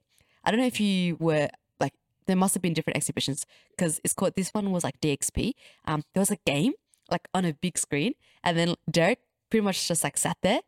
I 0.44 0.50
don't 0.50 0.60
know 0.60 0.66
if 0.66 0.80
you 0.80 1.16
were 1.20 1.48
like 1.80 1.94
there 2.26 2.36
must 2.36 2.54
have 2.54 2.62
been 2.62 2.74
different 2.74 2.96
exhibitions 2.96 3.46
because 3.70 4.00
it's 4.04 4.12
called 4.12 4.34
this 4.36 4.50
one 4.50 4.70
was 4.70 4.84
like 4.84 5.00
DXP. 5.00 5.52
Um, 5.86 6.02
there 6.12 6.20
was 6.20 6.30
a 6.30 6.38
game 6.44 6.72
like 7.12 7.28
on 7.34 7.44
a 7.44 7.52
big 7.52 7.78
screen, 7.78 8.14
and 8.42 8.58
then 8.58 8.74
Derek 8.90 9.20
pretty 9.50 9.64
much 9.64 9.86
just 9.86 10.02
like 10.02 10.16
sat 10.16 10.38
there 10.42 10.60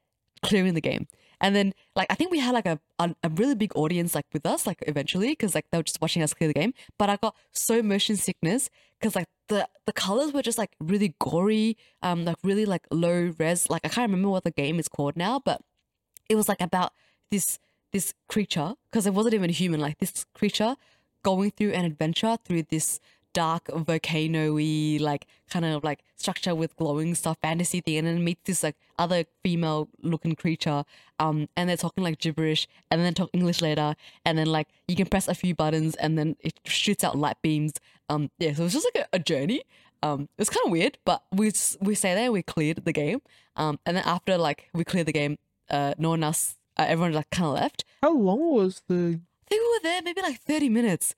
clearing 0.43 0.75
the 0.75 0.81
game. 0.81 1.09
And 1.41 1.55
then 1.57 1.75
like 1.97 2.07
I 2.11 2.15
think 2.15 2.31
we 2.31 2.39
had 2.39 2.55
like 2.55 2.67
a 2.67 2.79
a, 2.99 3.15
really 3.37 3.55
big 3.55 3.73
audience 3.77 4.15
like 4.15 4.27
with 4.33 4.47
us 4.47 4.67
like 4.67 4.83
eventually 4.87 5.29
because 5.29 5.55
like 5.55 5.67
they 5.71 5.79
were 5.79 5.83
just 5.83 6.01
watching 6.01 6.23
us 6.23 6.33
clear 6.33 6.49
the 6.49 6.55
game. 6.55 6.75
But 6.99 7.11
I 7.11 7.17
got 7.17 7.35
so 7.53 7.83
motion 7.83 8.17
sickness 8.17 8.71
because 8.99 9.17
like 9.17 9.27
the 9.49 9.69
the 9.87 9.93
colors 9.93 10.33
were 10.33 10.43
just 10.43 10.59
like 10.59 10.77
really 10.81 11.15
gory, 11.19 11.77
um 12.03 12.25
like 12.25 12.37
really 12.45 12.65
like 12.65 12.87
low 12.91 13.33
res. 13.39 13.69
Like 13.69 13.85
I 13.85 13.89
can't 13.89 14.11
remember 14.11 14.31
what 14.31 14.45
the 14.45 14.53
game 14.53 14.79
is 14.79 14.89
called 14.89 15.17
now, 15.17 15.41
but 15.45 15.61
it 16.29 16.37
was 16.37 16.49
like 16.49 16.61
about 16.61 16.93
this 17.31 17.59
this 17.93 18.15
creature 18.29 18.75
because 18.91 19.07
it 19.07 19.15
wasn't 19.15 19.35
even 19.35 19.51
human 19.51 19.81
like 19.81 19.99
this 19.99 20.25
creature 20.35 20.77
going 21.23 21.51
through 21.51 21.73
an 21.73 21.85
adventure 21.85 22.37
through 22.45 22.63
this 22.65 23.01
dark 23.35 23.69
volcano-y 23.69 24.99
like 25.01 25.27
kind 25.51 25.65
of 25.65 25.85
like 25.85 26.01
structure 26.17 26.55
with 26.55 26.75
glowing 26.77 27.15
stuff 27.15 27.37
fantasy 27.43 27.81
thing 27.81 27.99
and 27.99 28.07
then 28.07 28.25
meets 28.25 28.41
this 28.45 28.63
like 28.63 28.77
other 28.99 29.25
female 29.43 29.89
looking 30.03 30.35
creature 30.35 30.85
um 31.19 31.49
and 31.57 31.69
they're 31.69 31.77
talking 31.77 32.03
like 32.03 32.19
gibberish 32.19 32.67
and 32.91 33.03
then 33.03 33.13
talk 33.13 33.29
english 33.33 33.61
later 33.61 33.95
and 34.25 34.39
then 34.39 34.47
like 34.47 34.69
you 34.89 34.97
can 34.97 35.07
press 35.07 35.29
a 35.29 35.35
few 35.35 35.55
buttons 35.55 35.95
and 35.97 36.17
then 36.19 36.37
it 36.41 36.59
shoots 36.65 37.05
out 37.05 37.19
light 37.19 37.37
beams 37.43 37.73
um 38.09 38.31
yeah 38.39 38.55
so 38.55 38.65
it's 38.65 38.75
just 38.75 38.89
like 38.95 39.05
a, 39.05 39.17
a 39.17 39.19
journey 39.19 39.63
um 40.03 40.29
it's 40.39 40.49
kind 40.51 40.65
of 40.65 40.73
weird 40.73 40.97
but 41.05 41.23
we 41.33 41.53
we 41.81 41.95
stay 41.95 42.15
there 42.15 42.33
we 42.33 42.43
cleared 42.43 42.85
the 42.85 42.93
game 42.93 43.21
um 43.57 43.79
and 43.85 43.97
then 43.97 44.05
after 44.07 44.39
like 44.39 44.69
we 44.73 44.85
cleared 44.85 45.07
the 45.07 45.13
game 45.13 45.37
uh 45.71 45.93
no 45.99 46.11
one 46.11 46.23
else 46.25 46.57
uh, 46.77 46.85
everyone 46.89 47.13
like 47.13 47.31
kind 47.31 47.49
of 47.49 47.55
left 47.55 47.85
How 48.03 48.13
long 48.13 48.55
was 48.55 48.83
the? 48.89 49.21
I 49.45 49.47
think 49.49 49.63
we 49.63 49.69
were 49.69 49.83
there 49.83 50.03
maybe 50.03 50.21
like 50.23 50.41
30 50.41 50.69
minutes. 50.69 51.15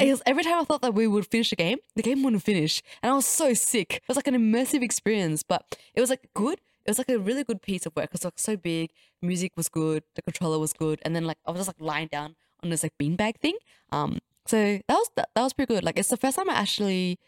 Was, 0.00 0.22
every 0.26 0.42
time 0.44 0.60
I 0.60 0.64
thought 0.64 0.82
that 0.82 0.94
we 0.94 1.06
would 1.06 1.26
finish 1.26 1.50
the 1.50 1.56
game, 1.56 1.78
the 1.94 2.02
game 2.02 2.22
wouldn't 2.22 2.42
finish. 2.42 2.82
And 3.02 3.12
I 3.12 3.14
was 3.14 3.26
so 3.26 3.54
sick. 3.54 3.96
It 3.96 4.08
was 4.08 4.16
like 4.16 4.26
an 4.26 4.34
immersive 4.34 4.82
experience, 4.82 5.42
but 5.42 5.78
it 5.94 6.00
was 6.00 6.10
like 6.10 6.28
good. 6.34 6.60
It 6.84 6.90
was 6.90 6.98
like 6.98 7.08
a 7.08 7.18
really 7.18 7.44
good 7.44 7.62
piece 7.62 7.86
of 7.86 7.96
work. 7.96 8.06
It 8.06 8.12
was 8.12 8.24
like 8.24 8.38
so 8.38 8.56
big. 8.56 8.90
Music 9.22 9.52
was 9.56 9.68
good. 9.68 10.02
The 10.14 10.22
controller 10.22 10.58
was 10.58 10.72
good. 10.72 11.00
And 11.04 11.16
then 11.16 11.24
like 11.24 11.38
I 11.46 11.50
was 11.50 11.60
just 11.60 11.68
like 11.68 11.80
lying 11.80 12.08
down 12.08 12.36
on 12.62 12.70
this 12.70 12.82
like 12.82 12.92
beanbag 13.00 13.38
thing. 13.38 13.56
Um, 13.90 14.18
so 14.46 14.56
that 14.56 14.94
was 14.94 15.10
that, 15.16 15.30
that 15.34 15.42
was 15.42 15.52
pretty 15.52 15.74
good. 15.74 15.84
Like 15.84 15.98
it's 15.98 16.08
the 16.08 16.16
first 16.16 16.36
time 16.36 16.50
I 16.50 16.54
actually, 16.54 17.18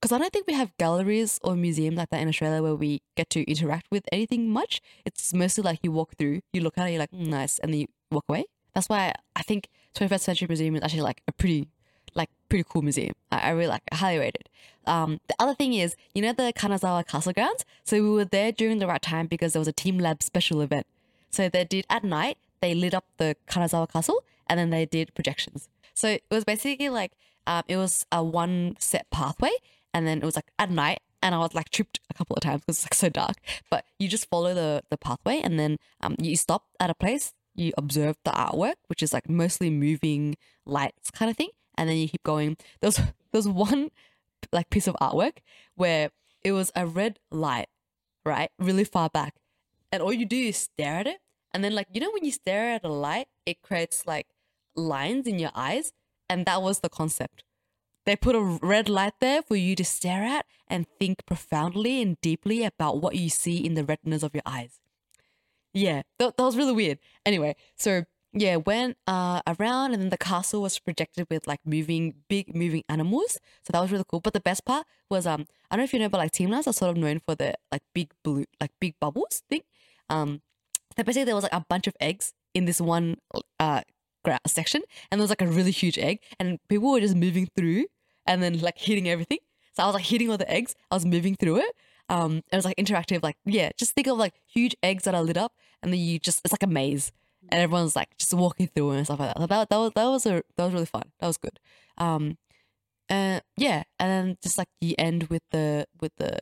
because 0.00 0.12
I 0.12 0.18
don't 0.18 0.32
think 0.32 0.46
we 0.46 0.54
have 0.54 0.76
galleries 0.78 1.40
or 1.42 1.56
museums 1.56 1.96
like 1.96 2.10
that 2.10 2.20
in 2.20 2.28
Australia 2.28 2.62
where 2.62 2.74
we 2.74 3.02
get 3.16 3.28
to 3.30 3.42
interact 3.50 3.86
with 3.90 4.04
anything 4.12 4.48
much. 4.48 4.80
It's 5.04 5.34
mostly 5.34 5.62
like 5.62 5.80
you 5.82 5.92
walk 5.92 6.16
through, 6.16 6.40
you 6.52 6.60
look 6.60 6.78
at 6.78 6.86
it, 6.88 6.92
you're 6.92 7.00
like, 7.00 7.10
"Mm, 7.10 7.26
nice, 7.26 7.58
and 7.58 7.72
then 7.72 7.80
you 7.80 7.86
walk 8.10 8.24
away. 8.28 8.44
That's 8.74 8.88
why 8.88 9.12
I 9.34 9.42
think 9.42 9.68
21st 9.94 10.20
Century 10.20 10.48
Museum 10.48 10.76
is 10.76 10.82
actually 10.82 11.02
like 11.02 11.22
a 11.26 11.32
pretty, 11.32 11.68
like 12.14 12.30
pretty 12.48 12.64
cool 12.68 12.82
museum. 12.82 13.14
I, 13.30 13.38
I 13.38 13.50
really 13.50 13.68
like, 13.68 13.82
it, 13.86 13.94
I 13.94 13.96
highly 13.96 14.18
rate 14.18 14.36
it. 14.38 14.48
Um, 14.86 15.20
the 15.28 15.34
other 15.38 15.54
thing 15.54 15.74
is, 15.74 15.96
you 16.14 16.22
know 16.22 16.32
the 16.32 16.52
Kanazawa 16.56 17.06
Castle 17.06 17.32
grounds. 17.32 17.64
So 17.84 18.02
we 18.02 18.10
were 18.10 18.24
there 18.24 18.52
during 18.52 18.78
the 18.78 18.86
right 18.86 19.02
time 19.02 19.26
because 19.26 19.52
there 19.52 19.60
was 19.60 19.68
a 19.68 19.72
Team 19.72 19.98
Lab 19.98 20.22
special 20.22 20.60
event. 20.60 20.86
So 21.30 21.48
they 21.48 21.64
did 21.64 21.86
at 21.90 22.04
night. 22.04 22.38
They 22.60 22.74
lit 22.74 22.94
up 22.94 23.04
the 23.16 23.36
Kanazawa 23.48 23.90
Castle 23.90 24.22
and 24.48 24.58
then 24.58 24.70
they 24.70 24.84
did 24.84 25.14
projections. 25.14 25.68
So 25.94 26.08
it 26.08 26.24
was 26.30 26.44
basically 26.44 26.88
like 26.88 27.12
um, 27.46 27.62
it 27.68 27.76
was 27.76 28.04
a 28.12 28.22
one 28.22 28.76
set 28.78 29.08
pathway, 29.10 29.50
and 29.94 30.06
then 30.06 30.18
it 30.18 30.24
was 30.24 30.36
like 30.36 30.50
at 30.58 30.70
night, 30.70 31.00
and 31.22 31.34
I 31.34 31.38
was 31.38 31.54
like 31.54 31.70
tripped 31.70 32.00
a 32.10 32.14
couple 32.14 32.36
of 32.36 32.42
times 32.42 32.62
because 32.62 32.78
it's 32.78 32.84
like 32.84 32.94
so 32.94 33.08
dark. 33.08 33.36
But 33.70 33.84
you 33.98 34.08
just 34.08 34.28
follow 34.28 34.54
the 34.54 34.82
the 34.90 34.98
pathway, 34.98 35.40
and 35.40 35.58
then 35.58 35.78
um, 36.00 36.16
you 36.18 36.36
stop 36.36 36.64
at 36.78 36.90
a 36.90 36.94
place, 36.94 37.32
you 37.54 37.72
observe 37.78 38.16
the 38.24 38.32
artwork, 38.32 38.74
which 38.88 39.02
is 39.02 39.12
like 39.12 39.28
mostly 39.28 39.70
moving 39.70 40.36
lights 40.66 41.10
kind 41.10 41.30
of 41.30 41.36
thing, 41.36 41.50
and 41.76 41.88
then 41.88 41.96
you 41.96 42.08
keep 42.08 42.22
going. 42.22 42.56
There's 42.80 42.98
was 42.98 43.06
there 43.32 43.38
was 43.38 43.48
one 43.48 43.90
like 44.52 44.70
piece 44.70 44.86
of 44.86 44.96
artwork 45.00 45.38
where 45.74 46.10
it 46.42 46.52
was 46.52 46.72
a 46.74 46.86
red 46.86 47.18
light, 47.30 47.68
right, 48.24 48.50
really 48.58 48.84
far 48.84 49.08
back, 49.08 49.34
and 49.92 50.02
all 50.02 50.12
you 50.12 50.26
do 50.26 50.36
is 50.36 50.56
stare 50.56 50.96
at 50.96 51.06
it, 51.06 51.18
and 51.52 51.62
then 51.62 51.74
like 51.74 51.88
you 51.92 52.00
know 52.00 52.10
when 52.12 52.24
you 52.24 52.32
stare 52.32 52.74
at 52.74 52.84
a 52.84 52.88
light, 52.88 53.28
it 53.46 53.62
creates 53.62 54.06
like 54.06 54.26
lines 54.74 55.26
in 55.26 55.38
your 55.38 55.52
eyes, 55.54 55.92
and 56.28 56.46
that 56.46 56.62
was 56.62 56.80
the 56.80 56.88
concept. 56.88 57.44
They 58.06 58.16
put 58.16 58.34
a 58.34 58.40
red 58.40 58.88
light 58.88 59.14
there 59.20 59.42
for 59.42 59.56
you 59.56 59.76
to 59.76 59.84
stare 59.84 60.24
at 60.24 60.46
and 60.66 60.86
think 60.98 61.26
profoundly 61.26 62.00
and 62.00 62.20
deeply 62.20 62.64
about 62.64 63.00
what 63.00 63.16
you 63.16 63.28
see 63.28 63.64
in 63.64 63.74
the 63.74 63.84
retinas 63.84 64.22
of 64.22 64.34
your 64.34 64.42
eyes. 64.46 64.80
Yeah, 65.72 66.02
that, 66.18 66.36
that 66.36 66.42
was 66.42 66.56
really 66.56 66.72
weird. 66.72 66.98
Anyway, 67.24 67.56
so 67.76 68.04
yeah, 68.32 68.56
went 68.56 68.96
uh, 69.06 69.40
around 69.46 69.92
and 69.92 70.02
then 70.02 70.10
the 70.10 70.18
castle 70.18 70.62
was 70.62 70.78
projected 70.78 71.26
with 71.30 71.46
like 71.46 71.60
moving, 71.64 72.14
big 72.28 72.54
moving 72.54 72.84
animals. 72.88 73.38
So 73.64 73.72
that 73.72 73.80
was 73.80 73.90
really 73.90 74.04
cool. 74.08 74.20
But 74.20 74.34
the 74.34 74.40
best 74.40 74.64
part 74.64 74.86
was 75.10 75.26
um, 75.26 75.46
I 75.70 75.76
don't 75.76 75.80
know 75.80 75.84
if 75.84 75.92
you 75.92 75.98
know, 75.98 76.08
but 76.08 76.18
like 76.18 76.32
Team 76.32 76.50
Labs 76.50 76.66
are 76.66 76.72
sort 76.72 76.92
of 76.92 76.96
known 76.96 77.20
for 77.26 77.34
the 77.34 77.54
like 77.72 77.82
big 77.94 78.12
blue, 78.22 78.44
like 78.60 78.70
big 78.80 78.94
bubbles 79.00 79.42
thing. 79.50 79.62
Um, 80.08 80.42
so 80.96 81.02
basically 81.02 81.24
there 81.24 81.34
was 81.34 81.44
like 81.44 81.52
a 81.52 81.64
bunch 81.68 81.86
of 81.86 81.94
eggs 82.00 82.32
in 82.54 82.64
this 82.64 82.80
one 82.80 83.16
uh 83.58 83.82
section, 84.46 84.82
and 85.10 85.18
there 85.18 85.24
was 85.24 85.30
like 85.30 85.42
a 85.42 85.46
really 85.46 85.70
huge 85.70 85.98
egg, 85.98 86.20
and 86.38 86.58
people 86.68 86.90
were 86.90 87.00
just 87.00 87.16
moving 87.16 87.48
through 87.56 87.86
and 88.26 88.42
then 88.42 88.60
like 88.60 88.78
hitting 88.78 89.08
everything. 89.08 89.38
So 89.74 89.82
I 89.82 89.86
was 89.86 89.94
like 89.94 90.04
hitting 90.04 90.30
all 90.30 90.36
the 90.36 90.50
eggs. 90.50 90.74
I 90.90 90.94
was 90.94 91.06
moving 91.06 91.36
through 91.36 91.58
it. 91.58 91.74
Um, 92.08 92.42
it 92.52 92.56
was 92.56 92.64
like 92.64 92.76
interactive. 92.76 93.22
Like 93.22 93.36
yeah, 93.44 93.70
just 93.76 93.94
think 93.94 94.06
of 94.08 94.18
like 94.18 94.34
huge 94.46 94.76
eggs 94.82 95.04
that 95.04 95.14
are 95.14 95.22
lit 95.22 95.36
up, 95.36 95.52
and 95.82 95.92
then 95.92 96.00
you 96.00 96.18
just 96.18 96.42
it's 96.44 96.52
like 96.52 96.62
a 96.62 96.66
maze, 96.66 97.12
and 97.50 97.60
everyone's 97.60 97.96
like 97.96 98.16
just 98.18 98.32
walking 98.34 98.68
through 98.68 98.90
and 98.92 99.06
stuff 99.06 99.20
like 99.20 99.34
that. 99.34 99.40
So 99.40 99.46
that 99.46 99.68
that 99.68 99.76
was 99.76 99.92
that 99.94 100.04
was 100.06 100.26
a 100.26 100.42
that 100.56 100.64
was 100.64 100.72
really 100.72 100.86
fun. 100.86 101.04
That 101.20 101.26
was 101.26 101.36
good. 101.36 101.58
Um, 101.98 102.38
uh, 103.08 103.40
yeah, 103.56 103.82
and 103.98 104.10
then 104.10 104.36
just 104.42 104.56
like 104.56 104.68
you 104.80 104.94
end 104.98 105.24
with 105.24 105.42
the 105.50 105.86
with 106.00 106.12
the 106.16 106.38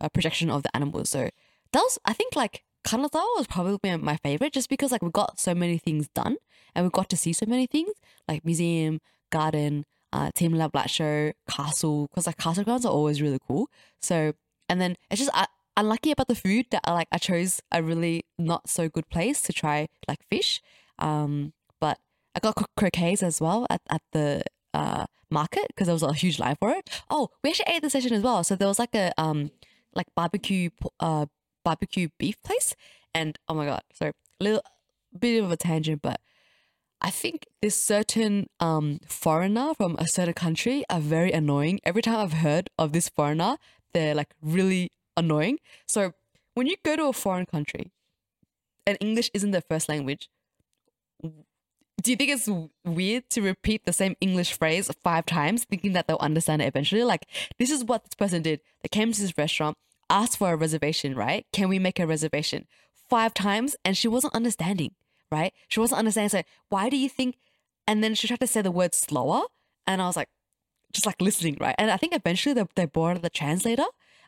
uh, 0.00 0.08
projection 0.10 0.50
of 0.50 0.62
the 0.62 0.74
animals. 0.76 1.10
So 1.10 1.30
that 1.72 1.80
was 1.80 1.98
I 2.04 2.12
think 2.12 2.36
like 2.36 2.64
Kanazawa 2.86 3.36
was 3.36 3.46
probably 3.48 3.96
my- 3.96 4.16
favorite 4.16 4.52
just 4.52 4.68
because 4.68 4.92
like 4.92 5.02
we 5.02 5.10
got 5.10 5.38
so 5.40 5.54
many 5.54 5.78
things 5.78 6.08
done 6.14 6.36
and 6.74 6.84
we 6.84 6.90
got 6.90 7.08
to 7.10 7.16
see 7.16 7.32
so 7.32 7.46
many 7.46 7.66
things 7.66 7.92
like 8.28 8.44
museum, 8.44 9.00
garden, 9.30 9.84
uh, 10.12 10.30
Team 10.34 10.52
Lab 10.54 10.72
Black 10.72 10.88
Show, 10.88 11.32
castle 11.48 12.08
because 12.08 12.26
like 12.26 12.38
castle 12.38 12.64
grounds 12.64 12.84
are 12.84 12.92
always 12.92 13.22
really 13.22 13.38
cool. 13.46 13.68
So 14.00 14.32
and 14.68 14.80
then 14.80 14.96
it's 15.10 15.20
just 15.20 15.30
uh, 15.34 15.46
unlucky 15.76 16.10
about 16.10 16.28
the 16.28 16.34
food 16.34 16.66
that 16.70 16.82
I 16.84 16.92
like 16.92 17.08
I 17.12 17.18
chose 17.18 17.60
a 17.72 17.82
really 17.82 18.24
not 18.38 18.68
so 18.68 18.88
good 18.88 19.08
place 19.08 19.42
to 19.42 19.52
try 19.52 19.88
like 20.08 20.20
fish. 20.30 20.60
Um, 20.98 21.52
but 21.80 21.98
I 22.34 22.40
got 22.40 22.56
cro- 22.56 22.66
croquets 22.76 23.22
as 23.22 23.40
well 23.40 23.66
at, 23.70 23.80
at 23.88 24.02
the 24.12 24.42
uh 24.74 25.06
market 25.30 25.66
because 25.68 25.86
there 25.86 25.94
was 25.94 26.02
a 26.02 26.12
huge 26.12 26.38
line 26.38 26.56
for 26.56 26.70
it. 26.70 26.88
Oh, 27.08 27.30
we 27.42 27.50
actually 27.50 27.66
ate 27.68 27.76
at 27.76 27.82
the 27.82 27.90
station 27.90 28.12
as 28.12 28.22
well. 28.22 28.44
So 28.44 28.56
there 28.56 28.68
was 28.68 28.78
like 28.78 28.94
a 28.94 29.12
um 29.18 29.50
like 29.94 30.06
barbecue 30.14 30.70
uh 31.00 31.26
barbecue 31.64 32.08
beef 32.18 32.42
place, 32.42 32.74
and 33.14 33.38
oh 33.48 33.54
my 33.54 33.66
god, 33.66 33.82
so 33.92 34.12
little 34.40 34.62
bit 35.18 35.42
of 35.42 35.50
a 35.50 35.56
tangent, 35.56 36.02
but 36.02 36.20
I 37.00 37.10
think 37.10 37.46
this 37.62 37.82
certain 37.82 38.48
um 38.60 39.00
foreigner 39.06 39.74
from 39.74 39.96
a 39.98 40.06
certain 40.06 40.34
country 40.34 40.84
are 40.90 41.00
very 41.00 41.32
annoying. 41.32 41.80
Every 41.84 42.02
time 42.02 42.16
I've 42.18 42.34
heard 42.34 42.70
of 42.78 42.92
this 42.92 43.08
foreigner, 43.08 43.56
they're 43.94 44.14
like 44.14 44.34
really 44.42 44.92
annoying. 45.20 45.58
So 45.86 46.12
when 46.54 46.66
you 46.66 46.76
go 46.84 46.96
to 46.96 47.04
a 47.04 47.12
foreign 47.12 47.46
country 47.46 47.92
and 48.86 48.98
English 49.00 49.30
isn't 49.32 49.52
their 49.52 49.62
first 49.62 49.88
language, 49.88 50.28
do 52.02 52.10
you 52.10 52.16
think 52.16 52.30
it's 52.30 52.48
weird 52.84 53.28
to 53.30 53.42
repeat 53.42 53.84
the 53.84 53.92
same 53.92 54.16
English 54.20 54.56
phrase 54.56 54.90
five 55.04 55.26
times, 55.26 55.64
thinking 55.64 55.92
that 55.92 56.06
they'll 56.06 56.16
understand 56.20 56.62
it 56.62 56.66
eventually? 56.66 57.04
Like, 57.04 57.26
this 57.58 57.70
is 57.70 57.84
what 57.84 58.04
this 58.04 58.14
person 58.14 58.42
did. 58.42 58.60
They 58.82 58.88
came 58.88 59.12
to 59.12 59.20
this 59.20 59.36
restaurant, 59.36 59.76
asked 60.08 60.38
for 60.38 60.52
a 60.52 60.56
reservation, 60.56 61.14
right? 61.14 61.46
Can 61.52 61.68
we 61.68 61.78
make 61.78 62.00
a 62.00 62.06
reservation? 62.06 62.66
Five 63.08 63.34
times, 63.34 63.76
and 63.84 63.96
she 63.96 64.08
wasn't 64.08 64.34
understanding, 64.34 64.94
right? 65.30 65.52
She 65.68 65.80
wasn't 65.80 65.98
understanding. 65.98 66.30
So, 66.30 66.42
why 66.70 66.88
do 66.88 66.96
you 66.96 67.08
think? 67.08 67.36
And 67.86 68.02
then 68.02 68.14
she 68.14 68.28
tried 68.28 68.40
to 68.40 68.46
say 68.46 68.62
the 68.62 68.70
word 68.70 68.94
slower, 68.94 69.42
and 69.86 70.00
I 70.00 70.06
was 70.06 70.16
like, 70.16 70.28
just 70.92 71.06
like 71.06 71.20
listening, 71.20 71.56
right? 71.60 71.74
And 71.78 71.90
I 71.90 71.96
think 71.96 72.14
eventually 72.14 72.54
they, 72.54 72.64
they 72.76 72.86
brought 72.86 73.20
the 73.20 73.30
translator. 73.30 73.84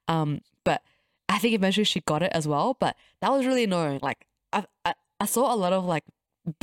Um, 0.09 0.41
but 0.65 0.83
I 1.29 1.39
think 1.39 1.55
eventually 1.55 1.85
she 1.85 2.01
got 2.01 2.23
it 2.23 2.33
as 2.33 2.47
well. 2.47 2.77
But 2.79 2.97
that 3.21 3.31
was 3.31 3.47
really 3.47 3.65
annoying. 3.65 4.01
Like, 4.03 4.27
I, 4.53 4.65
I, 4.85 4.95
I 5.21 5.27
saw 5.27 5.55
a 5.55 5.57
lot 5.57 5.73
of 5.73 5.85
like 5.85 6.05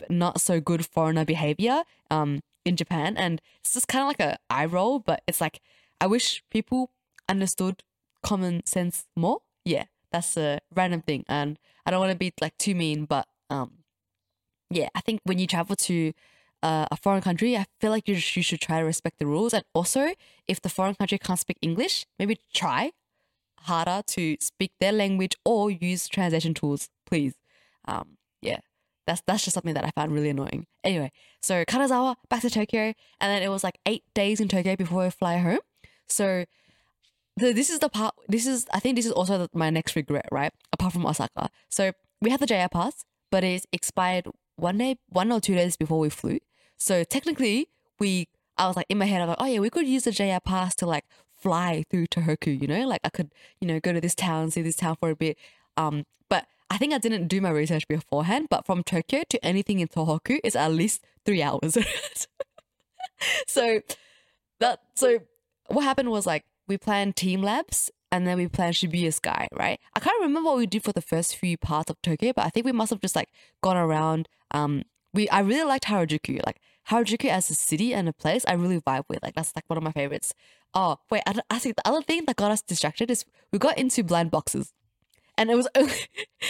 not 0.10 0.42
so 0.42 0.60
good 0.60 0.86
foreigner 0.86 1.24
behavior 1.26 1.84
um 2.12 2.42
in 2.66 2.76
Japan 2.76 3.16
and 3.16 3.42
it's 3.62 3.74
just 3.74 3.88
kind 3.88 4.02
of 4.02 4.08
like 4.08 4.20
a 4.20 4.38
eye 4.50 4.66
roll 4.66 5.00
but 5.00 5.22
it's 5.28 5.40
like 5.40 5.62
I 6.02 6.08
wish 6.08 6.44
people 6.52 6.92
understood 7.30 7.84
common 8.22 8.66
sense 8.66 9.06
more 9.16 9.40
yeah 9.64 9.86
that's 10.12 10.36
a 10.36 10.60
random 10.76 11.02
thing 11.02 11.24
and 11.30 11.58
I 11.86 11.92
don't 11.92 12.00
want 12.00 12.12
to 12.12 12.18
be 12.18 12.34
like 12.42 12.58
too 12.58 12.76
mean 12.76 13.06
but 13.06 13.28
um 13.50 13.80
yeah 14.70 14.90
I 14.94 15.02
think 15.02 15.22
when 15.24 15.40
you 15.40 15.48
travel 15.48 15.76
to 15.78 16.12
uh, 16.62 16.86
a 16.92 16.98
foreign 16.98 17.22
country 17.22 17.56
I 17.56 17.66
feel 17.80 17.92
like 17.92 18.08
you, 18.10 18.16
sh- 18.16 18.36
you 18.36 18.44
should 18.44 18.60
try 18.60 18.80
to 18.80 18.86
respect 18.86 19.18
the 19.20 19.26
rules 19.26 19.54
and 19.54 19.64
also 19.74 20.14
if 20.46 20.60
the 20.60 20.68
foreign 20.68 20.96
country 20.96 21.18
can't 21.18 21.40
speak 21.40 21.58
English 21.62 22.06
maybe 22.20 22.42
try 22.54 22.92
harder 23.64 24.02
to 24.08 24.38
speak 24.40 24.72
their 24.80 24.92
language 24.92 25.36
or 25.46 25.70
use 25.72 26.08
translation 26.08 26.54
tools 26.54 26.90
please 27.06 27.34
um 27.88 28.18
yeah 28.42 28.60
that's 29.10 29.24
that's 29.26 29.44
just 29.44 29.56
something 29.56 29.74
that 29.74 29.84
I 29.84 29.92
found 29.92 30.14
really 30.14 30.30
annoying. 30.30 30.68
Anyway, 30.84 31.12
so 31.42 31.66
Kanazawa 31.66 32.16
back 32.30 32.42
to 32.42 32.50
Tokyo, 32.50 32.94
and 33.20 33.32
then 33.32 33.42
it 33.42 33.50
was 33.50 33.64
like 33.64 33.80
eight 33.88 34.04
days 34.14 34.40
in 34.40 34.48
Tokyo 34.48 34.76
before 34.76 35.04
we 35.04 35.10
fly 35.10 35.38
home. 35.38 35.60
So 36.08 36.46
the, 37.36 37.52
this 37.52 37.72
is 37.72 37.80
the 37.80 37.90
part. 37.90 38.14
This 38.28 38.46
is 38.46 38.68
I 38.72 38.80
think 38.80 38.96
this 38.96 39.08
is 39.08 39.12
also 39.12 39.40
the, 39.40 39.50
my 39.54 39.72
next 39.72 39.96
regret, 39.96 40.28
right? 40.32 40.54
Apart 40.72 40.94
from 40.94 41.08
Osaka, 41.08 41.50
so 41.70 41.92
we 42.22 42.30
had 42.30 42.40
the 42.40 42.46
JR 42.46 42.70
pass, 42.72 43.04
but 43.32 43.44
it 43.44 43.66
expired 43.74 44.28
one 44.58 44.78
day, 44.78 44.98
one 45.08 45.32
or 45.32 45.40
two 45.40 45.56
days 45.56 45.76
before 45.76 45.98
we 45.98 46.10
flew. 46.10 46.38
So 46.78 47.04
technically, 47.04 47.70
we 48.00 48.28
I 48.60 48.68
was 48.68 48.76
like 48.76 48.88
in 48.90 49.00
my 49.00 49.06
head, 49.06 49.22
I 49.22 49.26
was 49.26 49.30
like, 49.30 49.42
oh 49.42 49.52
yeah, 49.52 49.60
we 49.60 49.72
could 49.72 49.88
use 49.88 50.04
the 50.04 50.12
JR 50.12 50.40
pass 50.46 50.76
to 50.76 50.86
like 50.86 51.06
fly 51.40 51.86
through 51.90 52.08
Tohoku, 52.08 52.60
you 52.60 52.68
know, 52.68 52.88
like 52.88 53.02
I 53.04 53.10
could, 53.10 53.32
you 53.60 53.68
know, 53.68 53.80
go 53.80 53.94
to 53.94 54.02
this 54.02 54.16
town, 54.16 54.52
see 54.52 54.62
this 54.62 54.76
town 54.76 54.98
for 55.00 55.10
a 55.10 55.16
bit. 55.16 55.38
Um, 55.78 56.06
but 56.30 56.46
I 56.70 56.78
think 56.78 56.94
I 56.94 56.98
didn't 56.98 57.28
do 57.28 57.42
my 57.42 57.50
research 57.50 57.88
beforehand. 57.88 58.48
But 58.50 58.66
from 58.66 58.84
Tokyo 58.84 59.24
to 59.30 59.46
anything 59.46 59.80
in 59.80 59.88
Tohoku 59.88 60.40
is 60.44 60.56
at 60.56 60.72
least 60.72 61.04
three 61.26 61.42
hours. 61.42 61.78
so 63.48 63.82
that 64.60 64.80
so 64.96 65.20
what 65.68 65.84
happened 65.84 66.10
was 66.10 66.26
like 66.26 66.46
we 66.68 66.78
planned 66.78 67.16
team 67.16 67.42
labs 67.42 67.90
and 68.12 68.26
then 68.26 68.38
we 68.38 68.48
planned 68.48 68.76
Shibuya 68.76 69.14
Sky, 69.14 69.48
right? 69.54 69.80
I 69.96 70.00
can't 70.00 70.22
remember 70.22 70.50
what 70.50 70.58
we 70.58 70.66
did 70.66 70.84
for 70.84 70.92
the 70.92 71.02
first 71.02 71.36
few 71.36 71.58
parts 71.58 71.90
of 71.90 72.02
Tokyo, 72.02 72.34
but 72.36 72.46
I 72.46 72.50
think 72.50 72.66
we 72.66 72.72
must 72.72 72.90
have 72.90 73.02
just 73.02 73.16
like 73.16 73.30
gone 73.62 73.78
around. 73.78 74.28
Um, 74.52 74.84
we 75.14 75.30
I 75.30 75.40
really 75.40 75.68
liked 75.68 75.86
Harajuku, 75.86 76.46
like 76.46 76.60
Harajuku 76.90 77.30
as 77.30 77.50
a 77.50 77.56
city 77.56 77.94
and 77.94 78.10
a 78.10 78.14
place. 78.14 78.44
I 78.48 78.54
really 78.54 78.82
vibe 78.82 79.04
with, 79.10 79.22
like 79.22 79.36
that's 79.36 79.56
like 79.56 79.66
one 79.68 79.78
of 79.78 79.84
my 79.84 79.92
favorites. 79.92 80.34
Oh 80.74 80.98
wait, 81.10 81.24
I, 81.28 81.36
I 81.50 81.60
think 81.60 81.76
the 81.76 81.88
other 81.88 82.02
thing 82.02 82.26
that 82.26 82.36
got 82.36 82.52
us 82.52 82.62
distracted 82.62 83.12
is 83.12 83.26
we 83.52 83.60
got 83.60 83.78
into 83.78 84.04
blind 84.04 84.32
boxes, 84.32 84.74
and 85.38 85.50
it 85.50 85.56
was 85.56 85.68
only 85.76 85.94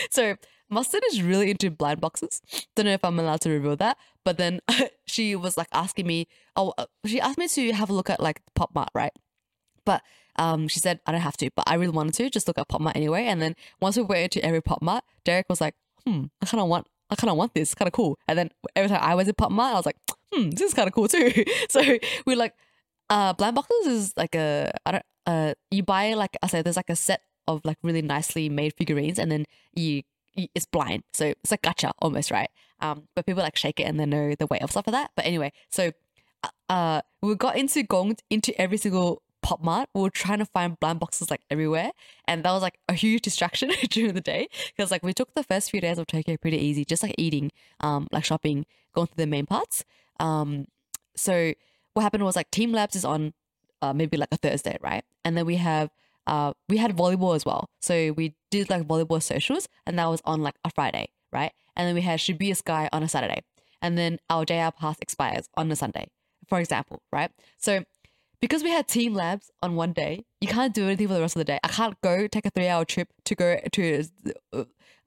so 0.09 0.35
Mustard 0.69 1.03
is 1.11 1.21
really 1.21 1.51
into 1.51 1.71
blind 1.71 1.99
boxes. 1.99 2.41
Don't 2.75 2.85
know 2.85 2.93
if 2.93 3.03
I'm 3.03 3.19
allowed 3.19 3.41
to 3.41 3.49
reveal 3.49 3.75
that, 3.77 3.97
but 4.23 4.37
then 4.37 4.59
she 5.07 5.35
was 5.35 5.57
like 5.57 5.67
asking 5.73 6.07
me. 6.07 6.27
Oh, 6.55 6.73
uh, 6.77 6.85
she 7.05 7.19
asked 7.19 7.37
me 7.37 7.47
to 7.47 7.71
have 7.73 7.89
a 7.89 7.93
look 7.93 8.09
at 8.09 8.19
like 8.19 8.41
Pop 8.55 8.73
Mart, 8.75 8.89
right? 8.93 9.11
But 9.85 10.03
um, 10.37 10.67
she 10.67 10.79
said 10.79 10.99
I 11.05 11.11
don't 11.11 11.21
have 11.21 11.37
to, 11.37 11.49
but 11.55 11.65
I 11.67 11.75
really 11.75 11.91
wanted 11.91 12.13
to 12.15 12.29
just 12.29 12.47
look 12.47 12.57
at 12.57 12.67
Pop 12.67 12.81
Mart 12.81 12.95
anyway. 12.95 13.25
And 13.25 13.41
then 13.41 13.55
once 13.81 13.97
we 13.97 14.03
went 14.03 14.35
into 14.35 14.45
every 14.45 14.61
Pop 14.61 14.81
Mart, 14.81 15.03
Derek 15.25 15.47
was 15.49 15.59
like, 15.59 15.75
"Hmm, 16.05 16.25
I 16.41 16.45
kind 16.45 16.61
of 16.61 16.69
want, 16.69 16.87
I 17.09 17.15
kind 17.15 17.31
of 17.31 17.37
want 17.37 17.55
this, 17.55 17.73
kind 17.73 17.87
of 17.87 17.93
cool." 17.93 18.17
And 18.27 18.37
then 18.37 18.51
every 18.75 18.89
time 18.89 19.01
I 19.01 19.15
was 19.15 19.27
in 19.27 19.33
Pop 19.33 19.51
Mart, 19.51 19.73
I 19.73 19.77
was 19.77 19.85
like, 19.85 19.97
"Hmm, 20.33 20.49
this 20.51 20.61
is 20.61 20.73
kind 20.73 20.87
of 20.87 20.93
cool 20.93 21.07
too." 21.07 21.43
so 21.69 21.81
we 22.25 22.35
like, 22.35 22.53
uh, 23.09 23.33
blind 23.33 23.55
boxes 23.55 23.87
is 23.87 24.13
like 24.17 24.35
a, 24.35 24.71
I 24.85 24.91
don't, 24.91 25.05
uh, 25.25 25.53
you 25.71 25.83
buy 25.83 26.13
like 26.13 26.37
I 26.43 26.47
said, 26.47 26.65
there's 26.65 26.77
like 26.77 26.89
a 26.89 26.95
set 26.95 27.21
of 27.47 27.61
like 27.65 27.77
really 27.83 28.01
nicely 28.01 28.49
made 28.49 28.73
figurines, 28.75 29.19
and 29.19 29.31
then 29.31 29.45
you, 29.73 30.03
you 30.35 30.47
it's 30.55 30.65
blind, 30.65 31.03
so 31.13 31.25
it's 31.25 31.51
like 31.51 31.61
gacha 31.61 31.91
almost, 31.99 32.31
right? 32.31 32.49
Um, 32.81 33.07
but 33.15 33.25
people 33.25 33.43
like 33.43 33.57
shake 33.57 33.79
it 33.79 33.83
and 33.83 33.99
they 33.99 34.05
know 34.05 34.35
the 34.35 34.47
weight 34.47 34.61
of 34.61 34.71
stuff 34.71 34.87
like 34.87 34.93
that. 34.93 35.11
But 35.15 35.25
anyway, 35.25 35.51
so 35.69 35.91
uh, 36.69 37.01
we 37.21 37.35
got 37.35 37.57
into 37.57 37.83
gong 37.83 38.15
into 38.29 38.59
every 38.59 38.77
single 38.77 39.21
pop 39.41 39.61
mart. 39.63 39.89
We 39.93 40.01
were 40.01 40.09
trying 40.09 40.39
to 40.39 40.45
find 40.45 40.79
blind 40.79 40.99
boxes 40.99 41.31
like 41.31 41.41
everywhere, 41.49 41.91
and 42.25 42.43
that 42.43 42.51
was 42.51 42.61
like 42.61 42.79
a 42.87 42.93
huge 42.93 43.21
distraction 43.23 43.71
during 43.89 44.13
the 44.13 44.21
day 44.21 44.47
because 44.75 44.91
like 44.91 45.03
we 45.03 45.13
took 45.13 45.33
the 45.33 45.43
first 45.43 45.71
few 45.71 45.81
days 45.81 45.97
of 45.97 46.07
Tokyo 46.07 46.37
pretty 46.37 46.57
easy, 46.57 46.85
just 46.85 47.03
like 47.03 47.15
eating, 47.17 47.51
um, 47.79 48.07
like 48.11 48.25
shopping, 48.25 48.65
going 48.93 49.07
through 49.07 49.23
the 49.23 49.27
main 49.27 49.45
parts. 49.45 49.83
Um, 50.19 50.65
so 51.15 51.53
what 51.93 52.03
happened 52.03 52.23
was 52.23 52.35
like 52.35 52.51
Team 52.51 52.71
Labs 52.71 52.95
is 52.95 53.05
on, 53.05 53.33
uh, 53.81 53.93
maybe 53.93 54.17
like 54.17 54.29
a 54.31 54.37
Thursday, 54.37 54.77
right? 54.81 55.03
And 55.23 55.37
then 55.37 55.45
we 55.45 55.55
have. 55.55 55.89
Uh, 56.27 56.53
we 56.67 56.77
had 56.77 56.95
volleyball 56.95 57.35
as 57.35 57.43
well. 57.43 57.71
So 57.81 58.11
we 58.11 58.35
did 58.51 58.69
like 58.69 58.83
volleyball 58.83 59.23
socials 59.23 59.67
and 59.87 59.97
that 59.97 60.07
was 60.07 60.21
on 60.25 60.43
like 60.43 60.53
a 60.63 60.69
Friday, 60.69 61.09
right? 61.33 61.51
And 61.75 61.87
then 61.87 61.95
we 61.95 62.01
had 62.01 62.19
Shibuya 62.19 62.55
Sky 62.55 62.87
on 62.93 63.01
a 63.01 63.09
Saturday. 63.09 63.41
And 63.81 63.97
then 63.97 64.19
our 64.29 64.45
JR 64.45 64.69
pass 64.77 64.97
expires 65.01 65.49
on 65.55 65.71
a 65.71 65.75
Sunday, 65.75 66.05
for 66.47 66.59
example, 66.59 67.01
right? 67.11 67.31
So 67.57 67.83
because 68.41 68.63
we 68.63 68.69
had 68.69 68.87
team 68.87 69.13
labs 69.13 69.51
on 69.61 69.75
one 69.75 69.93
day, 69.93 70.25
you 70.39 70.47
can't 70.47 70.73
do 70.73 70.85
anything 70.85 71.07
for 71.07 71.13
the 71.13 71.21
rest 71.21 71.35
of 71.35 71.39
the 71.39 71.45
day. 71.45 71.59
I 71.63 71.67
can't 71.67 71.99
go 72.01 72.27
take 72.27 72.45
a 72.45 72.49
three 72.49 72.67
hour 72.67 72.85
trip 72.85 73.09
to 73.25 73.35
go 73.35 73.59
to 73.71 74.03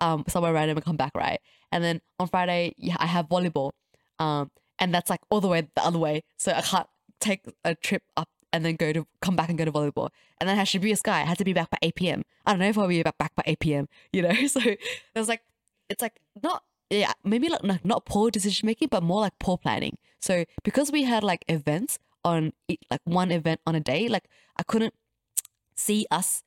um 0.00 0.24
somewhere 0.28 0.52
random 0.52 0.76
and 0.76 0.84
come 0.84 0.96
back, 0.96 1.12
right? 1.14 1.40
And 1.70 1.82
then 1.82 2.00
on 2.18 2.28
Friday, 2.28 2.74
yeah, 2.76 2.96
I 2.98 3.06
have 3.06 3.28
volleyball, 3.28 3.70
um, 4.18 4.50
and 4.82 4.92
that's 4.92 5.08
like 5.08 5.20
all 5.30 5.40
the 5.40 5.46
way 5.46 5.68
the 5.76 5.84
other 5.84 5.98
way. 5.98 6.24
So 6.36 6.52
I 6.52 6.60
can't 6.60 6.88
take 7.20 7.44
a 7.64 7.76
trip 7.76 8.02
up 8.16 8.28
and 8.52 8.64
then 8.64 8.74
go 8.74 8.92
to 8.92 9.06
come 9.22 9.36
back 9.36 9.48
and 9.48 9.56
go 9.56 9.64
to 9.64 9.70
volleyball. 9.70 10.10
And 10.40 10.48
then 10.48 10.58
Shibuya 10.58 10.98
Sky. 10.98 11.20
I 11.20 11.24
had 11.24 11.38
to 11.38 11.44
be 11.44 11.52
back 11.52 11.70
by 11.70 11.78
eight 11.82 11.94
p.m. 11.94 12.24
I 12.44 12.50
don't 12.52 12.58
know 12.58 12.68
if 12.68 12.76
I'll 12.76 12.88
be 12.88 13.00
back 13.02 13.16
back 13.16 13.34
by 13.36 13.44
eight 13.46 13.60
p.m. 13.60 13.88
You 14.12 14.22
know, 14.22 14.34
so 14.48 14.60
it 14.60 14.80
was 15.14 15.28
like 15.28 15.42
it's 15.88 16.02
like 16.02 16.20
not 16.42 16.64
yeah 16.90 17.12
maybe 17.22 17.48
like 17.48 17.62
not, 17.62 17.84
not 17.84 18.04
poor 18.04 18.30
decision 18.32 18.66
making, 18.66 18.88
but 18.90 19.04
more 19.04 19.20
like 19.20 19.38
poor 19.38 19.56
planning. 19.56 19.98
So 20.18 20.44
because 20.64 20.90
we 20.90 21.04
had 21.04 21.22
like 21.22 21.44
events 21.46 22.00
on 22.24 22.52
like 22.90 23.00
one 23.04 23.30
event 23.30 23.60
on 23.64 23.76
a 23.76 23.80
day, 23.80 24.08
like 24.08 24.24
I 24.56 24.64
couldn't 24.64 24.94
see 25.76 26.06
us 26.10 26.42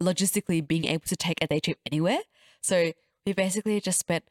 logistically 0.00 0.66
being 0.66 0.84
able 0.84 1.06
to 1.06 1.16
take 1.16 1.42
a 1.42 1.48
day 1.48 1.58
trip 1.58 1.78
anywhere. 1.90 2.20
So 2.60 2.92
we 3.26 3.32
basically 3.32 3.80
just 3.80 3.98
spent 3.98 4.24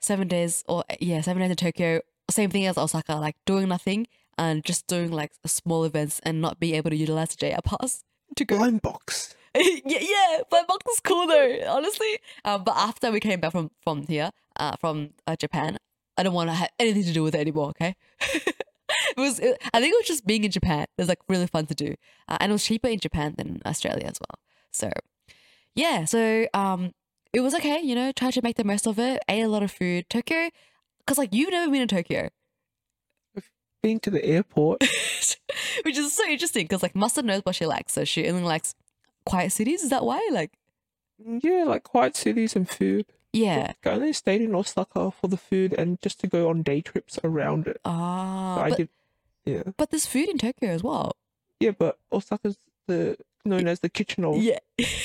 seven 0.00 0.28
days 0.28 0.62
or 0.68 0.84
yeah, 1.00 1.22
seven 1.22 1.40
days 1.40 1.50
in 1.50 1.56
Tokyo. 1.56 2.02
Same 2.30 2.50
thing 2.50 2.66
as 2.66 2.76
Osaka, 2.76 3.14
like 3.14 3.36
doing 3.44 3.68
nothing 3.68 4.06
and 4.38 4.64
just 4.64 4.86
doing 4.86 5.10
like 5.10 5.32
small 5.46 5.84
events 5.84 6.20
and 6.24 6.40
not 6.40 6.58
being 6.60 6.74
able 6.74 6.90
to 6.90 6.96
utilize 6.96 7.34
the 7.34 7.50
JR 7.50 7.60
pass 7.62 8.02
to 8.36 8.44
go. 8.44 8.58
Blind 8.58 8.82
box. 8.82 9.34
yeah, 9.56 9.98
yeah, 10.00 10.40
but 10.50 10.66
box 10.66 10.84
was 10.86 11.00
cool 11.00 11.26
though, 11.26 11.58
honestly. 11.68 12.18
Um, 12.44 12.64
but 12.64 12.76
after 12.76 13.10
we 13.10 13.20
came 13.20 13.40
back 13.40 13.52
from 13.52 13.70
from 13.82 14.06
here, 14.06 14.30
uh, 14.56 14.76
from 14.78 15.10
uh, 15.26 15.36
Japan, 15.36 15.78
I 16.16 16.22
don't 16.22 16.34
want 16.34 16.50
to 16.50 16.54
have 16.54 16.70
anything 16.78 17.04
to 17.04 17.12
do 17.12 17.22
with 17.22 17.34
it 17.34 17.40
anymore. 17.40 17.70
Okay. 17.70 17.94
it 18.20 19.16
was. 19.16 19.38
It, 19.38 19.60
I 19.72 19.80
think 19.80 19.94
it 19.94 19.98
was 19.98 20.06
just 20.06 20.26
being 20.26 20.44
in 20.44 20.50
Japan. 20.50 20.82
It 20.82 21.00
was 21.00 21.08
like 21.08 21.20
really 21.28 21.46
fun 21.46 21.66
to 21.66 21.74
do, 21.74 21.94
uh, 22.28 22.36
and 22.40 22.50
it 22.50 22.54
was 22.54 22.64
cheaper 22.64 22.88
in 22.88 22.98
Japan 22.98 23.34
than 23.38 23.62
Australia 23.64 24.06
as 24.06 24.18
well. 24.20 24.38
So, 24.72 24.90
yeah. 25.74 26.04
So 26.04 26.46
um, 26.52 26.92
it 27.32 27.40
was 27.40 27.54
okay. 27.54 27.80
You 27.80 27.94
know, 27.94 28.12
tried 28.12 28.34
to 28.34 28.42
make 28.42 28.56
the 28.56 28.64
most 28.64 28.86
of 28.86 28.98
it. 28.98 29.22
Ate 29.28 29.42
a 29.42 29.48
lot 29.48 29.62
of 29.62 29.70
food. 29.70 30.10
Tokyo, 30.10 30.50
because 31.06 31.18
like 31.18 31.32
you've 31.32 31.50
never 31.50 31.70
been 31.70 31.86
to 31.86 31.94
Tokyo, 31.96 32.28
Being 33.82 34.00
to 34.00 34.10
the 34.10 34.24
airport. 34.24 34.80
which 35.84 35.96
is 35.96 36.12
so 36.12 36.24
interesting 36.28 36.64
because 36.64 36.82
like 36.82 36.96
Mustard 36.96 37.24
knows 37.24 37.42
what 37.44 37.54
she 37.54 37.66
likes, 37.66 37.92
so 37.92 38.04
she 38.04 38.28
only 38.28 38.42
likes 38.42 38.74
quiet 39.24 39.52
cities. 39.52 39.82
Is 39.82 39.90
that 39.90 40.04
why? 40.04 40.26
Like, 40.32 40.52
yeah, 41.18 41.64
like 41.64 41.84
quiet 41.84 42.16
cities 42.16 42.56
and 42.56 42.68
food. 42.68 43.06
yeah. 43.32 43.72
I 43.84 43.90
only 43.90 44.12
stayed 44.12 44.40
in 44.42 44.54
Osaka 44.54 45.10
for 45.12 45.28
the 45.28 45.36
food 45.36 45.72
and 45.74 46.00
just 46.02 46.18
to 46.20 46.26
go 46.26 46.48
on 46.48 46.62
day 46.62 46.80
trips 46.80 47.18
around 47.22 47.68
it. 47.68 47.80
Ah, 47.84 48.56
So 48.56 48.60
I 48.62 48.68
but 48.70 48.76
did. 48.78 48.88
Yeah. 49.44 49.62
But 49.76 49.90
there's 49.90 50.06
food 50.06 50.28
in 50.28 50.38
Tokyo 50.38 50.70
as 50.70 50.82
well. 50.82 51.12
Yeah, 51.60 51.70
but 51.78 51.98
Osaka's 52.12 52.56
the 52.88 53.16
known 53.44 53.68
as 53.68 53.78
the 53.80 53.88
kitchen 53.88 54.24
of 54.24 54.36
Yeah. 54.42 54.58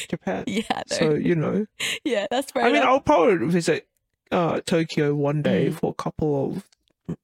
Japan. 0.10 0.46
yeah. 0.48 0.82
So, 0.88 1.14
you 1.14 1.36
know. 1.36 1.68
yeah, 2.04 2.26
that's 2.32 2.52
fair 2.52 2.64
I 2.64 2.72
mean. 2.72 2.82
I'll 2.82 3.00
probably 3.02 3.46
visit 3.48 3.88
uh, 4.32 4.62
Tokyo 4.62 5.14
one 5.16 5.42
day 5.42 5.68
Mm. 5.70 5.74
for 5.80 5.92
a 5.92 5.94
couple 5.94 6.46
of 6.46 6.64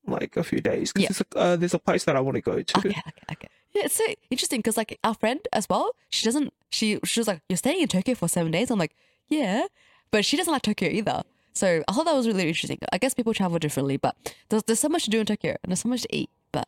like 0.06 0.36
a 0.38 0.44
few 0.44 0.60
days 0.60 0.92
Yeah. 0.96 1.08
because 1.08 1.24
uh, 1.36 1.56
there's 1.56 1.74
a 1.74 1.80
place 1.80 2.04
that 2.06 2.16
I 2.16 2.20
want 2.20 2.36
to 2.36 2.42
go 2.42 2.62
to. 2.62 2.78
Okay, 2.80 2.90
okay, 2.90 3.12
okay. 3.32 3.48
Yeah, 3.74 3.84
it's 3.86 3.96
so 3.96 4.06
interesting 4.30 4.60
because 4.60 4.76
like 4.78 4.98
our 5.04 5.14
friend 5.14 5.40
as 5.54 5.68
well, 5.70 5.92
she 6.10 6.26
doesn't. 6.26 6.52
She 6.70 7.00
she 7.06 7.20
was 7.20 7.28
like, 7.28 7.42
"You're 7.48 7.58
staying 7.58 7.82
in 7.82 7.88
Tokyo 7.88 8.16
for 8.16 8.28
seven 8.28 8.52
days." 8.52 8.72
I'm 8.72 8.80
like, 8.80 8.96
"Yeah," 9.28 9.64
but 10.12 10.26
she 10.26 10.36
doesn't 10.38 10.52
like 10.52 10.64
Tokyo 10.64 10.90
either. 10.90 11.24
So 11.54 11.84
I 11.88 11.92
thought 11.94 12.06
that 12.06 12.16
was 12.16 12.28
really 12.28 12.48
interesting. 12.48 12.80
I 12.92 12.98
guess 12.98 13.14
people 13.14 13.34
travel 13.34 13.60
differently, 13.60 13.98
but 13.98 14.16
there's 14.50 14.64
there's 14.64 14.80
so 14.80 14.90
much 14.90 15.04
to 15.06 15.10
do 15.10 15.20
in 15.20 15.26
Tokyo 15.26 15.52
and 15.64 15.72
there's 15.72 15.82
so 15.82 15.90
much 15.90 16.02
to 16.04 16.16
eat. 16.16 16.30
But 16.52 16.68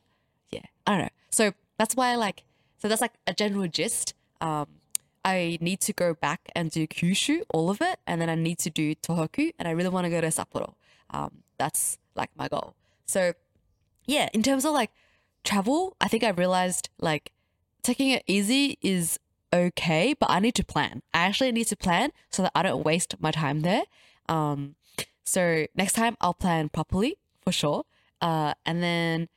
yeah, 0.51 0.61
I 0.87 0.91
don't 0.91 1.01
know. 1.01 1.09
So 1.31 1.53
that's 1.77 1.95
why 1.95 2.09
I 2.09 2.15
like. 2.15 2.43
So 2.81 2.87
that's 2.87 3.01
like 3.01 3.13
a 3.27 3.33
general 3.33 3.67
gist. 3.67 4.13
Um, 4.41 4.67
I 5.23 5.57
need 5.61 5.81
to 5.81 5.93
go 5.93 6.13
back 6.13 6.49
and 6.55 6.71
do 6.71 6.87
Kyushu, 6.87 7.41
all 7.53 7.69
of 7.69 7.81
it, 7.81 7.99
and 8.07 8.21
then 8.21 8.29
I 8.29 8.35
need 8.35 8.59
to 8.59 8.69
do 8.69 8.95
Tohoku, 8.95 9.51
and 9.59 9.67
I 9.67 9.71
really 9.71 9.89
want 9.89 10.05
to 10.05 10.09
go 10.09 10.21
to 10.21 10.27
Sapporo. 10.27 10.73
Um, 11.09 11.43
that's 11.57 11.97
like 12.15 12.29
my 12.35 12.47
goal. 12.47 12.75
So 13.05 13.33
yeah, 14.05 14.29
in 14.33 14.43
terms 14.43 14.65
of 14.65 14.73
like 14.73 14.91
travel, 15.43 15.95
I 15.99 16.07
think 16.07 16.23
I 16.23 16.29
realized 16.29 16.89
like 16.99 17.31
taking 17.83 18.09
it 18.09 18.23
easy 18.27 18.77
is 18.81 19.19
okay, 19.53 20.15
but 20.19 20.29
I 20.29 20.39
need 20.39 20.55
to 20.55 20.63
plan. 20.63 21.01
I 21.13 21.19
actually 21.19 21.51
need 21.51 21.67
to 21.67 21.77
plan 21.77 22.11
so 22.29 22.43
that 22.43 22.51
I 22.55 22.63
don't 22.63 22.83
waste 22.83 23.15
my 23.19 23.31
time 23.31 23.61
there. 23.61 23.83
Um, 24.27 24.75
so 25.25 25.65
next 25.75 25.93
time 25.93 26.17
I'll 26.21 26.33
plan 26.33 26.69
properly 26.69 27.17
for 27.43 27.51
sure. 27.51 27.85
Uh, 28.21 28.53
and 28.65 28.83
then 28.83 29.29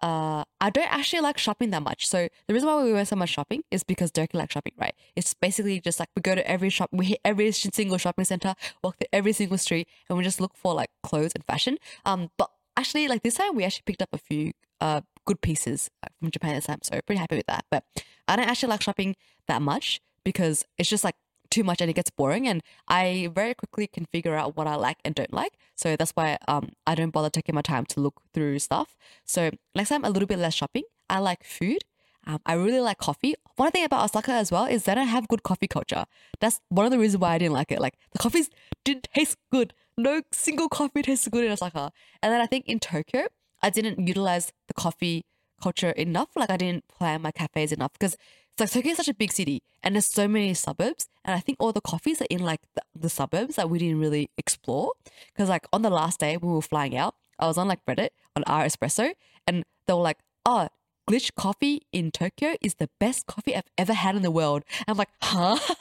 uh, 0.00 0.44
I 0.60 0.70
don't 0.70 0.92
actually 0.92 1.20
like 1.20 1.38
shopping 1.38 1.70
that 1.70 1.82
much. 1.82 2.06
So 2.06 2.28
the 2.46 2.54
reason 2.54 2.68
why 2.68 2.82
we 2.82 2.92
went 2.92 3.08
so 3.08 3.16
much 3.16 3.30
shopping 3.30 3.62
is 3.70 3.82
because 3.84 4.10
Dirk 4.10 4.34
likes 4.34 4.52
shopping, 4.52 4.74
right? 4.78 4.94
It's 5.16 5.34
basically 5.34 5.80
just 5.80 5.98
like 5.98 6.08
we 6.16 6.22
go 6.22 6.34
to 6.34 6.46
every 6.50 6.70
shop, 6.70 6.90
we 6.92 7.06
hit 7.06 7.20
every 7.24 7.52
single 7.52 7.98
shopping 7.98 8.24
center, 8.24 8.54
walk 8.82 8.98
through 8.98 9.08
every 9.12 9.32
single 9.32 9.58
street, 9.58 9.88
and 10.08 10.18
we 10.18 10.24
just 10.24 10.40
look 10.40 10.56
for 10.56 10.74
like 10.74 10.90
clothes 11.02 11.32
and 11.34 11.44
fashion. 11.44 11.78
Um, 12.04 12.30
but 12.36 12.50
actually, 12.76 13.08
like 13.08 13.22
this 13.22 13.34
time 13.34 13.54
we 13.54 13.64
actually 13.64 13.84
picked 13.86 14.02
up 14.02 14.10
a 14.12 14.18
few 14.18 14.52
uh 14.80 15.00
good 15.26 15.40
pieces 15.40 15.90
from 16.20 16.30
Japan 16.30 16.54
this 16.54 16.66
time, 16.66 16.80
so 16.82 17.00
pretty 17.06 17.20
happy 17.20 17.36
with 17.36 17.46
that. 17.46 17.64
But 17.70 17.84
I 18.28 18.36
don't 18.36 18.48
actually 18.48 18.70
like 18.70 18.82
shopping 18.82 19.16
that 19.48 19.62
much 19.62 20.00
because 20.24 20.64
it's 20.78 20.88
just 20.88 21.04
like 21.04 21.16
too 21.54 21.64
much 21.64 21.80
and 21.80 21.90
it 21.90 21.94
gets 22.00 22.10
boring 22.10 22.48
and 22.50 22.62
I 22.88 23.30
very 23.32 23.54
quickly 23.54 23.86
can 23.86 24.04
figure 24.06 24.34
out 24.40 24.56
what 24.56 24.66
I 24.66 24.76
like 24.86 24.98
and 25.04 25.14
don't 25.14 25.32
like. 25.32 25.54
So 25.82 25.96
that's 25.96 26.12
why 26.18 26.38
um 26.48 26.64
I 26.90 26.94
don't 26.98 27.14
bother 27.16 27.30
taking 27.30 27.54
my 27.54 27.62
time 27.72 27.84
to 27.92 28.00
look 28.00 28.16
through 28.32 28.58
stuff. 28.68 28.96
So 29.24 29.50
next 29.74 29.90
time 29.90 30.04
a 30.04 30.10
little 30.10 30.30
bit 30.32 30.38
less 30.38 30.54
shopping. 30.54 30.84
I 31.08 31.18
like 31.18 31.44
food. 31.44 31.82
Um, 32.26 32.40
I 32.46 32.54
really 32.54 32.80
like 32.80 32.98
coffee. 32.98 33.34
One 33.56 33.70
thing 33.70 33.84
about 33.84 34.04
Osaka 34.04 34.32
as 34.32 34.50
well 34.50 34.64
is 34.64 34.84
that 34.84 34.96
I 34.96 35.04
have 35.04 35.28
good 35.28 35.42
coffee 35.42 35.68
culture. 35.68 36.04
That's 36.40 36.60
one 36.70 36.86
of 36.86 36.92
the 36.92 36.98
reasons 36.98 37.20
why 37.20 37.34
I 37.34 37.38
didn't 37.38 37.52
like 37.52 37.70
it. 37.70 37.80
Like 37.80 37.94
the 38.12 38.18
coffees 38.18 38.48
didn't 38.84 39.08
taste 39.14 39.36
good. 39.52 39.74
No 39.96 40.22
single 40.32 40.68
coffee 40.68 41.02
tastes 41.02 41.28
good 41.28 41.44
in 41.44 41.52
Osaka. 41.52 41.92
And 42.22 42.32
then 42.32 42.40
I 42.40 42.46
think 42.46 42.64
in 42.66 42.80
Tokyo, 42.80 43.28
I 43.62 43.70
didn't 43.70 44.06
utilize 44.08 44.52
the 44.68 44.74
coffee 44.74 45.26
culture 45.62 45.90
enough. 45.90 46.30
Like 46.34 46.50
I 46.50 46.56
didn't 46.56 46.88
plan 46.88 47.22
my 47.22 47.30
cafes 47.30 47.72
enough 47.72 47.92
because 47.92 48.16
like 48.58 48.70
Tokyo 48.70 48.92
is 48.92 48.96
such 48.98 49.08
a 49.08 49.14
big 49.14 49.32
city 49.32 49.62
and 49.82 49.94
there's 49.94 50.06
so 50.06 50.28
many 50.28 50.54
suburbs. 50.54 51.08
And 51.24 51.34
I 51.34 51.40
think 51.40 51.58
all 51.60 51.72
the 51.72 51.80
coffees 51.80 52.20
are 52.22 52.26
in 52.30 52.40
like 52.40 52.60
the, 52.74 52.82
the 52.94 53.08
suburbs 53.08 53.56
that 53.56 53.68
we 53.68 53.78
didn't 53.78 53.98
really 53.98 54.30
explore. 54.38 54.92
Because 55.32 55.48
like 55.48 55.66
on 55.72 55.82
the 55.82 55.90
last 55.90 56.20
day 56.20 56.36
when 56.36 56.50
we 56.50 56.56
were 56.56 56.62
flying 56.62 56.96
out, 56.96 57.14
I 57.38 57.46
was 57.46 57.58
on 57.58 57.68
like 57.68 57.84
Reddit 57.86 58.10
on 58.36 58.44
our 58.44 58.64
espresso 58.64 59.12
and 59.46 59.64
they 59.86 59.92
were 59.92 60.00
like, 60.00 60.18
oh, 60.46 60.68
glitch 61.08 61.34
coffee 61.34 61.82
in 61.92 62.10
Tokyo 62.10 62.56
is 62.60 62.76
the 62.76 62.88
best 63.00 63.26
coffee 63.26 63.56
I've 63.56 63.70
ever 63.76 63.92
had 63.92 64.16
in 64.16 64.22
the 64.22 64.30
world. 64.30 64.62
And 64.80 64.86
I'm 64.88 64.96
like, 64.96 65.10
huh? 65.20 65.58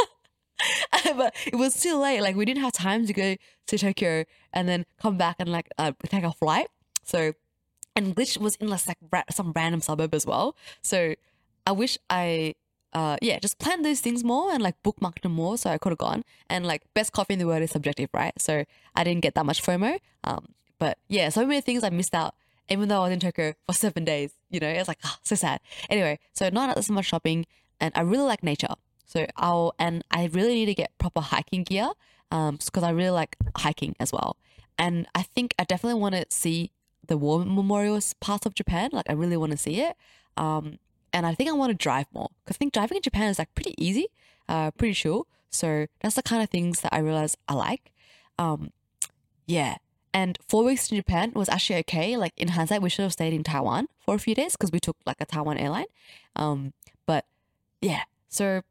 but 1.15 1.35
it 1.45 1.55
was 1.55 1.79
too 1.79 1.97
late. 1.97 2.21
Like 2.21 2.35
we 2.35 2.45
didn't 2.45 2.63
have 2.63 2.73
time 2.73 3.05
to 3.05 3.13
go 3.13 3.35
to 3.67 3.77
Tokyo 3.77 4.25
and 4.51 4.67
then 4.67 4.85
come 4.99 5.17
back 5.17 5.35
and 5.39 5.49
like 5.49 5.69
uh, 5.77 5.91
take 6.07 6.23
a 6.23 6.31
flight. 6.31 6.67
So, 7.03 7.33
and 7.95 8.15
Glitch 8.15 8.37
was 8.37 8.55
in 8.55 8.69
like 8.69 8.81
some 9.31 9.53
random 9.55 9.81
suburb 9.81 10.15
as 10.15 10.25
well. 10.25 10.55
So, 10.81 11.15
I 11.65 11.71
wish 11.71 11.97
I, 12.09 12.55
uh, 12.93 13.17
yeah, 13.21 13.39
just 13.39 13.59
plan 13.59 13.81
those 13.81 13.99
things 13.99 14.23
more 14.23 14.51
and 14.51 14.61
like 14.61 14.81
bookmark 14.83 15.21
them 15.21 15.33
more. 15.33 15.57
So 15.57 15.69
I 15.69 15.77
could 15.77 15.91
have 15.91 15.99
gone. 15.99 16.23
And 16.49 16.65
like 16.65 16.83
best 16.93 17.11
coffee 17.11 17.33
in 17.33 17.39
the 17.39 17.47
world 17.47 17.63
is 17.63 17.71
subjective, 17.71 18.09
right? 18.13 18.33
So 18.39 18.65
I 18.95 19.03
didn't 19.03 19.21
get 19.21 19.35
that 19.35 19.45
much 19.45 19.63
FOMO. 19.63 19.99
Um, 20.23 20.47
but 20.79 20.97
yeah, 21.07 21.29
so 21.29 21.45
many 21.45 21.61
things 21.61 21.83
I 21.83 21.89
missed 21.89 22.15
out. 22.15 22.35
Even 22.69 22.87
though 22.87 23.01
I 23.01 23.03
was 23.03 23.11
in 23.11 23.19
Tokyo 23.19 23.53
for 23.67 23.73
seven 23.73 24.05
days, 24.05 24.33
you 24.49 24.59
know, 24.59 24.69
it's 24.69 24.87
like 24.87 24.99
ah, 25.03 25.17
so 25.23 25.35
sad. 25.35 25.59
Anyway, 25.89 26.17
so 26.33 26.49
not 26.49 26.77
as 26.77 26.89
much 26.89 27.05
shopping, 27.05 27.45
and 27.81 27.91
I 27.93 28.01
really 28.01 28.23
like 28.23 28.41
nature. 28.41 28.75
So 29.05 29.27
I'll 29.35 29.75
and 29.77 30.03
I 30.11 30.27
really 30.27 30.53
need 30.53 30.67
to 30.67 30.73
get 30.73 30.97
proper 30.97 31.19
hiking 31.19 31.63
gear, 31.63 31.89
um, 32.31 32.57
because 32.63 32.83
I 32.83 32.91
really 32.91 33.09
like 33.09 33.35
hiking 33.57 33.95
as 33.99 34.13
well. 34.13 34.37
And 34.77 35.07
I 35.13 35.23
think 35.23 35.53
I 35.59 35.65
definitely 35.65 35.99
want 35.99 36.15
to 36.15 36.25
see 36.29 36.71
the 37.05 37.17
war 37.17 37.43
memorials 37.45 38.13
part 38.15 38.45
of 38.45 38.55
Japan. 38.55 38.89
Like 38.93 39.09
I 39.09 39.13
really 39.13 39.37
want 39.37 39.51
to 39.51 39.57
see 39.57 39.81
it. 39.81 39.97
Um, 40.37 40.79
and 41.13 41.25
I 41.25 41.33
think 41.35 41.49
I 41.49 41.53
want 41.53 41.69
to 41.69 41.77
drive 41.77 42.07
more 42.13 42.29
because 42.43 42.57
I 42.57 42.59
think 42.59 42.73
driving 42.73 42.97
in 42.97 43.03
Japan 43.03 43.29
is 43.29 43.39
like 43.39 43.53
pretty 43.53 43.75
easy, 43.77 44.07
uh, 44.49 44.71
pretty 44.71 44.95
chill. 44.95 45.27
So 45.49 45.85
that's 46.01 46.15
the 46.15 46.23
kind 46.23 46.41
of 46.41 46.49
things 46.49 46.81
that 46.81 46.93
I 46.93 46.99
realize 46.99 47.37
I 47.47 47.53
like. 47.53 47.91
Um, 48.39 48.71
yeah. 49.45 49.77
And 50.13 50.37
four 50.47 50.63
weeks 50.63 50.91
in 50.91 50.97
Japan 50.97 51.31
was 51.35 51.49
actually 51.49 51.79
okay. 51.79 52.17
Like 52.17 52.33
in 52.37 52.49
hindsight, 52.49 52.81
we 52.81 52.89
should 52.89 53.03
have 53.03 53.13
stayed 53.13 53.33
in 53.33 53.43
Taiwan 53.43 53.87
for 53.99 54.15
a 54.15 54.19
few 54.19 54.35
days 54.35 54.53
because 54.53 54.71
we 54.71 54.79
took 54.79 54.97
like 55.05 55.17
a 55.19 55.25
Taiwan 55.25 55.57
airline. 55.57 55.85
Um, 56.35 56.73
but 57.05 57.25
yeah, 57.81 58.03
so 58.29 58.61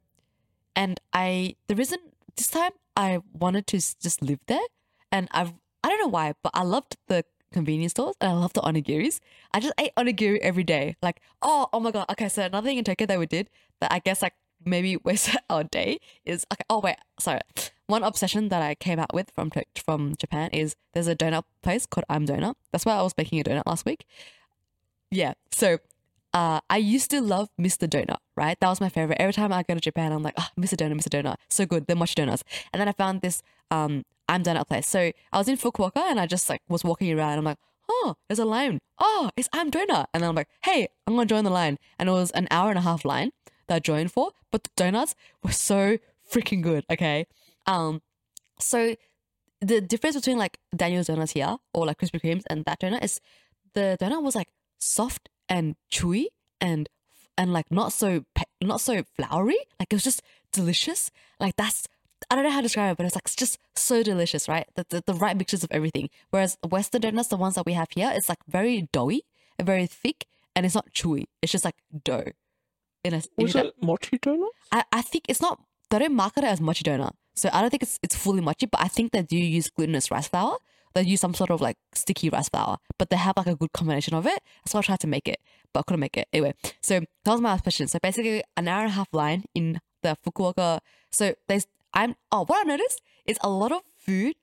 and 0.74 1.01
I 1.12 1.57
the 1.68 1.74
reason 1.74 1.99
this 2.36 2.49
time 2.49 2.72
I 2.97 3.20
wanted 3.32 3.66
to 3.68 3.76
just 3.76 4.22
live 4.22 4.40
there, 4.47 4.66
and 5.11 5.28
I've 5.32 5.53
I 5.84 5.88
don't 5.88 6.01
know 6.01 6.09
why, 6.09 6.34
but 6.43 6.53
I 6.55 6.62
loved 6.62 6.97
the 7.09 7.24
convenience 7.53 7.92
stores 7.92 8.16
and 8.20 8.30
I 8.30 8.34
love 8.34 8.53
the 8.53 8.61
onigiris. 8.62 9.20
I 9.53 9.61
just 9.61 9.74
ate 9.78 9.94
onigiri 9.96 10.38
every 10.38 10.64
day. 10.64 10.96
Like 11.03 11.20
oh 11.40 11.68
oh 11.72 11.80
my 11.80 11.90
god. 11.90 12.07
Okay, 12.11 12.28
so 12.28 12.42
another 12.42 12.66
thing 12.66 12.78
in 12.78 12.84
Tokyo 12.84 13.07
that 13.07 13.18
we 13.18 13.26
did 13.26 13.50
that 13.80 13.92
I 13.92 13.98
guess 13.98 14.22
like 14.22 14.34
maybe 14.64 14.96
wasted 15.05 15.36
our 15.50 15.64
day 15.64 15.98
is 16.24 16.46
okay. 16.53 16.64
Oh 16.68 16.80
wait, 16.80 16.96
sorry. 17.18 17.40
One 17.86 18.03
obsession 18.03 18.48
that 18.48 18.62
I 18.62 18.74
came 18.74 18.98
out 18.98 19.12
with 19.12 19.30
from 19.34 19.50
from 19.84 20.14
Japan 20.16 20.50
is 20.53 20.76
there's 20.94 21.09
a 21.09 21.16
donut 21.16 21.44
place 21.62 21.86
called 21.86 22.05
I'm 22.09 22.26
Donut. 22.26 22.55
That's 22.72 22.86
why 22.86 22.94
I 22.94 23.03
was 23.03 23.14
making 23.16 23.40
a 23.40 23.44
donut 23.44 23.64
last 23.66 23.84
week. 23.84 24.07
Yeah, 25.11 25.34
so 25.50 25.78
uh, 26.34 26.61
I 26.70 26.78
used 26.78 27.11
to 27.11 27.20
love 27.20 27.50
Mr. 27.61 27.86
Donut, 27.86 28.18
right? 28.36 28.59
That 28.61 28.68
was 28.68 28.80
my 28.80 28.88
favorite. 28.88 29.20
Every 29.20 29.34
time 29.34 29.53
I 29.53 29.62
go 29.62 29.74
to 29.74 29.80
Japan, 29.80 30.12
I'm 30.12 30.22
like, 30.22 30.34
oh, 30.38 30.48
Mr. 30.59 30.74
Donut, 30.74 30.98
Mr. 30.98 31.09
Donut. 31.09 31.36
So 31.50 31.66
good. 31.66 31.86
They're 31.86 31.96
mochi 31.96 32.14
donuts. 32.14 32.42
And 32.72 32.80
then 32.80 32.88
I 32.88 32.92
found 32.92 33.20
this 33.20 33.42
um, 33.70 34.05
I'm 34.32 34.42
Donut 34.42 34.66
place. 34.66 34.88
So 34.88 35.12
I 35.32 35.38
was 35.38 35.46
in 35.46 35.58
Fukuoka 35.58 35.98
and 35.98 36.18
I 36.18 36.26
just 36.26 36.48
like 36.48 36.62
was 36.66 36.82
walking 36.82 37.12
around. 37.12 37.38
I'm 37.38 37.44
like, 37.44 37.58
oh, 37.90 38.14
there's 38.28 38.38
a 38.38 38.46
line. 38.46 38.78
Oh, 38.98 39.30
it's 39.36 39.48
I'm 39.52 39.70
Donut. 39.70 40.06
And 40.14 40.22
then 40.22 40.30
I'm 40.30 40.34
like, 40.34 40.48
hey, 40.64 40.88
I'm 41.06 41.16
to 41.16 41.26
join 41.26 41.44
the 41.44 41.50
line. 41.50 41.78
And 41.98 42.08
it 42.08 42.12
was 42.12 42.30
an 42.30 42.48
hour 42.50 42.70
and 42.70 42.78
a 42.78 42.82
half 42.82 43.04
line 43.04 43.32
that 43.68 43.74
I 43.76 43.78
joined 43.78 44.10
for. 44.10 44.30
But 44.50 44.64
the 44.64 44.70
donuts 44.74 45.14
were 45.42 45.52
so 45.52 45.98
freaking 46.30 46.62
good, 46.62 46.86
okay? 46.90 47.26
Um, 47.66 48.00
so 48.58 48.96
the 49.60 49.82
difference 49.82 50.16
between 50.16 50.38
like 50.38 50.56
Daniel's 50.74 51.08
donuts 51.08 51.32
here 51.32 51.58
or 51.74 51.84
like 51.84 51.98
Krispy 51.98 52.20
Kremes 52.20 52.44
and 52.48 52.64
that 52.64 52.80
donut 52.80 53.04
is 53.04 53.20
the 53.74 53.98
donut 54.00 54.22
was 54.22 54.34
like 54.34 54.48
soft 54.78 55.28
and 55.48 55.76
chewy 55.90 56.26
and 56.60 56.88
and 57.36 57.52
like 57.52 57.70
not 57.70 57.92
so 57.92 58.24
not 58.62 58.80
so 58.80 59.02
floury. 59.14 59.58
Like 59.78 59.92
it 59.92 59.94
was 59.94 60.04
just 60.04 60.22
delicious. 60.52 61.10
Like 61.38 61.56
that's 61.56 61.86
I 62.30 62.34
don't 62.34 62.44
know 62.44 62.50
how 62.50 62.58
to 62.58 62.62
describe 62.64 62.92
it, 62.92 62.96
but 62.96 63.06
it's 63.06 63.14
like 63.14 63.24
it's 63.26 63.36
just 63.36 63.58
so 63.74 64.02
delicious, 64.02 64.48
right? 64.48 64.66
The, 64.76 64.86
the, 64.88 65.02
the 65.06 65.14
right 65.14 65.36
mixtures 65.36 65.64
of 65.64 65.70
everything. 65.72 66.10
Whereas 66.30 66.56
Western 66.68 67.00
donuts, 67.02 67.28
the 67.28 67.36
ones 67.36 67.54
that 67.56 67.66
we 67.66 67.72
have 67.74 67.88
here, 67.94 68.10
it's 68.14 68.28
like 68.28 68.38
very 68.48 68.88
doughy 68.92 69.22
and 69.58 69.66
very 69.66 69.86
thick, 69.86 70.26
and 70.54 70.64
it's 70.66 70.74
not 70.74 70.92
chewy. 70.92 71.24
It's 71.40 71.52
just 71.52 71.64
like 71.64 71.76
dough. 72.04 72.32
In 73.04 73.14
a, 73.14 73.22
Was 73.36 73.52
that- 73.54 73.66
it 73.66 73.74
mochi 73.82 74.18
donuts? 74.18 74.56
I, 74.70 74.84
I 74.92 75.02
think 75.02 75.24
it's 75.28 75.40
not 75.40 75.60
they 75.90 75.98
don't 75.98 76.14
market 76.14 76.44
it 76.44 76.48
as 76.48 76.60
mochi 76.60 76.84
donut. 76.84 77.12
So 77.34 77.48
I 77.52 77.60
don't 77.60 77.70
think 77.70 77.82
it's 77.82 77.98
it's 78.02 78.14
fully 78.16 78.40
mochi, 78.40 78.66
but 78.66 78.80
I 78.80 78.88
think 78.88 79.12
they 79.12 79.22
do 79.22 79.36
use 79.36 79.68
glutinous 79.70 80.10
rice 80.10 80.28
flour. 80.28 80.56
They 80.94 81.02
use 81.02 81.20
some 81.20 81.32
sort 81.34 81.50
of 81.50 81.60
like 81.62 81.78
sticky 81.94 82.28
rice 82.28 82.50
flour, 82.50 82.76
but 82.98 83.08
they 83.10 83.16
have 83.16 83.34
like 83.38 83.46
a 83.46 83.56
good 83.56 83.72
combination 83.72 84.14
of 84.14 84.26
it. 84.26 84.38
So 84.66 84.78
I 84.78 84.82
tried 84.82 85.00
to 85.00 85.06
make 85.06 85.26
it, 85.26 85.40
but 85.72 85.80
I 85.80 85.82
couldn't 85.84 86.00
make 86.00 86.16
it. 86.18 86.28
Anyway, 86.32 86.54
so 86.82 87.00
that 87.24 87.30
was 87.32 87.40
my 87.40 87.50
last 87.52 87.62
question. 87.62 87.88
So 87.88 87.98
basically 87.98 88.44
an 88.58 88.68
hour 88.68 88.82
and 88.82 88.90
a 88.90 88.92
half 88.94 89.08
line 89.12 89.44
in 89.54 89.80
the 90.02 90.16
Fukuoka. 90.24 90.80
So 91.10 91.34
there's 91.48 91.66
I'm 91.95 92.14
oh 92.30 92.45
what 92.45 92.61
I 92.66 92.68
noticed 92.68 93.01
is 93.26 93.38
a 93.43 93.51
lot 93.51 93.72
of 93.72 93.82
food 93.99 94.34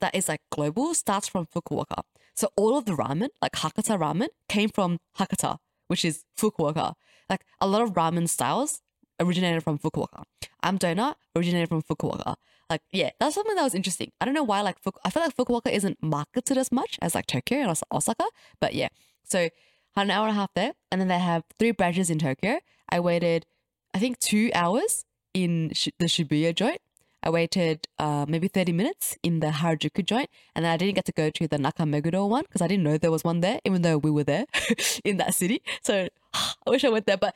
that 0.00 0.14
is 0.14 0.28
like 0.28 0.40
global 0.50 0.94
starts 0.94 1.28
from 1.28 1.46
Fukuoka. 1.46 2.02
So 2.34 2.50
all 2.56 2.76
of 2.76 2.84
the 2.84 2.92
ramen, 2.92 3.28
like 3.40 3.52
Hakata 3.52 3.98
ramen, 3.98 4.28
came 4.48 4.68
from 4.68 4.98
Hakata, 5.18 5.58
which 5.88 6.04
is 6.04 6.24
Fukuoka. 6.38 6.94
Like 7.30 7.44
a 7.60 7.66
lot 7.66 7.82
of 7.82 7.94
ramen 7.94 8.28
styles 8.28 8.82
originated 9.18 9.62
from 9.62 9.78
Fukuoka. 9.78 10.24
I'm 10.62 10.78
donut 10.78 11.14
originated 11.34 11.68
from 11.68 11.82
Fukuoka. 11.82 12.34
Like, 12.68 12.82
yeah, 12.90 13.10
that's 13.20 13.36
something 13.36 13.54
that 13.54 13.62
was 13.62 13.74
interesting. 13.74 14.10
I 14.20 14.24
don't 14.24 14.34
know 14.34 14.42
why, 14.42 14.60
like, 14.60 14.80
Fuku- 14.80 14.98
I 15.04 15.10
feel 15.10 15.22
like 15.22 15.36
Fukuoka 15.36 15.70
isn't 15.72 16.02
marketed 16.02 16.58
as 16.58 16.72
much 16.72 16.98
as 17.00 17.14
like 17.14 17.26
Tokyo 17.26 17.58
and 17.58 17.80
Osaka, 17.92 18.24
but 18.60 18.74
yeah. 18.74 18.88
So, 19.24 19.48
had 19.94 20.02
an 20.02 20.10
hour 20.10 20.26
and 20.26 20.36
a 20.36 20.40
half 20.40 20.52
there, 20.54 20.72
and 20.90 21.00
then 21.00 21.08
they 21.08 21.18
have 21.18 21.44
three 21.58 21.70
branches 21.70 22.10
in 22.10 22.18
Tokyo. 22.18 22.58
I 22.90 23.00
waited, 23.00 23.46
I 23.94 23.98
think, 23.98 24.18
two 24.18 24.50
hours 24.52 25.05
in 25.36 25.70
Sh- 25.74 25.96
the 25.98 26.06
Shibuya 26.06 26.54
joint. 26.54 26.80
I 27.22 27.30
waited 27.30 27.88
uh, 27.98 28.24
maybe 28.28 28.48
30 28.48 28.72
minutes 28.72 29.18
in 29.22 29.40
the 29.40 29.48
Harajuku 29.48 30.04
joint, 30.04 30.30
and 30.54 30.64
then 30.64 30.72
I 30.72 30.76
didn't 30.76 30.94
get 30.94 31.04
to 31.06 31.12
go 31.12 31.28
to 31.28 31.48
the 31.48 31.58
Nakameguro 31.58 32.28
one 32.28 32.44
because 32.44 32.62
I 32.62 32.68
didn't 32.68 32.84
know 32.84 32.96
there 32.96 33.10
was 33.10 33.24
one 33.24 33.40
there, 33.40 33.60
even 33.64 33.82
though 33.82 33.98
we 33.98 34.10
were 34.10 34.24
there 34.24 34.46
in 35.04 35.18
that 35.18 35.34
city. 35.34 35.60
So 35.82 36.08
I 36.34 36.70
wish 36.70 36.84
I 36.84 36.88
went 36.88 37.06
there, 37.06 37.16
but 37.16 37.34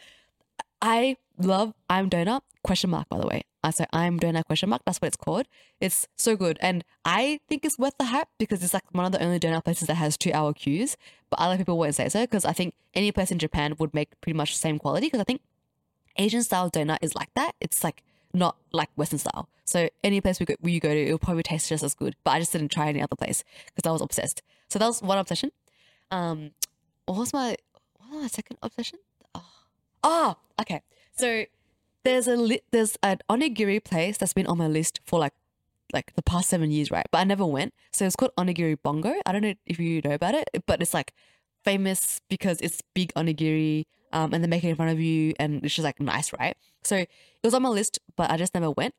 I 0.80 1.16
love 1.38 1.74
I'm 1.90 2.08
Donut 2.08 2.42
question 2.62 2.90
mark 2.90 3.08
by 3.08 3.18
the 3.18 3.26
way. 3.26 3.42
I 3.62 3.70
say 3.70 3.84
I'm 3.92 4.18
Donut 4.18 4.46
question 4.46 4.70
mark. 4.70 4.82
That's 4.86 5.00
what 5.02 5.08
it's 5.08 5.16
called. 5.16 5.46
It's 5.80 6.06
so 6.16 6.36
good, 6.36 6.56
and 6.60 6.84
I 7.04 7.40
think 7.48 7.64
it's 7.64 7.78
worth 7.78 7.98
the 7.98 8.06
hype 8.06 8.28
because 8.38 8.62
it's 8.62 8.72
like 8.72 8.84
one 8.92 9.04
of 9.04 9.12
the 9.12 9.22
only 9.22 9.40
donut 9.40 9.64
places 9.64 9.88
that 9.88 9.96
has 9.96 10.16
two 10.16 10.32
hour 10.32 10.54
queues. 10.54 10.96
But 11.30 11.40
other 11.40 11.58
people 11.58 11.76
wouldn't 11.78 11.96
say 11.96 12.08
so 12.08 12.22
because 12.22 12.44
I 12.44 12.52
think 12.52 12.74
any 12.94 13.12
place 13.12 13.30
in 13.30 13.38
Japan 13.38 13.74
would 13.78 13.92
make 13.92 14.18
pretty 14.20 14.36
much 14.36 14.52
the 14.52 14.58
same 14.58 14.78
quality 14.78 15.06
because 15.08 15.20
I 15.20 15.24
think 15.24 15.42
Asian 16.16 16.42
style 16.42 16.70
donut 16.70 16.98
is 17.02 17.14
like 17.14 17.32
that. 17.34 17.54
It's 17.60 17.82
like 17.84 18.02
not 18.32 18.56
like 18.72 18.88
Western 18.96 19.18
style. 19.18 19.48
So 19.64 19.88
any 20.02 20.20
place 20.20 20.40
we 20.40 20.46
go, 20.46 20.54
where 20.60 20.72
you 20.72 20.80
go 20.80 20.92
to, 20.92 21.06
it 21.06 21.10
will 21.10 21.18
probably 21.18 21.42
taste 21.42 21.68
just 21.68 21.84
as 21.84 21.94
good. 21.94 22.16
But 22.24 22.32
I 22.32 22.38
just 22.40 22.52
didn't 22.52 22.70
try 22.70 22.88
any 22.88 23.00
other 23.00 23.16
place 23.16 23.44
because 23.74 23.88
I 23.88 23.92
was 23.92 24.00
obsessed. 24.00 24.42
So 24.68 24.78
that 24.78 24.86
was 24.86 25.02
one 25.02 25.18
obsession. 25.18 25.52
Um, 26.10 26.52
what 27.06 27.18
was 27.18 27.32
my 27.32 27.56
what 27.98 28.10
was 28.12 28.22
my 28.22 28.28
second 28.28 28.58
obsession? 28.62 28.98
Oh, 29.34 29.44
oh 30.02 30.36
okay. 30.60 30.82
So 31.16 31.44
there's 32.04 32.26
a 32.26 32.36
li- 32.36 32.62
there's 32.70 32.96
an 33.02 33.18
onigiri 33.28 33.82
place 33.82 34.16
that's 34.18 34.32
been 34.32 34.46
on 34.46 34.58
my 34.58 34.66
list 34.66 35.00
for 35.04 35.18
like 35.18 35.34
like 35.92 36.14
the 36.14 36.22
past 36.22 36.48
seven 36.48 36.70
years, 36.70 36.90
right? 36.90 37.06
But 37.10 37.18
I 37.18 37.24
never 37.24 37.44
went. 37.44 37.74
So 37.92 38.06
it's 38.06 38.16
called 38.16 38.32
Onigiri 38.36 38.76
Bongo. 38.82 39.14
I 39.26 39.32
don't 39.32 39.42
know 39.42 39.54
if 39.66 39.78
you 39.78 40.00
know 40.02 40.12
about 40.12 40.34
it, 40.34 40.48
but 40.66 40.80
it's 40.80 40.94
like 40.94 41.12
famous 41.64 42.20
because 42.28 42.60
it's 42.60 42.82
big 42.94 43.12
onigiri, 43.14 43.86
um, 44.12 44.32
and 44.32 44.42
they 44.42 44.48
make 44.48 44.64
it 44.64 44.68
in 44.68 44.76
front 44.76 44.92
of 44.92 45.00
you, 45.00 45.34
and 45.38 45.64
it's 45.64 45.74
just 45.74 45.84
like 45.84 46.00
nice, 46.00 46.32
right? 46.32 46.56
So 46.82 46.96
it 46.96 47.08
was 47.44 47.54
on 47.54 47.62
my 47.62 47.68
list, 47.68 47.98
but 48.16 48.30
I 48.30 48.36
just 48.36 48.54
never 48.54 48.70
went. 48.70 48.94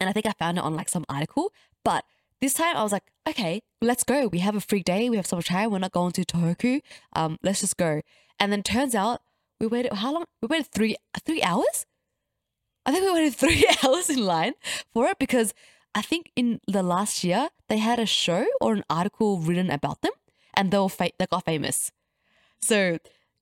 And 0.00 0.08
I 0.08 0.12
think 0.12 0.26
I 0.26 0.32
found 0.32 0.58
it 0.58 0.64
on 0.64 0.74
like 0.74 0.88
some 0.88 1.04
article. 1.08 1.52
But 1.84 2.04
this 2.40 2.54
time 2.54 2.76
I 2.76 2.82
was 2.82 2.92
like, 2.92 3.04
okay, 3.28 3.62
let's 3.80 4.04
go. 4.04 4.28
We 4.28 4.38
have 4.38 4.54
a 4.54 4.60
free 4.60 4.82
day. 4.82 5.10
We 5.10 5.16
have 5.16 5.26
so 5.26 5.36
much 5.36 5.48
time. 5.48 5.70
We're 5.70 5.78
not 5.78 5.92
going 5.92 6.12
to 6.12 6.24
Tohoku. 6.24 6.80
Um, 7.14 7.38
let's 7.42 7.60
just 7.60 7.76
go. 7.76 8.02
And 8.38 8.52
then 8.52 8.62
turns 8.62 8.94
out 8.94 9.22
we 9.60 9.66
waited 9.66 9.92
how 9.92 10.12
long? 10.12 10.24
We 10.40 10.46
waited 10.46 10.68
three 10.68 10.96
three 11.24 11.42
hours. 11.42 11.86
I 12.86 12.92
think 12.92 13.04
we 13.04 13.12
waited 13.12 13.34
three 13.36 13.68
hours 13.84 14.08
in 14.08 14.24
line 14.24 14.52
for 14.92 15.06
it 15.06 15.18
because 15.18 15.52
I 15.94 16.02
think 16.02 16.30
in 16.36 16.60
the 16.66 16.82
last 16.82 17.24
year 17.24 17.48
they 17.68 17.78
had 17.78 17.98
a 17.98 18.06
show 18.06 18.46
or 18.60 18.74
an 18.74 18.84
article 18.88 19.38
written 19.38 19.70
about 19.70 20.02
them, 20.02 20.12
and 20.54 20.70
they 20.70 20.78
were 20.78 20.88
fa- 20.88 21.10
they 21.18 21.26
got 21.26 21.44
famous. 21.44 21.90
So 22.60 22.98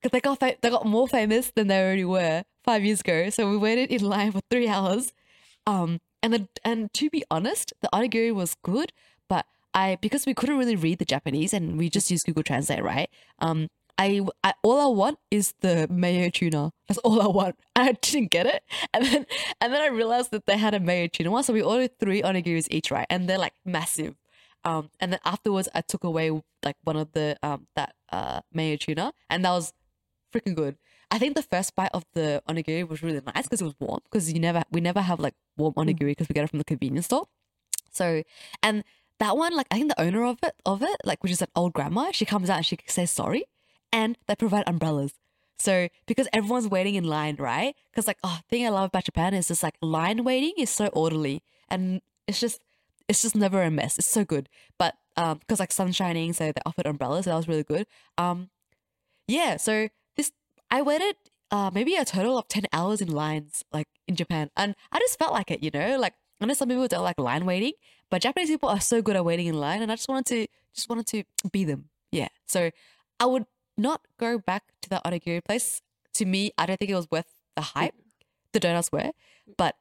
because 0.07 0.13
they 0.13 0.21
got 0.21 0.41
fa- 0.41 0.57
they 0.61 0.71
got 0.71 0.87
more 0.87 1.09
famous 1.09 1.53
than 1.55 1.69
they 1.69 1.81
already 1.81 2.05
were 2.05 2.45
five 2.65 2.85
years 2.85 3.01
ago. 3.01 3.31
So 3.31 3.51
we 3.51 3.57
waited 3.57 3.91
in 3.91 4.03
line 4.03 4.33
for 4.33 4.41
three 4.51 4.69
hours. 4.69 5.13
Um, 5.67 6.01
and 6.23 6.33
the, 6.33 6.49
and 6.65 6.93
to 6.95 7.11
be 7.11 7.25
honest, 7.31 7.73
the 7.83 7.89
onigiri 7.93 8.35
was 8.35 8.57
good, 8.63 8.93
but 9.29 9.47
I 9.75 9.99
because 10.01 10.27
we 10.27 10.35
couldn't 10.35 10.59
really 10.59 10.77
read 10.77 10.99
the 10.99 11.05
Japanese 11.05 11.53
and 11.53 11.79
we 11.79 11.91
just 11.91 12.11
used 12.11 12.27
Google 12.27 12.43
Translate, 12.43 12.83
right? 12.83 13.11
Um, 13.39 13.69
I, 13.99 14.21
I 14.45 14.53
all 14.63 14.81
I 14.81 14.95
want 14.95 15.19
is 15.31 15.55
the 15.61 15.87
mayo 15.91 16.29
tuna. 16.29 16.73
That's 16.89 16.99
all 16.99 17.23
I 17.23 17.27
want. 17.27 17.57
And 17.75 17.89
I 17.89 17.93
didn't 17.93 18.31
get 18.31 18.47
it, 18.47 18.63
and 18.95 19.05
then 19.05 19.27
and 19.61 19.73
then 19.73 19.81
I 19.81 19.89
realized 19.89 20.31
that 20.33 20.47
they 20.47 20.57
had 20.57 20.75
a 20.75 20.81
mayo 20.81 21.09
tuna 21.09 21.31
one, 21.31 21.43
so 21.43 21.53
we 21.53 21.63
ordered 21.63 21.99
three 21.99 22.23
onigiris 22.23 22.69
each, 22.71 22.91
right? 22.91 23.07
And 23.11 23.29
they're 23.29 23.39
like 23.39 23.55
massive. 23.65 24.15
Um, 24.65 24.91
and 25.01 25.13
then 25.13 25.21
afterwards, 25.25 25.69
I 25.75 25.81
took 25.81 26.03
away 26.05 26.31
like 26.65 26.77
one 26.83 26.97
of 26.97 27.13
the 27.13 27.37
um 27.43 27.67
that 27.77 27.95
uh 28.11 28.41
mayo 28.53 28.77
tuna, 28.77 29.13
and 29.31 29.45
that 29.45 29.51
was 29.51 29.73
freaking 30.37 30.55
good. 30.55 30.77
I 31.11 31.19
think 31.19 31.35
the 31.35 31.43
first 31.43 31.75
bite 31.75 31.91
of 31.95 32.05
the 32.15 32.43
onigiri 32.49 32.87
was 32.89 33.03
really 33.03 33.21
nice 33.35 33.45
because 33.45 33.61
it 33.61 33.65
was 33.65 33.75
warm. 33.79 34.01
Because 34.05 34.33
you 34.33 34.41
never 34.41 34.65
we 34.71 34.81
never 34.81 35.01
have 35.01 35.21
like 35.21 35.35
warm 35.57 35.75
onigiri 35.75 36.11
because 36.11 36.29
we 36.29 36.35
get 36.35 36.45
it 36.45 36.51
from 36.51 36.59
the 36.59 36.65
convenience 36.65 37.07
store. 37.07 37.27
So 37.91 38.23
and 38.63 38.85
that 39.19 39.37
one, 39.37 39.55
like 39.55 39.67
I 39.71 39.77
think 39.77 39.89
the 39.89 40.01
owner 40.01 40.25
of 40.25 40.39
it 40.43 40.55
of 40.65 40.83
it, 40.83 40.97
like 41.05 41.23
which 41.23 41.33
is 41.33 41.43
an 41.43 41.49
old 41.55 41.73
grandma, 41.73 42.11
she 42.13 42.25
comes 42.25 42.51
out 42.51 42.59
and 42.59 42.67
she 42.67 42.79
says 42.87 43.11
sorry, 43.11 43.45
and 43.93 44.19
they 44.27 44.35
provide 44.35 44.65
umbrellas. 44.67 45.15
So 45.59 45.89
because 46.07 46.29
everyone's 46.33 46.69
waiting 46.69 46.97
in 46.97 47.05
line, 47.05 47.37
right? 47.39 47.75
Because 47.91 48.07
like 48.07 48.19
oh, 48.25 48.41
thing 48.51 48.67
I 48.67 48.71
love 48.71 48.89
about 48.89 49.05
Japan 49.05 49.33
is 49.35 49.49
just 49.49 49.63
like 49.63 49.77
line 49.81 50.25
waiting 50.25 50.53
is 50.59 50.71
so 50.71 50.87
orderly 50.89 51.43
and 51.69 52.03
it's 52.27 52.41
just 52.41 52.61
it's 53.09 53.23
just 53.23 53.37
never 53.37 53.63
a 53.63 53.71
mess. 53.71 53.99
It's 53.99 54.09
so 54.09 54.25
good. 54.25 54.49
But 54.79 54.97
um, 55.17 55.39
because 55.39 55.61
like 55.61 55.73
sun 55.73 55.93
shining, 55.93 56.33
so 56.33 56.47
they 56.47 56.61
offered 56.67 56.87
umbrellas, 56.87 57.25
so 57.25 57.31
that 57.31 57.37
was 57.37 57.49
really 57.49 57.63
good. 57.63 57.87
Um, 58.19 58.51
yeah. 59.29 59.57
So 59.57 59.89
I 60.71 60.83
waited 60.83 61.17
uh 61.51 61.71
maybe 61.73 61.95
a 61.95 62.05
total 62.05 62.39
of 62.39 62.49
ten 62.49 62.65
hours 62.73 63.01
in 63.01 63.09
lines 63.11 63.65
like 63.73 63.89
in 64.09 64.17
Japan, 64.17 64.51
and 64.57 64.75
I 64.93 64.99
just 64.99 65.19
felt 65.19 65.33
like 65.33 65.51
it. 65.51 65.63
You 65.63 65.71
know, 65.73 65.99
like 65.99 66.15
I 66.41 66.47
know 66.47 66.55
some 66.55 66.69
people 66.69 66.87
don't 66.89 67.03
like 67.05 67.19
line 67.19 67.47
waiting, 67.47 67.73
but 68.11 68.23
Japanese 68.23 68.49
people 68.51 68.69
are 68.69 68.81
so 68.81 69.01
good 69.03 69.17
at 69.17 69.25
waiting 69.25 69.47
in 69.47 69.55
line, 69.55 69.83
and 69.83 69.91
I 69.93 69.97
just 69.97 70.09
wanted 70.09 70.27
to 70.27 70.47
just 70.75 70.89
wanted 70.89 71.07
to 71.09 71.25
be 71.51 71.65
them. 71.65 71.89
Yeah. 72.13 72.29
So 72.47 72.71
I 73.21 73.27
would 73.27 73.47
not 73.79 74.01
go 74.19 74.39
back 74.39 74.65
to 74.83 74.89
that 74.91 75.05
onigiri 75.05 75.45
place. 75.45 75.83
To 76.15 76.25
me, 76.25 76.53
I 76.59 76.67
don't 76.67 76.79
think 76.79 76.91
it 76.91 76.95
was 76.95 77.09
worth 77.11 77.27
the 77.57 77.63
hype. 77.63 77.95
The 78.53 78.61
donuts 78.61 78.91
were, 78.91 79.11
but 79.59 79.77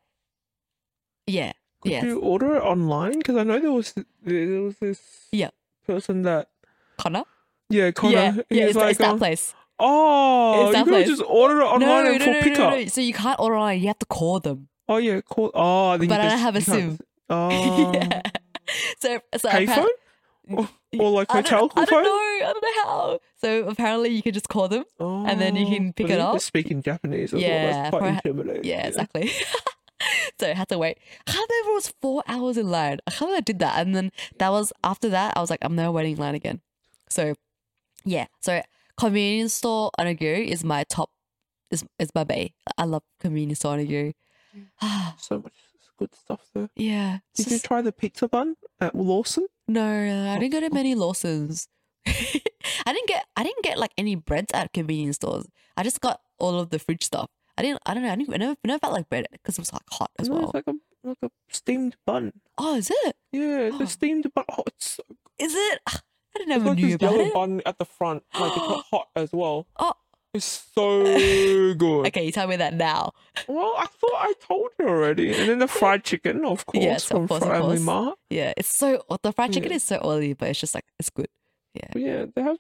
yeah, 1.28 1.54
Could 1.82 1.92
yes, 1.92 2.04
you 2.04 2.20
order 2.20 2.56
it 2.58 2.62
online? 2.62 3.18
Because 3.20 3.38
I 3.38 3.44
know 3.44 3.60
there 3.60 3.72
was 3.72 3.94
there 4.22 4.62
was 4.62 4.78
this 4.80 5.28
Yeah. 5.32 5.50
person 5.88 6.24
that 6.24 6.50
Connor. 6.98 7.24
yeah 7.70 7.92
Connor. 7.92 8.14
yeah, 8.14 8.34
yeah, 8.50 8.66
it's, 8.66 8.76
like 8.76 8.90
it's 8.92 9.00
that 9.00 9.12
um, 9.12 9.18
place. 9.18 9.54
Oh 9.80 10.72
you 10.72 10.86
could 10.86 11.06
just 11.06 11.24
order 11.26 11.62
it 11.62 11.66
online 11.66 11.80
no, 12.06 12.12
and 12.12 12.20
no, 12.20 12.26
for 12.26 12.32
no, 12.32 12.42
pickup. 12.42 12.72
no, 12.72 12.80
no. 12.80 12.86
So 12.86 13.02
you 13.02 13.14
can't 13.14 13.40
order 13.40 13.56
online. 13.56 13.82
You 13.82 13.88
have 13.88 14.00
to 14.00 14.06
call 14.06 14.40
them. 14.40 14.70
Oh 14.88 14.98
yeah, 14.98 15.22
call. 15.22 15.52
Oh, 15.54 15.98
then 15.98 16.08
But 16.08 16.22
I 16.22 16.30
don't 16.30 16.40
have 16.40 16.56
a 16.56 16.62
SIM. 16.62 17.00
Oh, 17.28 17.92
yeah. 17.92 18.22
So, 19.00 19.20
so 19.36 19.50
payphone 19.50 19.88
or, 20.50 20.70
or 21.00 21.12
like 21.12 21.34
I 21.34 21.42
don't, 21.42 21.72
hotel 21.72 21.72
I 21.76 21.86
don't 21.86 22.04
know. 22.04 22.10
I 22.10 22.54
don't 22.54 22.62
know 22.62 22.84
how. 22.84 23.20
So 23.38 23.68
apparently 23.68 24.10
you 24.10 24.22
can 24.22 24.34
just 24.34 24.50
call 24.50 24.68
them. 24.68 24.86
Oh, 25.00 25.26
and 25.26 25.40
then 25.40 25.56
you 25.56 25.66
oh, 25.66 25.70
can 25.70 25.94
pick 25.94 26.10
it 26.10 26.20
up. 26.20 26.40
Speaking 26.40 26.82
Japanese 26.82 27.34
as 27.34 27.34
well. 27.34 27.42
Yeah, 27.42 27.72
That's 27.72 27.90
quite 27.98 28.14
intimidating. 28.16 28.64
Yeah, 28.64 28.88
exactly. 28.88 29.32
so 30.40 30.50
I 30.50 30.54
had 30.54 30.70
to 30.70 30.78
wait. 30.78 30.98
I 31.28 31.32
can't 31.32 31.50
believe 31.50 31.66
it 31.66 31.74
was 31.74 31.94
four 32.02 32.24
hours 32.28 32.58
in 32.58 32.70
line. 32.70 33.00
I 33.08 33.12
can't 33.12 33.30
believe 33.30 33.38
I 33.38 33.42
did 33.42 33.60
that. 33.60 33.80
And 33.80 33.96
then 33.96 34.12
that 34.38 34.50
was 34.50 34.72
after 34.84 35.10
that, 35.10 35.34
I 35.36 35.42
was 35.42 35.50
like, 35.50 35.64
I'm 35.64 35.76
never 35.76 35.92
waiting 35.92 36.14
in 36.14 36.20
line 36.20 36.36
again. 36.36 36.62
So 37.10 37.36
yeah. 38.04 38.28
So 38.40 38.62
convenience 38.98 39.54
store 39.54 39.92
onigiri 40.00 40.48
is 40.48 40.64
my 40.64 40.84
top 40.90 41.10
is 41.72 41.84
is 42.00 42.10
my 42.16 42.24
bae. 42.24 42.52
I 42.78 42.86
love 42.86 43.04
convenience 43.20 43.60
store 43.60 43.78
onigiri. 43.78 44.14
So 45.20 45.40
much 45.40 45.54
good 45.98 46.14
stuff 46.16 46.42
there. 46.54 46.70
yeah. 46.76 47.20
Did 47.36 47.52
you 47.52 47.60
try 47.60 47.82
the 47.82 47.92
pizza 47.92 48.28
bun 48.28 48.56
at 48.82 48.96
Lawson? 48.96 49.48
no, 49.68 49.84
I 50.34 50.38
didn't 50.40 50.52
go 50.52 50.60
to 50.60 50.70
many 50.74 50.94
Lawsons. 50.96 51.68
I 52.08 52.92
didn't 52.94 53.08
get 53.08 53.26
I 53.36 53.44
didn't 53.44 53.64
get 53.64 53.78
like 53.78 53.92
any 53.98 54.16
breads 54.16 54.52
at 54.54 54.74
convenience 54.74 55.16
stores. 55.18 55.48
I 55.78 55.84
just 55.84 56.02
got 56.02 56.22
all 56.38 56.60
of 56.60 56.70
the 56.70 56.80
fridge 56.80 57.04
stuff. 57.04 57.30
I 57.58 57.62
didn't 57.62 57.80
I 57.86 57.94
don't 57.94 58.04
know, 58.04 58.12
I, 58.12 58.16
didn't, 58.16 58.34
I 58.34 58.38
never 58.38 58.52
I 58.64 58.68
never 58.68 58.80
felt 58.80 58.94
like 58.94 59.10
bread 59.10 59.28
because 59.32 59.58
it 59.58 59.62
was 59.62 59.74
like 59.74 59.88
hot 59.92 60.12
as 60.20 60.28
No, 60.30 60.36
well. 60.36 60.44
It's 60.46 60.54
like 60.54 60.68
a 60.68 60.74
like 61.08 61.18
a 61.24 61.30
steamed 61.50 61.96
bun. 62.06 62.34
oh, 62.58 62.76
is 62.76 62.90
it? 62.92 63.16
Yeah, 63.32 63.60
it's 63.72 63.78
Oh. 63.80 63.84
a 63.84 63.88
steamed 63.88 64.28
bun. 64.34 64.46
Oh, 64.52 64.64
it's 64.68 64.92
so 64.98 65.04
Is 65.40 65.54
it? 65.56 65.80
Ah, 65.90 66.02
I 66.36 66.40
didn't 66.40 66.64
like 66.66 66.78
knew 66.78 66.96
about 66.96 67.12
yellow 67.14 67.24
it. 67.26 67.34
bun 67.34 67.62
at 67.66 67.78
the 67.78 67.86
front, 67.86 68.24
like 68.40 68.52
it's 68.56 68.68
not 68.70 68.86
hot 68.92 69.08
as 69.16 69.32
well. 69.32 69.66
Oh, 69.80 69.94
It's 70.34 70.66
so 70.74 71.04
good. 71.76 72.08
okay. 72.08 72.26
You 72.26 72.32
tell 72.32 72.48
me 72.48 72.58
that 72.58 72.74
now. 72.74 73.14
Well, 73.48 73.74
I 73.78 73.86
thought 73.86 74.16
I 74.16 74.34
told 74.42 74.70
you 74.80 74.88
already. 74.88 75.30
And 75.34 75.50
then 75.50 75.60
the 75.60 75.68
fried 75.68 76.04
chicken, 76.04 76.44
of 76.46 76.66
course, 76.66 76.84
Yes, 76.84 77.04
of 77.06 77.08
from 77.10 77.28
course, 77.28 77.42
of 77.44 77.48
Family 77.50 77.68
course. 77.78 77.82
Mart. 77.82 78.20
Yeah, 78.30 78.54
it's 78.58 78.68
so 78.68 79.02
the 79.24 79.32
fried 79.32 79.54
chicken 79.54 79.70
Yeah. 79.72 79.78
is 79.78 79.84
so 79.84 80.02
oily, 80.04 80.34
but 80.34 80.50
it's 80.50 80.60
just 80.60 80.76
like 80.76 80.86
it's 81.00 81.10
good. 81.10 81.28
But 81.92 82.02
yeah, 82.02 82.26
they 82.36 82.42
have 82.42 82.58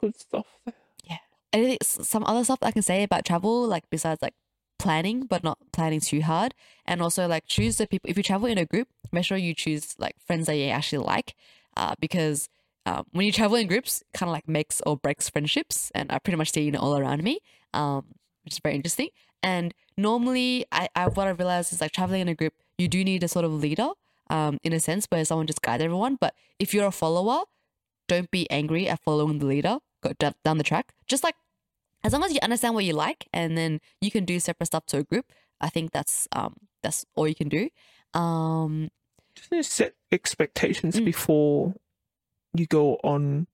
good 0.00 0.18
stuff 0.18 0.46
there. 0.64 0.74
Yeah. 1.04 1.18
Anything, 1.52 1.78
s- 1.80 1.98
some 2.08 2.24
other 2.24 2.42
stuff 2.44 2.58
I 2.62 2.70
can 2.72 2.82
say 2.82 3.02
about 3.04 3.24
travel, 3.24 3.66
like 3.66 3.84
besides 3.90 4.20
like 4.22 4.34
planning, 4.78 5.26
but 5.26 5.44
not 5.44 5.58
planning 5.72 6.00
too 6.00 6.20
hard, 6.22 6.54
and 6.84 7.00
also 7.00 7.26
like 7.28 7.46
choose 7.46 7.78
the 7.78 7.86
people. 7.86 8.10
If 8.10 8.16
you 8.16 8.22
travel 8.24 8.48
in 8.48 8.58
a 8.58 8.64
group, 8.64 8.88
make 9.12 9.24
sure 9.24 9.36
you 9.36 9.54
choose 9.54 9.94
like 9.98 10.16
friends 10.26 10.46
that 10.46 10.56
you 10.56 10.66
actually 10.66 11.04
like, 11.04 11.34
uh, 11.76 11.94
because 12.00 12.48
um, 12.86 13.06
when 13.12 13.26
you 13.26 13.32
travel 13.32 13.56
in 13.56 13.66
groups, 13.66 14.02
it 14.02 14.18
kind 14.18 14.28
of 14.28 14.32
like 14.32 14.48
makes 14.48 14.80
or 14.86 14.96
breaks 14.96 15.28
friendships, 15.28 15.90
and 15.94 16.10
I 16.12 16.18
pretty 16.18 16.36
much 16.36 16.52
seen 16.52 16.74
it 16.74 16.78
all 16.80 16.96
around 16.98 17.22
me, 17.22 17.40
um, 17.72 18.04
which 18.44 18.54
is 18.54 18.60
very 18.60 18.74
interesting. 18.74 19.08
And 19.42 19.74
normally, 19.96 20.66
I, 20.72 20.88
I 20.94 21.08
what 21.08 21.26
I 21.26 21.30
realized 21.30 21.72
is 21.72 21.80
like 21.80 21.92
traveling 21.92 22.20
in 22.22 22.28
a 22.28 22.34
group, 22.34 22.54
you 22.78 22.88
do 22.88 23.04
need 23.04 23.22
a 23.22 23.28
sort 23.28 23.44
of 23.44 23.52
leader, 23.52 23.90
um, 24.30 24.58
in 24.62 24.72
a 24.72 24.80
sense 24.80 25.06
where 25.10 25.24
someone 25.24 25.46
just 25.46 25.62
guides 25.62 25.82
everyone. 25.82 26.16
But 26.20 26.34
if 26.58 26.72
you're 26.74 26.86
a 26.86 26.92
follower, 26.92 27.44
don't 28.08 28.30
be 28.30 28.50
angry 28.50 28.88
at 28.88 29.00
following 29.00 29.38
the 29.38 29.46
leader. 29.46 29.78
Go 30.02 30.12
down, 30.18 30.34
down 30.44 30.58
the 30.58 30.64
track. 30.64 30.92
Just 31.06 31.24
like 31.24 31.36
as 32.02 32.12
long 32.12 32.22
as 32.24 32.32
you 32.34 32.38
understand 32.42 32.74
what 32.74 32.84
you 32.84 32.92
like, 32.92 33.28
and 33.32 33.56
then 33.56 33.80
you 34.00 34.10
can 34.10 34.24
do 34.26 34.38
separate 34.40 34.66
stuff 34.66 34.84
to 34.86 34.98
a 34.98 35.02
group. 35.02 35.32
I 35.60 35.70
think 35.70 35.92
that's 35.92 36.28
um 36.32 36.54
that's 36.82 37.06
all 37.14 37.26
you 37.26 37.34
can 37.34 37.48
do. 37.48 37.70
Um, 38.12 38.90
Just 39.50 39.72
set 39.72 39.94
expectations 40.12 41.00
Mm. 41.00 41.04
before 41.06 41.74
you 42.54 42.66
go 42.66 42.96
on 43.04 43.46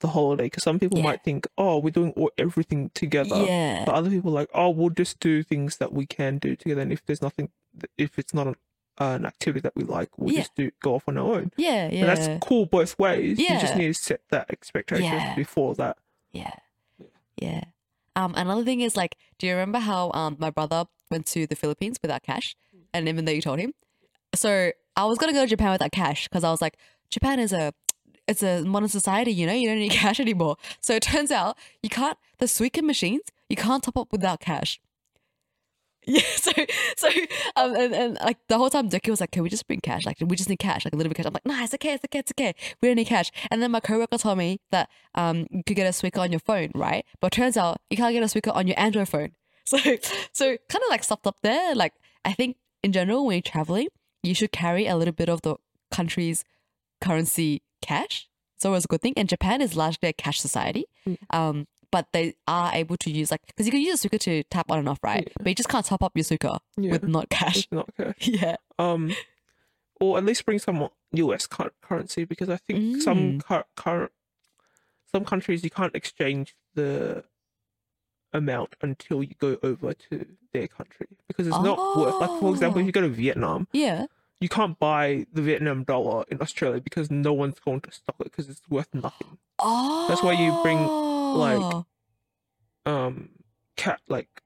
the 0.00 0.08
holiday 0.08 0.44
because 0.44 0.62
some 0.62 0.78
people 0.78 0.98
Yeah. 0.98 1.04
might 1.04 1.24
think, 1.24 1.46
oh, 1.58 1.78
we're 1.78 1.90
doing 1.90 2.12
all, 2.12 2.30
everything 2.38 2.90
together. 2.94 3.44
yeah. 3.44 3.84
But 3.84 3.94
other 3.96 4.10
people 4.10 4.30
are 4.30 4.34
like, 4.34 4.50
oh, 4.54 4.70
we'll 4.70 4.90
just 4.90 5.18
do 5.20 5.42
things 5.42 5.78
that 5.78 5.92
we 5.92 6.06
can 6.06 6.38
do 6.38 6.54
together. 6.54 6.80
And 6.82 6.92
if 6.92 7.04
there's 7.04 7.20
nothing, 7.22 7.50
if 7.96 8.18
it's 8.18 8.32
not 8.32 8.46
an, 8.46 8.54
an 8.98 9.26
activity 9.26 9.60
that 9.62 9.74
we 9.74 9.82
like, 9.84 10.10
we'll 10.16 10.32
Yeah. 10.32 10.40
just 10.40 10.54
do 10.54 10.70
go 10.80 10.94
off 10.94 11.08
on 11.08 11.18
our 11.18 11.26
own. 11.34 11.50
yeah, 11.56 11.88
yeah. 11.90 12.00
And 12.00 12.08
that's 12.08 12.44
cool 12.46 12.66
both 12.66 12.96
ways. 12.98 13.38
yeah. 13.40 13.54
You 13.54 13.60
just 13.60 13.76
need 13.76 13.88
to 13.88 13.94
set 13.94 14.20
that 14.30 14.50
expectation 14.50 15.04
Yeah. 15.04 15.34
before 15.34 15.74
that. 15.76 15.96
Yeah. 16.32 16.52
Yeah. 17.36 17.64
Um, 18.14 18.34
another 18.36 18.64
thing 18.64 18.80
is 18.80 18.96
like, 18.96 19.16
do 19.38 19.46
you 19.46 19.52
remember 19.52 19.78
how 19.78 20.10
um 20.12 20.36
my 20.38 20.50
brother 20.50 20.84
went 21.10 21.26
to 21.26 21.46
the 21.46 21.56
Philippines 21.56 21.98
without 22.02 22.22
cash? 22.22 22.54
And 22.92 23.08
even 23.08 23.24
though 23.24 23.32
you 23.32 23.42
told 23.42 23.58
him, 23.58 23.74
so 24.34 24.70
I 24.96 25.04
was 25.04 25.18
gonna 25.18 25.32
go 25.32 25.42
to 25.42 25.46
Japan 25.48 25.70
without 25.72 25.92
cash 25.92 26.28
because 26.28 26.42
I 26.44 26.50
was 26.50 26.60
like, 26.60 26.76
Japan 27.10 27.40
is 27.40 27.52
a 27.52 27.72
it's 28.26 28.42
a 28.42 28.62
modern 28.62 28.90
society, 28.90 29.32
you 29.32 29.46
know, 29.46 29.54
you 29.54 29.68
don't 29.68 29.78
need 29.78 29.92
cash 30.04 30.20
anymore. 30.20 30.56
So 30.80 30.94
it 30.94 31.02
turns 31.02 31.30
out 31.30 31.56
you 31.82 31.90
can't 31.90 32.18
the 32.38 32.46
Suica 32.46 32.82
machines 32.82 33.22
you 33.48 33.56
can't 33.56 33.82
top 33.82 33.96
up 33.96 34.12
without 34.12 34.40
cash. 34.40 34.80
Yeah, 36.10 36.22
so 36.36 36.52
so 36.96 37.08
um 37.56 37.76
and, 37.76 37.94
and 37.94 38.18
like 38.24 38.38
the 38.48 38.56
whole 38.56 38.70
time 38.70 38.88
Ducky 38.88 39.10
was 39.10 39.20
like, 39.20 39.30
Can 39.30 39.42
we 39.42 39.50
just 39.50 39.66
bring 39.66 39.80
cash? 39.80 40.06
Like 40.06 40.16
we 40.20 40.36
just 40.36 40.48
need 40.48 40.58
cash, 40.58 40.86
like 40.86 40.94
a 40.94 40.96
little 40.96 41.10
bit 41.10 41.18
of 41.18 41.24
cash. 41.24 41.26
I'm 41.26 41.34
like, 41.34 41.44
nah, 41.44 41.62
it's 41.64 41.74
okay, 41.74 41.92
it's 41.92 42.04
okay, 42.06 42.18
it's 42.20 42.32
okay. 42.32 42.54
We 42.80 42.88
don't 42.88 42.96
need 42.96 43.08
cash. 43.08 43.30
And 43.50 43.60
then 43.60 43.70
my 43.70 43.80
coworker 43.80 44.16
told 44.16 44.38
me 44.38 44.58
that 44.70 44.88
um 45.16 45.46
you 45.50 45.62
could 45.64 45.76
get 45.76 45.86
a 45.86 45.90
Suica 45.90 46.20
on 46.20 46.32
your 46.32 46.40
phone, 46.40 46.70
right? 46.74 47.04
But 47.20 47.32
turns 47.32 47.58
out 47.58 47.82
you 47.90 47.98
can't 47.98 48.14
get 48.14 48.22
a 48.22 48.26
Suica 48.26 48.54
on 48.56 48.66
your 48.66 48.78
Android 48.78 49.08
phone. 49.08 49.32
So 49.68 49.76
so 50.32 50.44
kind 50.70 50.82
of 50.82 50.88
like 50.88 51.04
stopped 51.04 51.26
up 51.26 51.40
there. 51.42 51.74
Like 51.74 51.92
I 52.24 52.32
think 52.32 52.56
in 52.82 52.92
general 52.92 53.26
when 53.26 53.34
you're 53.34 53.42
traveling, 53.42 53.88
you 54.22 54.34
should 54.34 54.50
carry 54.50 54.86
a 54.86 54.96
little 54.96 55.12
bit 55.12 55.28
of 55.28 55.42
the 55.42 55.56
country's 55.90 56.42
currency 57.00 57.62
cash. 57.82 58.28
It's 58.56 58.64
always 58.64 58.84
a 58.84 58.88
good 58.88 59.00
thing. 59.02 59.14
And 59.16 59.28
Japan 59.28 59.60
is 59.62 59.76
largely 59.76 60.08
a 60.08 60.12
cash 60.12 60.40
society. 60.40 60.86
Mm. 61.06 61.18
Um, 61.30 61.66
but 61.90 62.08
they 62.12 62.34
are 62.46 62.70
able 62.74 62.96
to 62.98 63.10
use 63.10 63.30
like 63.30 63.40
because 63.46 63.64
you 63.66 63.72
can 63.72 63.80
use 63.80 64.04
a 64.04 64.08
suica 64.08 64.20
to 64.20 64.42
tap 64.44 64.70
on 64.70 64.78
and 64.80 64.88
off, 64.88 64.98
right? 65.02 65.24
Yeah. 65.26 65.32
But 65.38 65.48
you 65.48 65.54
just 65.54 65.68
can't 65.70 65.86
top 65.86 66.02
up 66.02 66.12
your 66.14 66.24
suica 66.24 66.58
Yeah. 66.76 66.90
with 66.92 67.04
not 67.04 67.30
cash. 67.30 67.58
It's 67.58 67.72
not 67.72 67.88
cash. 67.96 68.14
yeah. 68.28 68.56
Um, 68.78 69.14
or 70.00 70.18
at 70.18 70.24
least 70.24 70.44
bring 70.44 70.58
some 70.58 70.88
U.S. 71.12 71.46
cur- 71.46 71.72
currency 71.80 72.24
because 72.24 72.50
I 72.50 72.56
think 72.58 73.00
some 73.02 73.40
Mm. 73.40 73.64
cur- 73.76 74.10
some 75.10 75.24
countries 75.24 75.64
you 75.64 75.70
can't 75.70 75.94
exchange 75.94 76.54
the 76.74 77.24
amount 78.34 78.76
until 78.82 79.22
you 79.22 79.34
go 79.38 79.56
over 79.62 79.94
to 79.94 80.26
their 80.52 80.68
country 80.68 81.06
because 81.26 81.46
it's 81.46 81.56
not 81.60 81.78
worth. 81.96 82.14
Like 82.20 82.38
for 82.40 82.50
example, 82.50 82.80
if 82.80 82.84
Oh. 82.84 82.86
you 82.86 82.92
go 82.92 83.00
to 83.00 83.08
Vietnam, 83.08 83.66
Yeah. 83.72 84.06
You 84.40 84.48
can't 84.48 84.78
buy 84.78 85.26
the 85.32 85.42
Vietnam 85.42 85.84
dollar 85.84 86.24
in 86.30 86.40
Australia 86.40 86.80
because 86.80 87.10
no 87.10 87.32
one's 87.32 87.58
going 87.58 87.80
to 87.82 87.90
stock 87.92 88.16
it 88.20 88.24
because 88.24 88.48
it's 88.48 88.62
worth 88.68 88.88
nothing. 88.94 89.38
Oh. 89.58 90.06
That's 90.08 90.22
why 90.22 90.32
you 90.32 90.56
bring, 90.62 90.78
like, 90.86 91.84
Um, 92.86 93.30
cat 93.76 94.00
like 94.08 94.42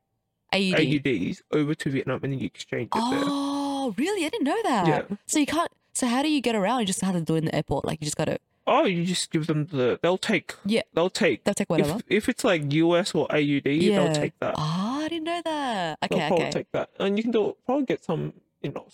AUD. 0.52 0.78
AUDs 0.80 1.42
over 1.52 1.74
to 1.74 1.90
Vietnam 1.90 2.20
and 2.22 2.32
then 2.32 2.40
you 2.40 2.46
exchange 2.46 2.88
it 2.94 3.10
there. 3.10 3.22
Oh, 3.24 3.94
really? 3.96 4.24
I 4.26 4.28
didn't 4.28 4.44
know 4.46 4.62
that. 4.64 4.86
Yeah. 4.86 5.02
So 5.26 5.38
you 5.38 5.46
can't. 5.46 5.70
So 5.94 6.06
how 6.06 6.22
do 6.22 6.28
you 6.30 6.40
get 6.40 6.54
around? 6.54 6.80
You 6.80 6.86
just 6.86 7.00
have 7.02 7.14
to 7.14 7.20
do 7.20 7.34
it 7.34 7.38
in 7.38 7.44
the 7.46 7.54
airport. 7.54 7.84
Like 7.84 8.00
you 8.00 8.04
just 8.06 8.16
gotta. 8.16 8.38
Oh, 8.66 8.84
you 8.84 9.04
just 9.04 9.30
give 9.30 9.46
them 9.46 9.66
the. 9.66 9.98
They'll 10.02 10.18
take. 10.18 10.54
Yeah. 10.64 10.82
They'll 10.94 11.10
take. 11.10 11.44
They'll 11.44 11.54
take 11.54 11.68
whatever. 11.70 11.96
If 12.08 12.24
if 12.24 12.28
it's 12.28 12.44
like 12.44 12.72
US 12.72 13.14
or 13.14 13.26
AUD, 13.30 13.66
yeah. 13.66 13.98
they'll 14.04 14.14
take 14.14 14.38
that. 14.40 14.54
Oh, 14.56 15.00
I 15.04 15.08
didn't 15.08 15.24
know 15.24 15.42
that. 15.44 15.98
Okay, 16.04 16.16
they'll 16.18 16.32
Okay. 16.34 16.50
take 16.50 16.72
that, 16.72 16.90
and 16.98 17.16
you 17.18 17.22
can 17.22 17.32
do 17.32 17.56
probably 17.66 17.84
get 17.86 18.04
some, 18.04 18.32
you 18.62 18.70
know, 18.72 18.86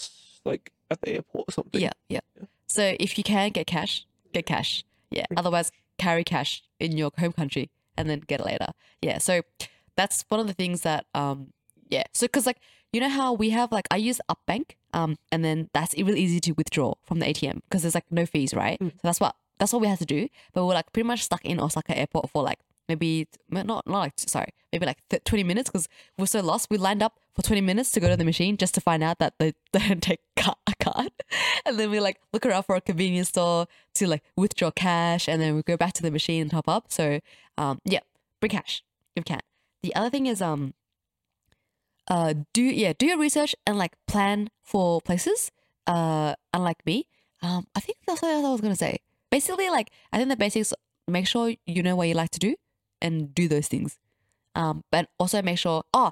like 0.44 0.72
at 0.90 1.00
the 1.00 1.14
airport 1.14 1.48
or 1.48 1.52
something. 1.52 1.80
Yeah, 1.80 1.92
yeah. 2.08 2.20
So 2.66 2.96
if 3.00 3.16
you 3.18 3.24
can 3.24 3.50
get 3.50 3.66
cash, 3.66 4.06
get 4.32 4.46
cash. 4.46 4.84
Yeah. 5.10 5.26
Otherwise, 5.36 5.72
carry 5.98 6.24
cash 6.24 6.62
in 6.78 6.96
your 6.96 7.10
home 7.18 7.32
country 7.32 7.70
and 7.96 8.08
then 8.08 8.20
get 8.20 8.40
it 8.40 8.46
later. 8.46 8.68
Yeah. 9.02 9.18
So 9.18 9.42
that's 9.96 10.24
one 10.28 10.40
of 10.40 10.46
the 10.46 10.52
things 10.54 10.82
that 10.82 11.06
um 11.14 11.52
yeah. 11.88 12.04
So 12.12 12.26
because 12.26 12.46
like 12.46 12.58
you 12.92 13.00
know 13.00 13.08
how 13.08 13.32
we 13.32 13.50
have 13.50 13.72
like 13.72 13.88
I 13.90 13.96
use 13.96 14.20
Upbank 14.30 14.72
um 14.92 15.16
and 15.32 15.44
then 15.44 15.70
that's 15.72 15.94
really 15.96 16.20
easy 16.20 16.40
to 16.40 16.52
withdraw 16.52 16.94
from 17.04 17.18
the 17.18 17.26
ATM 17.26 17.60
because 17.68 17.82
there's 17.82 17.94
like 17.94 18.10
no 18.10 18.26
fees, 18.26 18.54
right? 18.54 18.78
Mm. 18.78 18.92
So 18.92 19.00
that's 19.02 19.20
what 19.20 19.34
that's 19.58 19.72
what 19.72 19.82
we 19.82 19.88
had 19.88 19.98
to 19.98 20.06
do. 20.06 20.28
But 20.52 20.64
we're 20.64 20.74
like 20.74 20.92
pretty 20.92 21.06
much 21.06 21.24
stuck 21.24 21.44
in 21.44 21.60
Osaka 21.60 21.96
airport 21.96 22.30
for 22.30 22.42
like 22.42 22.58
maybe 22.88 23.28
not 23.50 23.66
not 23.66 23.86
like 23.86 24.12
sorry 24.16 24.48
maybe 24.72 24.86
like 24.86 24.98
th- 25.10 25.22
20 25.24 25.44
minutes 25.44 25.68
because 25.68 25.88
we're 26.16 26.26
so 26.26 26.40
lost 26.40 26.68
we 26.70 26.78
lined 26.78 27.02
up 27.02 27.20
for 27.38 27.46
20 27.46 27.60
minutes 27.60 27.90
to 27.92 28.00
go 28.00 28.08
to 28.08 28.16
the 28.16 28.24
machine 28.24 28.56
just 28.56 28.74
to 28.74 28.80
find 28.80 29.00
out 29.00 29.20
that 29.20 29.34
they, 29.38 29.52
don't 29.72 30.02
take 30.02 30.18
a 30.38 30.74
card. 30.80 31.12
And 31.64 31.78
then 31.78 31.88
we 31.88 32.00
like 32.00 32.20
look 32.32 32.44
around 32.44 32.64
for 32.64 32.74
a 32.74 32.80
convenience 32.80 33.28
store 33.28 33.68
to 33.94 34.08
like 34.08 34.24
withdraw 34.36 34.72
cash 34.72 35.28
and 35.28 35.40
then 35.40 35.54
we 35.54 35.62
go 35.62 35.76
back 35.76 35.92
to 35.94 36.02
the 36.02 36.10
machine 36.10 36.42
and 36.42 36.50
top 36.50 36.68
up. 36.68 36.90
So 36.90 37.20
um 37.56 37.78
yeah 37.84 38.00
bring 38.40 38.50
cash 38.50 38.82
if 39.14 39.20
you 39.20 39.24
can. 39.24 39.40
The 39.84 39.94
other 39.94 40.10
thing 40.10 40.26
is 40.26 40.42
um 40.42 40.74
uh 42.08 42.34
do 42.52 42.62
yeah 42.62 42.92
do 42.98 43.06
your 43.06 43.18
research 43.18 43.54
and 43.64 43.78
like 43.78 43.92
plan 44.08 44.48
for 44.64 45.00
places 45.00 45.52
uh 45.86 46.34
unlike 46.52 46.84
me. 46.84 47.06
Um 47.40 47.68
i 47.76 47.80
think 47.80 47.98
that's 48.04 48.20
what 48.20 48.32
i 48.32 48.40
was 48.40 48.60
gonna 48.60 48.74
say. 48.74 48.98
Basically 49.30 49.70
like 49.70 49.90
i 50.12 50.16
think 50.16 50.28
the 50.28 50.36
basics 50.36 50.74
make 51.06 51.28
sure 51.28 51.54
you 51.66 51.84
know 51.84 51.94
what 51.94 52.08
you 52.08 52.14
like 52.14 52.30
to 52.30 52.40
do 52.40 52.56
and 53.00 53.32
do 53.32 53.46
those 53.46 53.68
things. 53.68 53.96
Um 54.56 54.82
but 54.90 55.08
also 55.20 55.40
make 55.40 55.58
sure 55.58 55.84
oh 55.94 56.10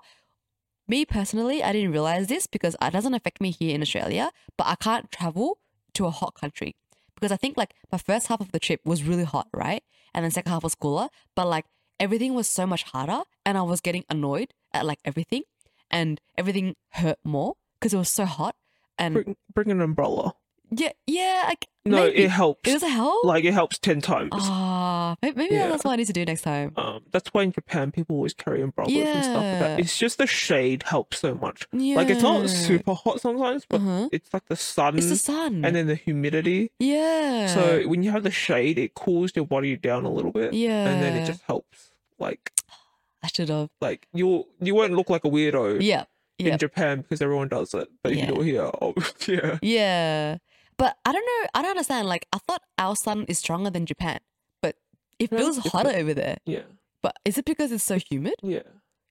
me 0.89 1.05
personally 1.05 1.63
i 1.63 1.73
didn't 1.73 1.93
realize 1.93 2.27
this 2.29 2.47
because 2.47 2.77
it 2.81 2.93
doesn't 2.93 3.15
affect 3.15 3.41
me 3.41 3.51
here 3.51 3.75
in 3.75 3.83
australia 3.83 4.31
but 4.57 4.67
i 4.67 4.75
can't 4.75 5.11
travel 5.11 5.59
to 5.95 6.07
a 6.07 6.11
hot 6.11 6.35
country 6.35 6.77
because 7.15 7.33
i 7.33 7.37
think 7.37 7.57
like 7.57 7.75
my 7.91 7.99
first 7.99 8.29
half 8.29 8.41
of 8.41 8.53
the 8.53 8.59
trip 8.59 8.81
was 8.85 9.03
really 9.03 9.25
hot 9.25 9.49
right 9.53 9.83
and 10.15 10.25
then 10.25 10.31
second 10.31 10.53
half 10.53 10.63
was 10.63 10.75
cooler 10.75 11.09
but 11.35 11.47
like 11.47 11.65
everything 11.99 12.35
was 12.35 12.49
so 12.49 12.67
much 12.67 12.83
harder 12.85 13.23
and 13.45 13.57
i 13.59 13.63
was 13.63 13.81
getting 13.81 14.05
annoyed 14.09 14.53
at 14.73 14.85
like 14.85 14.99
everything 15.05 15.43
and 15.91 16.21
everything 16.37 16.75
hurt 16.91 17.19
more 17.25 17.55
because 17.79 17.95
it 17.95 17.99
was 17.99 18.11
so 18.11 18.25
hot 18.25 18.55
and 18.99 19.15
Bring, 19.15 19.37
bring 19.53 19.71
an 19.71 19.81
umbrella. 19.81 20.35
Yeah 20.71 20.91
yeah 21.07 21.45
like 21.49 21.67
No, 21.85 21.99
maybe. 22.05 22.25
it 22.25 22.31
helps. 22.31 22.69
it 22.69 22.73
does 22.73 22.83
help 22.83 23.25
like 23.25 23.45
it 23.45 23.53
helps 23.55 23.79
ten 23.79 24.01
times. 24.01 24.31
Ah, 24.35 25.17
maybe, 25.23 25.37
maybe 25.37 25.55
Yeah. 25.55 25.69
that's 25.69 25.85
what 25.85 25.93
I 25.93 25.97
need 25.97 26.07
to 26.09 26.13
do 26.13 26.25
next 26.25 26.43
time. 26.43 26.73
Um, 26.77 27.03
that's 27.13 27.33
why 27.33 27.43
in 27.45 27.53
Japan 27.53 27.93
people 27.93 28.17
always 28.17 28.35
carry 28.35 28.61
umbrellas 28.63 28.93
and 28.95 29.25
stuff 29.25 29.35
like 29.37 29.59
that. 29.61 29.79
It's 29.81 29.97
just 29.97 30.19
the 30.19 30.27
shade 30.27 30.83
helps 30.83 31.21
so 31.21 31.35
much. 31.37 31.67
Yeah. 31.73 31.97
Like 31.97 32.11
it's 32.11 32.23
not 32.23 32.49
super 32.51 32.95
hot 32.95 33.21
sometimes, 33.21 33.65
but 33.69 33.81
Uh-huh. 33.81 34.09
it's 34.11 34.33
like 34.35 34.47
the 34.47 34.57
sun 34.57 34.99
It's 34.99 35.09
the 35.09 35.17
sun. 35.17 35.65
and 35.65 35.77
then 35.77 35.87
the 35.87 35.95
humidity. 35.95 36.73
yeah. 36.81 37.47
So 37.47 37.87
when 37.89 38.03
you 38.03 38.11
have 38.11 38.25
the 38.25 38.33
shade, 38.33 38.79
it 38.79 38.95
cools 38.95 39.33
your 39.37 39.47
body 39.47 39.77
down 39.77 40.05
a 40.05 40.11
little 40.11 40.33
bit. 40.33 40.53
yeah. 40.55 40.89
And 40.89 41.01
then 41.03 41.17
it 41.17 41.27
just 41.27 41.43
helps. 41.43 41.93
Like 42.19 42.51
I 43.23 43.29
should 43.29 43.49
have. 43.51 43.71
like 43.81 44.09
you 44.13 44.47
you 44.61 44.75
won't 44.75 44.95
look 44.95 45.11
like 45.11 45.25
a 45.25 45.31
weirdo 45.31 45.79
Yeah. 45.81 46.05
in 46.41 46.59
Japan 46.59 47.03
because 47.03 47.23
everyone 47.23 47.49
does 47.49 47.75
it. 47.75 47.89
But 48.03 48.15
Yeah. 48.17 48.27
you 48.27 48.35
do 48.35 48.41
it 48.41 48.45
here, 48.45 48.71
oh 48.83 48.95
yeah. 49.29 49.59
Yeah. 49.63 50.39
But 50.79 50.97
I 51.05 51.13
don't 51.13 51.25
know. 51.25 51.49
I 51.55 51.63
don't 51.63 51.71
understand. 51.73 52.07
Like 52.09 52.27
I 52.33 52.39
thought 52.39 52.63
our 52.79 52.97
sun 52.97 53.25
is 53.29 53.39
stronger 53.39 53.71
than 53.71 53.87
Japan, 53.87 54.21
but 54.63 54.77
it 55.19 55.33
No, 55.33 55.39
feels 55.39 55.59
hotter 55.59 55.91
over 55.95 56.13
there. 56.15 56.37
Yeah. 56.45 56.63
But 57.03 57.17
is 57.25 57.39
it 57.39 57.45
because 57.45 57.73
it's 57.73 57.85
so 57.85 57.99
humid? 57.99 58.35
Yeah. 58.43 58.63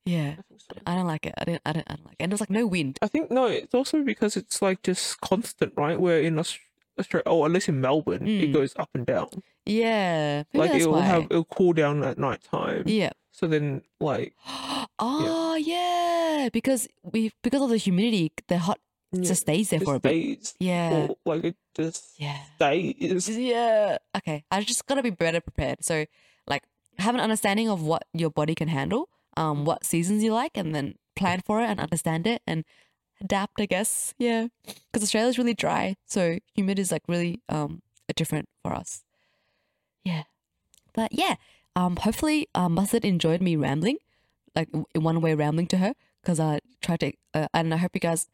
Yeah. 0.05 0.36
I 0.39 0.43
so. 0.57 0.82
I 0.86 0.95
don't 0.95 1.07
like 1.07 1.26
it. 1.26 1.34
I 1.38 1.43
don't. 1.45 1.61
I 1.66 1.72
don't. 1.74 1.88
I 1.89 1.95
don't 1.95 2.05
like 2.05 2.13
it. 2.20 2.24
And 2.24 2.32
there's 2.32 2.39
like 2.41 2.49
no 2.51 2.68
wind. 2.68 2.99
I 3.01 3.07
think 3.07 3.32
no, 3.32 3.45
it's 3.47 3.74
also 3.74 4.03
because 4.03 4.38
it's 4.38 4.61
like 4.61 4.84
just 4.84 5.20
constant, 5.22 5.74
right? 5.76 5.99
Where 5.99 6.20
in 6.22 6.38
Aus- 6.38 6.59
Australia, 6.99 7.24
or 7.26 7.45
at 7.47 7.51
least 7.51 7.70
in 7.70 7.82
Melbourne, 7.82 8.20
Mm. 8.28 8.43
it 8.43 8.53
goes 8.53 8.74
up 8.78 8.89
and 8.93 9.05
down. 9.05 9.30
Yeah. 9.66 10.43
Maybe 10.53 10.59
like 10.68 10.80
it'll 10.82 10.93
why. 10.93 11.01
have 11.01 11.24
it'll 11.32 11.45
cool 11.45 11.74
down 11.74 12.03
at 12.03 12.20
night 12.20 12.41
time. 12.43 12.84
Yeah. 12.86 13.11
So 13.32 13.47
then, 13.47 13.82
like, 13.99 14.36
oh 14.99 15.55
yeah. 15.55 16.49
Because 16.53 16.88
we 17.01 17.32
because 17.41 17.61
of 17.63 17.70
the 17.70 17.78
humidity, 17.78 18.32
the 18.47 18.59
hot 18.59 18.80
yeah, 19.12 19.22
just 19.24 19.41
stays 19.41 19.70
there 19.70 19.82
it 19.82 19.86
for 19.86 19.95
a 19.95 19.99
bit. 19.99 20.10
stays. 20.12 20.56
Yeah. 20.60 21.08
like 21.26 21.43
it 21.43 21.56
just 21.76 22.20
Yeah. 22.20 22.39
stays. 22.56 23.30
Yeah. 23.30 23.97
Okay. 24.18 24.43
I 24.51 24.62
just 24.62 24.86
gotta 24.86 25.03
be 25.03 25.10
better 25.12 25.41
prepared. 25.41 25.84
So, 25.84 26.06
like, 26.47 26.64
have 26.99 27.16
an 27.16 27.22
understanding 27.22 27.70
of 27.70 27.82
what 27.82 28.03
your 28.14 28.30
body 28.30 28.56
can 28.56 28.68
handle, 28.68 29.10
um, 29.38 29.66
what 29.66 29.84
seasons 29.86 30.24
you 30.24 30.34
like, 30.34 30.56
and 30.56 30.74
then 30.76 30.95
plan 31.16 31.41
for 31.45 31.62
it 31.62 31.66
and 31.70 31.80
understand 31.80 32.28
it 32.28 32.41
and 32.47 32.64
adapt. 33.22 33.60
I 33.62 33.66
guess. 33.66 34.14
Yeah. 34.18 34.47
Because 34.66 35.03
Australia's 35.03 35.38
really 35.38 35.53
dry, 35.53 35.95
so 36.06 36.39
humid 36.53 36.80
is 36.80 36.91
like 36.91 37.03
really 37.08 37.41
um 37.49 37.82
different 38.16 38.47
for 38.64 38.74
us. 38.74 39.03
Yeah. 40.03 40.24
But 40.93 41.12
yeah. 41.14 41.36
Um. 41.76 41.97
Hopefully, 41.97 42.47
um, 42.56 42.74
Mustard 42.76 43.03
enjoyed 43.03 43.41
me 43.41 43.56
rambling, 43.58 43.97
like 44.56 44.70
in 44.93 45.03
one 45.03 45.20
way 45.22 45.36
rambling 45.36 45.68
to 45.68 45.78
her, 45.78 45.93
because 46.22 46.39
I 46.39 46.60
tried 46.82 47.01
to, 47.01 47.12
uh, 47.34 47.47
and 47.53 47.74
I 47.74 47.78
hope 47.78 47.91
you 47.93 47.99
guys 47.99 48.28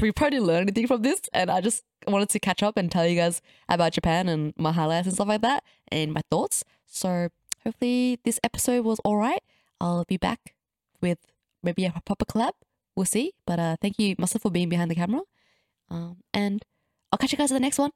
we 0.00 0.12
probably 0.12 0.40
learn 0.40 0.62
anything 0.62 0.86
from 0.86 1.02
this 1.02 1.20
and 1.32 1.50
I 1.50 1.60
just 1.60 1.84
wanted 2.06 2.28
to 2.30 2.40
catch 2.40 2.62
up 2.62 2.76
and 2.76 2.90
tell 2.90 3.06
you 3.06 3.16
guys 3.16 3.40
about 3.68 3.92
Japan 3.92 4.28
and 4.28 4.52
my 4.58 4.72
highlights 4.72 5.06
and 5.06 5.14
stuff 5.14 5.28
like 5.28 5.42
that 5.42 5.62
and 5.90 6.12
my 6.12 6.22
thoughts. 6.30 6.64
So 6.86 7.28
hopefully 7.64 8.18
this 8.24 8.40
episode 8.42 8.84
was 8.84 8.98
alright. 9.04 9.42
I'll 9.80 10.04
be 10.04 10.16
back 10.16 10.54
with 11.00 11.18
maybe 11.62 11.84
a 11.84 11.94
proper 12.04 12.24
collab. 12.24 12.52
We'll 12.96 13.06
see. 13.06 13.32
But 13.46 13.58
uh 13.58 13.76
thank 13.80 13.98
you 13.98 14.16
Mustard 14.18 14.42
for 14.42 14.50
being 14.50 14.68
behind 14.68 14.90
the 14.90 14.96
camera. 14.96 15.22
Um 15.88 16.18
and 16.34 16.64
I'll 17.10 17.18
catch 17.18 17.32
you 17.32 17.38
guys 17.38 17.50
in 17.50 17.54
the 17.54 17.60
next 17.60 17.78
one. 17.78 17.90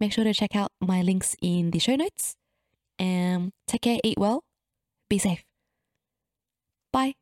Make 0.00 0.12
sure 0.12 0.24
to 0.24 0.34
check 0.34 0.56
out 0.56 0.72
my 0.80 1.02
links 1.02 1.36
in 1.40 1.70
the 1.70 1.78
show 1.78 1.94
notes. 1.96 2.36
And 2.98 3.52
take 3.66 3.82
care, 3.82 3.98
eat 4.04 4.18
well, 4.18 4.44
be 5.08 5.18
safe. 5.18 5.44
Bye. 6.92 7.14